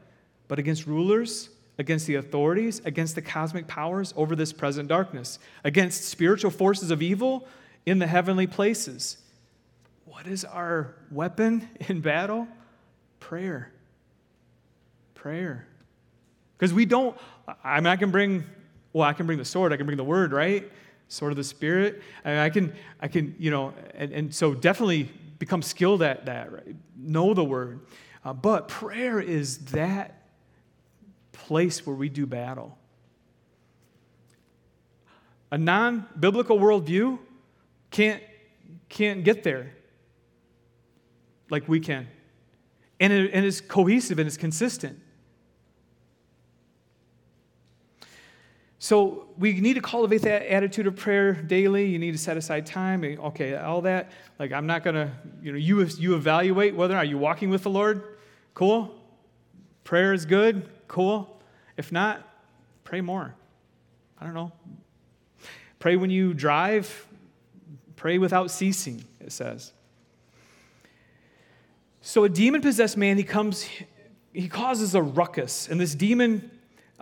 but 0.47 0.61
against 0.61 0.87
rulers, 0.87 1.51
against 1.79 2.07
the 2.07 2.15
authorities, 2.15 2.81
against 2.85 3.17
the 3.17 3.23
cosmic 3.23 3.67
powers 3.67 4.15
over 4.17 4.37
this 4.37 4.53
present 4.53 4.89
darkness, 4.89 5.41
against 5.65 6.05
spiritual 6.05 6.53
forces 6.53 6.93
of 6.93 7.03
evil 7.03 7.49
in 7.85 7.99
the 7.99 8.07
heavenly 8.07 8.47
places. 8.47 9.17
What 10.05 10.29
is 10.29 10.45
our 10.45 10.95
weapon 11.11 11.69
in 11.89 12.03
battle? 12.03 12.47
Prayer. 13.19 13.73
Prayer. 15.15 15.67
Because 16.57 16.73
we 16.73 16.87
don't, 16.87 17.19
I 17.65 17.81
mean, 17.81 17.89
I 17.89 17.97
can 17.97 18.13
bring 18.13 18.45
well, 18.93 19.09
I 19.09 19.13
can 19.13 19.27
bring 19.27 19.39
the 19.39 19.45
sword, 19.45 19.73
I 19.73 19.77
can 19.77 19.87
bring 19.87 19.97
the 19.97 20.05
word, 20.05 20.33
right? 20.33 20.71
Sword 21.09 21.33
of 21.33 21.37
the 21.37 21.45
Spirit. 21.45 22.03
I, 22.25 22.47
I 22.47 22.51
can, 22.51 22.73
I 23.01 23.09
can, 23.09 23.35
you 23.39 23.51
know, 23.51 23.75
and, 23.95 24.13
and 24.13 24.35
so 24.35 24.55
definitely 24.55 25.11
become 25.39 25.63
skilled 25.63 26.03
at 26.03 26.27
that, 26.27 26.53
right? 26.53 26.77
Know 26.97 27.35
the 27.35 27.45
word. 27.45 27.81
Uh, 28.25 28.33
but 28.33 28.69
prayer 28.69 29.21
is 29.21 29.59
that 29.67 30.23
place 31.33 31.87
where 31.87 31.97
we 31.97 32.09
do 32.09 32.27
battle. 32.27 32.79
A 35.51 35.59
non 35.59 36.07
biblical 36.19 36.59
worldview 36.59 37.19
can't 37.91 38.23
can't 38.89 39.25
get 39.25 39.43
there 39.43 39.73
like 41.51 41.69
we 41.69 41.81
can. 41.81 42.07
And, 43.01 43.13
it, 43.13 43.31
and 43.33 43.45
it's 43.45 43.61
cohesive 43.61 44.19
and 44.19 44.27
it's 44.27 44.37
consistent. 44.37 45.01
So 48.83 49.29
we 49.39 49.61
need 49.61 49.75
to 49.75 49.81
cultivate 49.81 50.23
that 50.23 50.43
attitude 50.43 50.89
of 50.89 50.97
prayer 50.97 51.35
daily. 51.35 51.87
You 51.87 52.01
need 52.01 52.11
to 52.11 52.19
set 52.19 52.37
aside 52.37 52.67
time. 52.67 53.05
Okay, 53.05 53.55
all 53.55 53.83
that. 53.83 54.11
Like 54.41 54.51
I'm 54.51 54.67
not 54.67 54.83
gonna, 54.83 55.13
you 55.41 55.53
know, 55.53 55.59
you 55.59 55.85
you 55.85 56.17
evaluate 56.17 56.75
whether 56.75 56.97
are 56.97 57.05
you're 57.05 57.17
walking 57.17 57.49
with 57.49 57.63
the 57.63 57.71
Lord. 57.71 58.03
Cool. 58.55 58.93
Prayer 59.85 60.13
is 60.13 60.27
good. 60.27 60.69
Cool. 60.89 61.41
If 61.77 61.93
not, 61.93 62.29
pray 62.83 63.01
more. 63.01 63.37
I 64.19 64.25
don't 64.25 64.35
know. 64.35 64.51
Pray 65.79 65.95
when 65.95 66.11
you 66.11 66.35
drive. 66.35 67.07
Pray 67.95 68.19
without 68.19 68.51
ceasing. 68.51 69.05
It 69.21 69.31
says. 69.31 69.73
So 72.01 72.25
a 72.25 72.29
demon 72.29 72.63
possessed 72.63 72.97
man, 72.97 73.17
he 73.17 73.23
comes, 73.23 73.65
he 74.33 74.49
causes 74.49 74.97
a 74.97 75.03
ruckus, 75.03 75.69
and 75.69 75.81
this 75.81 75.95
demon 75.95 76.51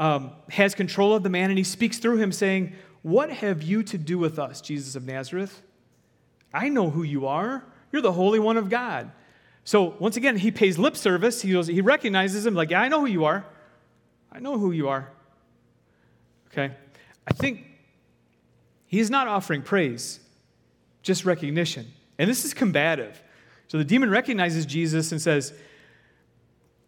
um, 0.00 0.32
has 0.48 0.74
control 0.74 1.14
of 1.14 1.22
the 1.22 1.28
man, 1.28 1.50
and 1.50 1.58
he 1.58 1.62
speaks 1.62 1.98
through 1.98 2.16
him, 2.16 2.32
saying, 2.32 2.72
What 3.02 3.30
have 3.30 3.62
you 3.62 3.82
to 3.84 3.98
do 3.98 4.18
with 4.18 4.38
us, 4.38 4.60
Jesus 4.60 4.96
of 4.96 5.06
Nazareth? 5.06 5.62
I 6.52 6.70
know 6.70 6.90
who 6.90 7.04
you 7.04 7.26
are. 7.26 7.62
You're 7.92 8.02
the 8.02 8.12
Holy 8.12 8.40
One 8.40 8.56
of 8.56 8.70
God. 8.70 9.12
So, 9.62 9.94
once 10.00 10.16
again, 10.16 10.38
he 10.38 10.50
pays 10.50 10.78
lip 10.78 10.96
service. 10.96 11.42
He, 11.42 11.52
goes, 11.52 11.66
he 11.66 11.82
recognizes 11.82 12.46
him, 12.46 12.54
like, 12.54 12.70
Yeah, 12.70 12.80
I 12.80 12.88
know 12.88 13.00
who 13.00 13.06
you 13.06 13.26
are. 13.26 13.44
I 14.32 14.40
know 14.40 14.58
who 14.58 14.72
you 14.72 14.88
are. 14.88 15.10
Okay? 16.50 16.74
I 17.28 17.32
think 17.34 17.66
he's 18.86 19.10
not 19.10 19.28
offering 19.28 19.60
praise, 19.60 20.18
just 21.02 21.26
recognition. 21.26 21.86
And 22.18 22.28
this 22.28 22.46
is 22.46 22.54
combative. 22.54 23.22
So 23.68 23.76
the 23.76 23.84
demon 23.84 24.10
recognizes 24.10 24.64
Jesus 24.64 25.12
and 25.12 25.20
says, 25.20 25.52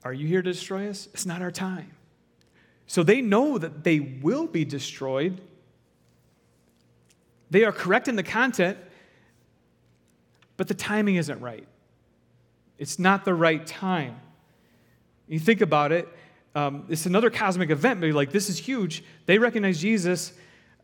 Are 0.02 0.14
you 0.14 0.26
here 0.26 0.40
to 0.40 0.50
destroy 0.50 0.88
us? 0.88 1.08
It's 1.12 1.26
not 1.26 1.42
our 1.42 1.50
time. 1.50 1.92
So 2.87 3.03
they 3.03 3.20
know 3.20 3.59
that 3.59 3.85
they 3.85 4.01
will 4.01 4.47
be 4.47 4.64
destroyed. 4.64 5.41
They 7.51 7.64
are 7.64 7.72
correct 7.72 8.09
in 8.09 8.16
the 8.16 8.22
content, 8.22 8.78
but 10.57 10.68
the 10.68 10.74
timing 10.74 11.16
isn't 11.16 11.41
right. 11.41 11.66
It's 12.78 12.99
not 12.99 13.24
the 13.24 13.35
right 13.35 13.66
time. 13.66 14.20
You 15.28 15.39
think 15.39 15.61
about 15.61 15.93
it, 15.93 16.09
um, 16.55 16.85
it's 16.89 17.07
another 17.07 17.30
cosmic 17.30 17.70
event, 17.70 18.01
maybe 18.01 18.12
like 18.12 18.30
this 18.30 18.51
is 18.51 18.59
huge. 18.59 19.03
They 19.26 19.39
recognize 19.39 19.80
Jesus, 19.80 20.33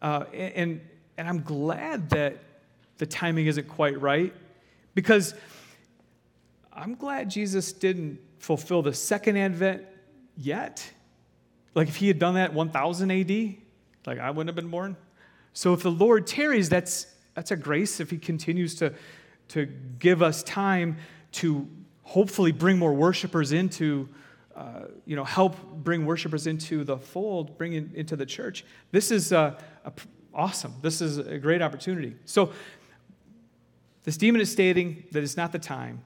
uh, 0.01 0.25
and, 0.33 0.81
and 1.19 1.29
I'm 1.29 1.43
glad 1.43 2.11
that 2.11 2.39
the 2.97 3.07
timing 3.07 3.47
isn't 3.47 3.69
quite 3.69 4.01
right 4.01 4.33
because 4.95 5.35
I'm 6.73 6.95
glad 6.95 7.31
Jesus 7.31 7.73
didn't 7.73 8.21
fulfill 8.39 8.83
the 8.83 8.95
second 8.95 9.37
advent 9.37 9.85
yet. 10.37 10.91
Like 11.75 11.89
if 11.89 11.97
he 11.97 12.09
had 12.09 12.19
done 12.19 12.35
that 12.35 12.53
1000 12.53 13.11
AD, 13.11 13.55
like 14.07 14.19
I 14.19 14.31
wouldn't 14.31 14.49
have 14.49 14.57
been 14.57 14.71
born. 14.71 14.97
So 15.53 15.73
if 15.73 15.83
the 15.83 15.91
Lord 15.91 16.27
tarries, 16.27 16.69
that's, 16.69 17.07
that's 17.35 17.51
a 17.51 17.57
grace 17.57 18.01
if 18.01 18.11
he 18.11 18.19
continues 18.19 18.75
to, 18.77 18.93
to 19.49 19.67
give 19.99 20.23
us 20.23 20.43
time 20.43 20.97
to 21.33 21.69
hopefully 22.03 22.53
bring 22.53 22.79
more 22.79 22.95
worshipers 22.95 23.53
into, 23.53 24.09
uh, 24.57 24.85
you 25.05 25.15
know, 25.15 25.25
help 25.25 25.57
bring 25.85 26.07
worshipers 26.07 26.47
into 26.47 26.85
the 26.85 26.97
fold, 26.97 27.59
bring 27.59 27.75
in, 27.75 27.91
into 27.95 28.17
the 28.17 28.27
church. 28.27 28.65
This 28.93 29.11
is 29.11 29.33
a, 29.33 29.59
awesome. 30.35 30.75
This 30.81 31.01
is 31.01 31.19
a 31.19 31.39
great 31.39 31.61
opportunity. 31.61 32.15
So 32.25 32.53
this 34.05 34.17
demon 34.17 34.41
is 34.41 34.51
stating 34.51 35.05
that 35.13 35.23
it's 35.23 35.37
not 35.37 35.53
the 35.53 35.59
time. 35.59 36.03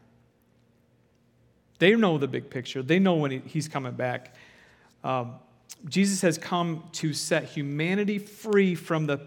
They 1.78 1.94
know 1.94 2.18
the 2.18 2.28
big 2.28 2.48
picture. 2.48 2.82
They 2.82 2.98
know 2.98 3.14
when 3.14 3.30
he, 3.30 3.38
he's 3.46 3.68
coming 3.68 3.92
back. 3.92 4.34
Um, 5.04 5.34
Jesus 5.88 6.20
has 6.22 6.38
come 6.38 6.84
to 6.92 7.12
set 7.12 7.44
humanity 7.44 8.18
free 8.18 8.74
from 8.74 9.06
the 9.06 9.20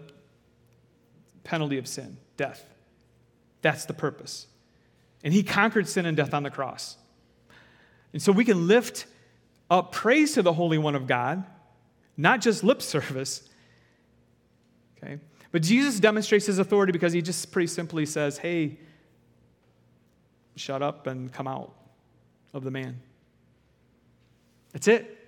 penalty 1.44 1.78
of 1.78 1.86
sin, 1.86 2.16
death. 2.36 2.64
That's 3.62 3.84
the 3.84 3.92
purpose. 3.92 4.46
And 5.22 5.32
he 5.32 5.42
conquered 5.42 5.88
sin 5.88 6.06
and 6.06 6.16
death 6.16 6.34
on 6.34 6.42
the 6.42 6.50
cross. 6.50 6.96
And 8.12 8.22
so 8.22 8.32
we 8.32 8.44
can 8.44 8.66
lift 8.66 9.06
up 9.70 9.92
praise 9.92 10.34
to 10.34 10.42
the 10.42 10.52
Holy 10.52 10.78
One 10.78 10.94
of 10.94 11.06
God, 11.06 11.44
not 12.16 12.40
just 12.40 12.64
lip 12.64 12.80
service. 12.82 13.48
Okay? 14.96 15.18
But 15.52 15.62
Jesus 15.62 16.00
demonstrates 16.00 16.46
his 16.46 16.58
authority 16.58 16.92
because 16.92 17.12
he 17.12 17.22
just 17.22 17.50
pretty 17.50 17.66
simply 17.66 18.06
says, 18.06 18.38
hey, 18.38 18.78
shut 20.54 20.82
up 20.82 21.06
and 21.06 21.32
come 21.32 21.46
out 21.46 21.74
of 22.52 22.64
the 22.64 22.70
man. 22.70 23.00
That's 24.72 24.88
it. 24.88 25.25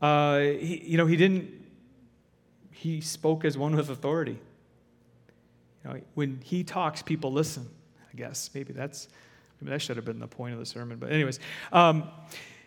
Uh, 0.00 0.38
he, 0.38 0.82
you 0.84 0.96
know, 0.96 1.06
he 1.06 1.16
didn't, 1.16 1.50
he 2.70 3.00
spoke 3.00 3.44
as 3.44 3.58
one 3.58 3.76
with 3.76 3.90
authority. 3.90 4.38
You 5.84 5.90
know, 5.90 6.00
when 6.14 6.40
he 6.42 6.64
talks, 6.64 7.02
people 7.02 7.32
listen, 7.32 7.68
I 8.12 8.16
guess. 8.16 8.50
Maybe 8.54 8.72
that's, 8.72 9.08
maybe 9.60 9.70
that 9.70 9.82
should 9.82 9.96
have 9.96 10.04
been 10.04 10.18
the 10.18 10.26
point 10.28 10.54
of 10.54 10.60
the 10.60 10.66
sermon. 10.66 10.98
But, 10.98 11.12
anyways, 11.12 11.38
um, 11.72 12.08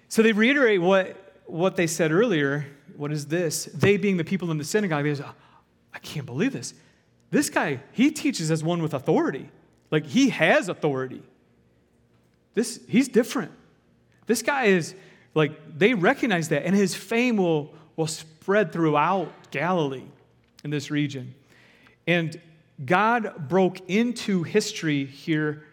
so 0.09 0.21
they 0.21 0.31
reiterate 0.31 0.81
what, 0.81 1.41
what 1.45 1.75
they 1.75 1.87
said 1.87 2.11
earlier. 2.11 2.65
What 2.95 3.11
is 3.11 3.25
this? 3.27 3.65
They 3.65 3.97
being 3.97 4.17
the 4.17 4.23
people 4.23 4.51
in 4.51 4.57
the 4.57 4.63
synagogue, 4.63 5.03
they 5.03 5.15
say, 5.15 5.25
I 5.93 5.99
can't 5.99 6.25
believe 6.25 6.53
this. 6.53 6.73
This 7.31 7.49
guy, 7.49 7.79
he 7.91 8.11
teaches 8.11 8.51
as 8.51 8.63
one 8.63 8.81
with 8.81 8.93
authority. 8.93 9.49
Like 9.89 10.05
he 10.05 10.29
has 10.29 10.69
authority. 10.69 11.23
This, 12.53 12.79
he's 12.87 13.07
different. 13.07 13.51
This 14.27 14.43
guy 14.43 14.65
is, 14.65 14.93
like 15.35 15.77
they 15.77 15.93
recognize 15.93 16.49
that, 16.49 16.65
and 16.65 16.75
his 16.75 16.93
fame 16.95 17.37
will, 17.37 17.73
will 17.95 18.07
spread 18.07 18.71
throughout 18.71 19.51
Galilee 19.51 20.05
in 20.63 20.69
this 20.69 20.91
region. 20.91 21.33
And 22.05 22.39
God 22.83 23.47
broke 23.47 23.89
into 23.89 24.43
history 24.43 25.05
here. 25.05 25.65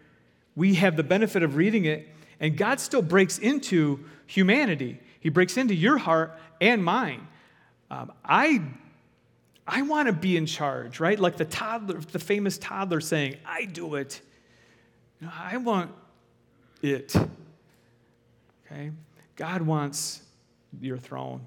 We 0.54 0.74
have 0.74 0.96
the 0.96 1.02
benefit 1.02 1.42
of 1.42 1.56
reading 1.56 1.84
it, 1.84 2.08
and 2.38 2.56
God 2.56 2.80
still 2.80 3.02
breaks 3.02 3.38
into 3.38 4.04
humanity. 4.26 5.00
He 5.20 5.28
breaks 5.28 5.56
into 5.56 5.74
your 5.74 5.98
heart 5.98 6.38
and 6.60 6.84
mine. 6.84 7.26
Um, 7.90 8.12
I, 8.24 8.62
I 9.66 9.82
want 9.82 10.06
to 10.06 10.12
be 10.12 10.36
in 10.36 10.46
charge, 10.46 11.00
right? 11.00 11.18
Like 11.18 11.36
the 11.36 11.44
toddler, 11.44 12.00
the 12.00 12.18
famous 12.18 12.56
toddler 12.58 13.00
saying, 13.00 13.36
"I 13.44 13.64
do 13.64 13.96
it." 13.96 14.20
You 15.20 15.26
know, 15.26 15.32
I 15.36 15.56
want 15.58 15.90
it. 16.82 17.14
Okay. 18.66 18.90
God 19.40 19.62
wants 19.62 20.20
your 20.82 20.98
throne, 20.98 21.40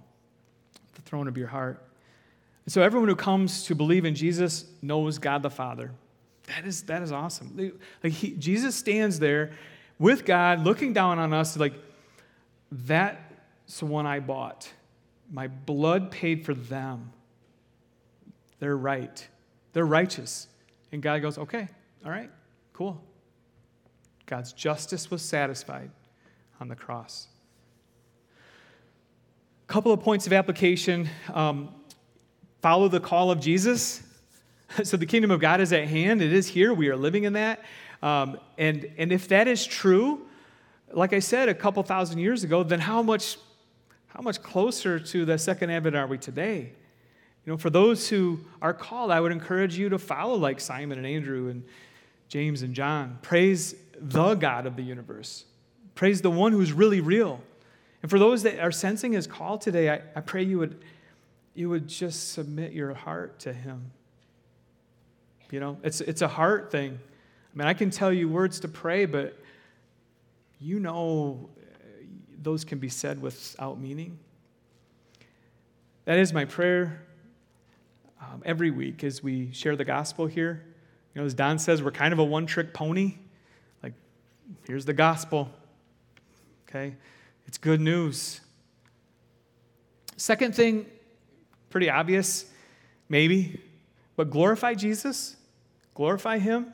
the 0.95 1.01
throne 1.03 1.27
of 1.27 1.37
your 1.37 1.45
heart. 1.45 1.79
And 2.65 2.73
so 2.73 2.81
everyone 2.81 3.07
who 3.07 3.15
comes 3.15 3.65
to 3.65 3.75
believe 3.75 4.03
in 4.03 4.15
Jesus 4.15 4.65
knows 4.81 5.19
God 5.19 5.43
the 5.43 5.51
Father. 5.51 5.91
That 6.47 6.65
is, 6.65 6.81
that 6.83 7.03
is 7.03 7.11
awesome. 7.11 7.71
Like 8.03 8.13
he, 8.13 8.31
Jesus 8.31 8.75
stands 8.75 9.19
there 9.19 9.51
with 9.99 10.25
God 10.25 10.63
looking 10.63 10.91
down 10.93 11.19
on 11.19 11.33
us 11.33 11.55
like, 11.55 11.75
that's 12.71 13.77
the 13.77 13.85
one 13.85 14.07
I 14.07 14.19
bought. 14.19 14.73
My 15.31 15.47
blood 15.47 16.09
paid 16.09 16.47
for 16.47 16.55
them. 16.55 17.11
They're 18.57 18.75
right. 18.75 19.27
They're 19.73 19.85
righteous. 19.85 20.47
And 20.91 20.99
God 20.99 21.21
goes, 21.21 21.37
okay, 21.37 21.67
all 22.03 22.09
right, 22.09 22.31
cool. 22.73 22.99
God's 24.25 24.51
justice 24.51 25.11
was 25.11 25.21
satisfied 25.21 25.91
on 26.59 26.69
the 26.69 26.75
cross 26.75 27.27
couple 29.67 29.91
of 29.91 30.01
points 30.01 30.27
of 30.27 30.33
application 30.33 31.09
um, 31.33 31.69
follow 32.61 32.87
the 32.87 32.99
call 32.99 33.31
of 33.31 33.39
Jesus. 33.39 34.01
so 34.83 34.97
the 34.97 35.05
kingdom 35.05 35.31
of 35.31 35.39
God 35.39 35.61
is 35.61 35.73
at 35.73 35.87
hand, 35.87 36.21
it 36.21 36.33
is 36.33 36.47
here, 36.47 36.73
we 36.73 36.89
are 36.89 36.95
living 36.95 37.23
in 37.23 37.33
that. 37.33 37.63
Um, 38.01 38.37
and, 38.57 38.89
and 38.97 39.11
if 39.11 39.27
that 39.29 39.47
is 39.47 39.65
true, 39.65 40.27
like 40.91 41.13
I 41.13 41.19
said 41.19 41.49
a 41.49 41.53
couple 41.53 41.81
thousand 41.83 42.19
years 42.19 42.43
ago, 42.43 42.63
then 42.63 42.79
how 42.79 43.01
much, 43.01 43.37
how 44.07 44.21
much 44.21 44.41
closer 44.43 44.99
to 44.99 45.25
the 45.25 45.37
second 45.37 45.69
advent 45.69 45.95
are 45.95 46.07
we 46.07 46.17
today? 46.17 46.73
You 47.45 47.51
know, 47.51 47.57
for 47.57 47.69
those 47.69 48.07
who 48.09 48.39
are 48.61 48.73
called, 48.73 49.11
I 49.11 49.19
would 49.19 49.31
encourage 49.31 49.77
you 49.77 49.89
to 49.89 49.99
follow 49.99 50.35
like 50.35 50.59
Simon 50.59 50.97
and 50.97 51.07
Andrew 51.07 51.49
and 51.49 51.63
James 52.29 52.61
and 52.61 52.73
John. 52.73 53.19
Praise 53.21 53.75
the 53.99 54.35
God 54.35 54.65
of 54.65 54.75
the 54.75 54.83
universe. 54.83 55.45
Praise 55.95 56.21
the 56.21 56.31
one 56.31 56.51
who's 56.51 56.71
really 56.71 57.01
real. 57.01 57.41
And 58.03 58.09
for 58.09 58.19
those 58.19 58.43
that 58.43 58.59
are 58.59 58.71
sensing 58.71 59.13
his 59.13 59.25
call 59.25 59.57
today, 59.57 59.89
I, 59.89 60.01
I 60.15 60.21
pray 60.21 60.43
you 60.43 60.59
would, 60.59 60.83
you 61.55 61.69
would 61.69 61.87
just 61.87 62.33
submit 62.33 62.73
your 62.73 62.93
heart 62.93 63.39
to 63.39 63.53
him. 63.53 63.91
You 65.49 65.61
know, 65.61 65.77
it's, 65.83 66.01
it's 66.01 66.21
a 66.21 66.27
heart 66.27 66.69
thing. 66.69 66.99
I 67.53 67.57
mean, 67.57 67.67
I 67.67 67.73
can 67.73 67.89
tell 67.89 68.11
you 68.11 68.27
words 68.27 68.59
to 68.59 68.67
pray, 68.67 69.05
but 69.05 69.39
you 70.59 70.79
know 70.79 71.49
those 72.41 72.65
can 72.65 72.77
be 72.77 72.89
said 72.89 73.21
without 73.21 73.79
meaning. 73.79 74.19
That 76.03 76.19
is 76.19 76.33
my 76.33 76.43
prayer 76.43 77.03
um, 78.21 78.41
every 78.45 78.69
week 78.69 79.03
as 79.05 79.23
we 79.23 79.53
share 79.53 79.77
the 79.77 79.85
gospel 79.85 80.25
here. 80.25 80.61
You 81.13 81.21
know, 81.21 81.25
as 81.25 81.33
Don 81.33 81.57
says, 81.57 81.81
we're 81.81 81.91
kind 81.91 82.11
of 82.11 82.19
a 82.19 82.23
one 82.23 82.47
trick 82.47 82.73
pony. 82.73 83.15
Like, 83.81 83.93
here's 84.67 84.83
the 84.83 84.93
gospel. 84.93 85.49
Okay? 86.67 86.95
It's 87.53 87.59
good 87.59 87.81
news. 87.81 88.41
Second 90.17 90.55
thing, 90.55 90.87
pretty 91.69 91.87
obvious, 91.87 92.45
maybe, 93.09 93.61
but 94.15 94.31
glorify 94.31 94.73
Jesus, 94.73 95.35
glorify 95.93 96.39
Him. 96.39 96.73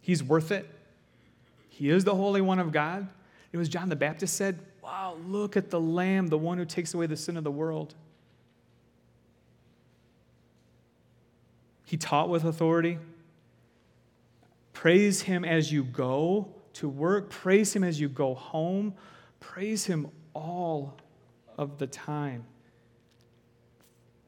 He's 0.00 0.22
worth 0.22 0.52
it. 0.52 0.70
He 1.70 1.90
is 1.90 2.04
the 2.04 2.14
Holy 2.14 2.40
One 2.40 2.60
of 2.60 2.70
God. 2.70 3.08
It 3.52 3.56
was 3.56 3.68
John 3.68 3.88
the 3.88 3.96
Baptist 3.96 4.36
said, 4.36 4.60
Wow, 4.80 5.16
look 5.26 5.56
at 5.56 5.70
the 5.70 5.80
Lamb, 5.80 6.28
the 6.28 6.38
one 6.38 6.56
who 6.56 6.64
takes 6.64 6.94
away 6.94 7.06
the 7.06 7.16
sin 7.16 7.36
of 7.36 7.42
the 7.42 7.50
world. 7.50 7.96
He 11.84 11.96
taught 11.96 12.28
with 12.28 12.44
authority. 12.44 13.00
Praise 14.72 15.22
Him 15.22 15.44
as 15.44 15.72
you 15.72 15.82
go 15.82 16.46
to 16.74 16.88
work, 16.88 17.28
praise 17.28 17.74
Him 17.74 17.82
as 17.82 18.00
you 18.00 18.08
go 18.08 18.36
home, 18.36 18.94
praise 19.40 19.86
Him 19.86 20.08
all 20.34 20.96
of 21.58 21.78
the 21.78 21.86
time. 21.86 22.44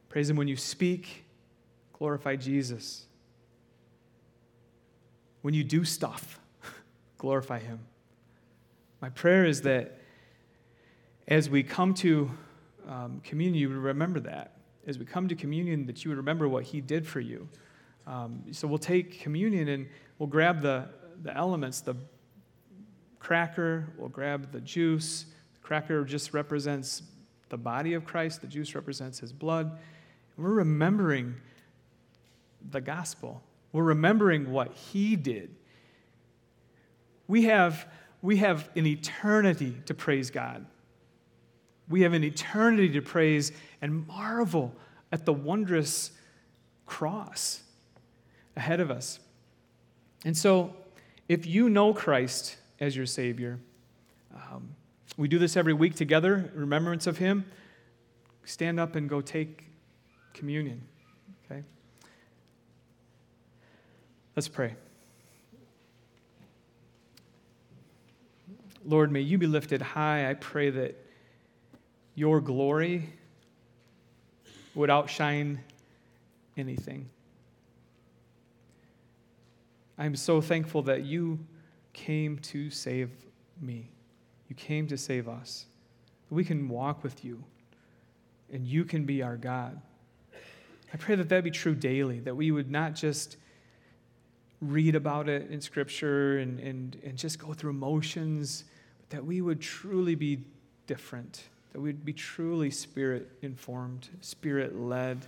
Praise 0.09 0.29
Him 0.29 0.37
when 0.37 0.49
you 0.49 0.57
speak, 0.57 1.25
glorify 1.93 2.37
Jesus. 2.37 3.07
When 5.43 5.55
you 5.55 5.65
do 5.65 5.85
stuff, 5.85 6.41
glorify 7.19 7.61
Him. 7.61 7.81
My 9.01 9.09
prayer 9.11 9.45
is 9.45 9.63
that 9.63 9.99
as 11.29 11.49
we 11.49 11.63
come 11.63 11.95
to 11.95 12.31
um, 12.89 13.21
communion, 13.25 13.61
you 13.61 13.69
would 13.69 13.79
remember 13.79 14.21
that. 14.21 14.57
As 14.87 14.99
we 14.99 15.05
come 15.05 15.29
to 15.29 15.35
communion, 15.35 15.87
that 15.87 16.05
you 16.05 16.11
would 16.11 16.19
remember 16.19 16.49
what 16.49 16.65
He 16.65 16.81
did 16.81 17.07
for 17.07 17.21
you. 17.21 17.49
Um, 18.07 18.43
so 18.51 18.67
we'll 18.67 18.79
take 18.79 19.21
communion 19.21 19.69
and 19.69 19.89
we'll 20.19 20.27
grab 20.27 20.61
the, 20.61 20.89
the 21.23 21.37
elements, 21.37 21.81
the 21.81 21.95
cracker, 23.23 23.87
we'll 23.97 24.09
grab 24.09 24.51
the 24.51 24.61
juice. 24.61 25.27
The 25.55 25.61
cracker 25.61 26.05
just 26.05 26.35
represents 26.35 27.05
the 27.51 27.57
body 27.57 27.95
of 27.95 28.05
Christ, 28.05 28.41
the 28.41 28.47
juice 28.49 28.75
represents 28.75 29.21
His 29.21 29.33
blood. 29.33 29.79
We're 30.37 30.51
remembering 30.51 31.37
the 32.71 32.81
gospel. 32.81 33.43
We're 33.71 33.85
remembering 33.85 34.51
what 34.51 34.73
He 34.73 35.15
did. 35.15 35.55
We 37.29 37.45
have, 37.45 37.87
we 38.23 38.39
have 38.39 38.69
an 38.75 38.87
eternity 38.87 39.77
to 39.87 39.95
praise 39.95 40.31
God. 40.31 40.67
We 41.89 42.03
have 42.03 42.15
an 42.15 42.25
eternity 42.25 42.89
to 42.91 43.03
praise 43.03 43.53
and 43.81 44.07
marvel 44.09 44.75
at 45.13 45.27
the 45.27 45.33
wondrous 45.33 46.11
cross 46.87 47.63
ahead 48.57 48.81
of 48.81 48.91
us. 48.91 49.21
And 50.25 50.37
so, 50.37 50.75
if 51.29 51.47
you 51.47 51.69
know 51.69 51.95
Christ 51.95 52.57
as 52.83 52.97
your 52.97 53.07
Savior, 53.07 53.61
um, 54.35 54.75
we 55.17 55.29
do 55.29 55.39
this 55.39 55.57
every 55.57 55.73
week 55.73 55.95
together, 55.95 56.51
remembrance 56.53 57.07
of 57.07 57.17
Him. 57.17 57.45
Stand 58.45 58.81
up 58.81 58.97
and 58.97 59.09
go 59.09 59.21
take 59.21 59.67
communion, 60.35 60.83
okay? 61.47 61.63
Let's 64.35 64.49
pray. 64.49 64.75
Lord, 68.85 69.13
may 69.13 69.21
you 69.21 69.39
be 69.39 69.47
lifted 69.47 69.81
high. 69.81 70.29
I 70.29 70.35
pray 70.35 70.71
that 70.71 70.97
your 72.17 72.41
glory 72.41 73.11
would 74.75 74.91
outshine 74.91 75.61
anything. 76.57 77.09
I'm 79.97 80.17
so 80.17 80.41
thankful 80.41 80.83
that 80.83 81.05
you 81.05 81.39
came 81.93 82.39
to 82.39 82.71
save 82.71 83.11
me. 83.61 83.91
You 84.49 84.57
came 84.57 84.87
to 84.89 84.99
save 84.99 85.29
us. 85.29 85.67
We 86.31 86.45
can 86.45 86.69
walk 86.69 87.03
with 87.03 87.25
you, 87.25 87.45
and 88.53 88.67
you 88.67 88.85
can 88.85 89.05
be 89.05 89.23
our 89.23 89.37
God. 89.37 89.81
I 90.93 90.97
pray 90.99 91.15
that 91.15 91.29
that 91.31 91.45
be 91.45 91.51
true 91.51 91.75
daily, 91.75 92.21
that 92.21 92.37
we 92.37 92.51
would 92.51 92.71
not 92.71 92.95
just 92.95 93.37
read 94.61 94.95
about 94.95 95.29
it 95.29 95.51
in 95.51 95.61
Scripture 95.61 96.39
and, 96.39 96.61
and, 96.61 96.97
and 97.05 97.19
just 97.19 97.39
go 97.39 97.53
through 97.53 97.73
motions, 97.73 98.65
but 98.99 99.11
that 99.11 99.25
we 99.25 99.41
would 99.41 99.61
truly 99.61 100.15
be 100.15 100.45
different, 100.87 101.45
that 101.73 101.81
we'd 101.81 102.05
be 102.05 102.13
truly 102.13 102.71
spirit 102.71 103.31
informed, 103.43 104.09
spirit 104.21 104.79
led. 104.79 105.27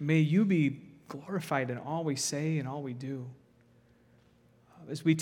May 0.00 0.18
you 0.18 0.44
be 0.44 0.80
glorified 1.08 1.70
in 1.70 1.78
all 1.78 2.02
we 2.02 2.16
say 2.16 2.58
and 2.58 2.66
all 2.66 2.82
we 2.82 2.94
do. 2.94 3.26
As 4.90 5.04
we 5.04 5.14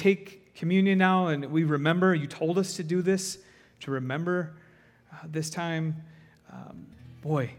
communion 0.55 0.99
now 0.99 1.29
and 1.29 1.47
we 1.47 1.65
remember, 1.65 2.15
you 2.15 2.27
told 2.27 2.59
us 2.59 2.75
to 2.77 2.83
do 2.83 3.03
this, 3.03 3.39
to 3.81 3.91
remember 3.91 4.53
uh, 5.13 5.17
this 5.27 5.51
time, 5.51 5.97
um, 6.53 6.87
boy, 7.23 7.51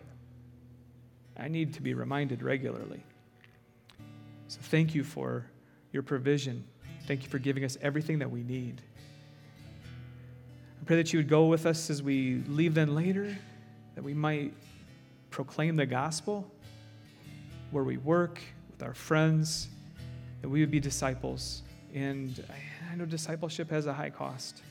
I 1.37 1.47
need 1.47 1.73
to 1.73 1.81
be 1.81 1.93
reminded 1.93 2.43
regularly. 2.43 3.03
So 4.47 4.59
thank 4.61 4.93
you 4.93 5.03
for 5.03 5.45
your 5.91 6.03
provision. 6.03 6.63
Thank 7.07 7.23
you 7.23 7.29
for 7.29 7.39
giving 7.39 7.63
us 7.63 7.77
everything 7.81 8.19
that 8.19 8.29
we 8.29 8.43
need. 8.43 8.81
I 10.81 10.85
pray 10.85 10.97
that 10.97 11.13
you 11.13 11.19
would 11.19 11.29
go 11.29 11.45
with 11.45 11.65
us 11.65 11.89
as 11.89 12.03
we 12.03 12.43
leave 12.47 12.73
then 12.73 12.95
later, 12.95 13.35
that 13.95 14.03
we 14.03 14.13
might 14.13 14.53
proclaim 15.29 15.75
the 15.75 15.85
gospel 15.85 16.51
where 17.71 17.83
we 17.83 17.97
work, 17.97 18.41
with 18.69 18.83
our 18.83 18.93
friends, 18.93 19.67
that 20.41 20.49
we 20.49 20.59
would 20.59 20.71
be 20.71 20.79
disciples. 20.79 21.63
And 21.93 22.43
I 22.91 22.95
know 22.95 23.05
discipleship 23.05 23.69
has 23.69 23.85
a 23.85 23.93
high 23.93 24.09
cost. 24.09 24.61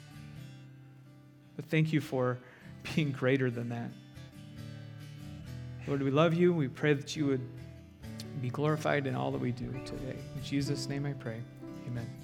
But 1.57 1.67
thank 1.67 1.93
you 1.93 2.01
for 2.01 2.39
being 2.95 3.13
greater 3.13 3.51
than 3.51 3.69
that. 3.71 3.91
Lord, 5.87 6.03
we 6.03 6.11
love 6.11 6.35
you. 6.35 6.53
We 6.53 6.69
pray 6.69 6.95
that 6.95 7.17
you 7.17 7.27
would 7.27 7.47
be 8.41 8.49
glorified 8.49 9.07
in 9.07 9.15
all 9.15 9.31
that 9.33 9.41
we 9.41 9.53
do 9.53 9.71
today. 9.85 10.17
In 10.37 10.43
Jesus' 10.43 10.89
name 10.89 11.05
I 11.05 11.13
pray. 11.13 11.41
Amen. 11.87 12.20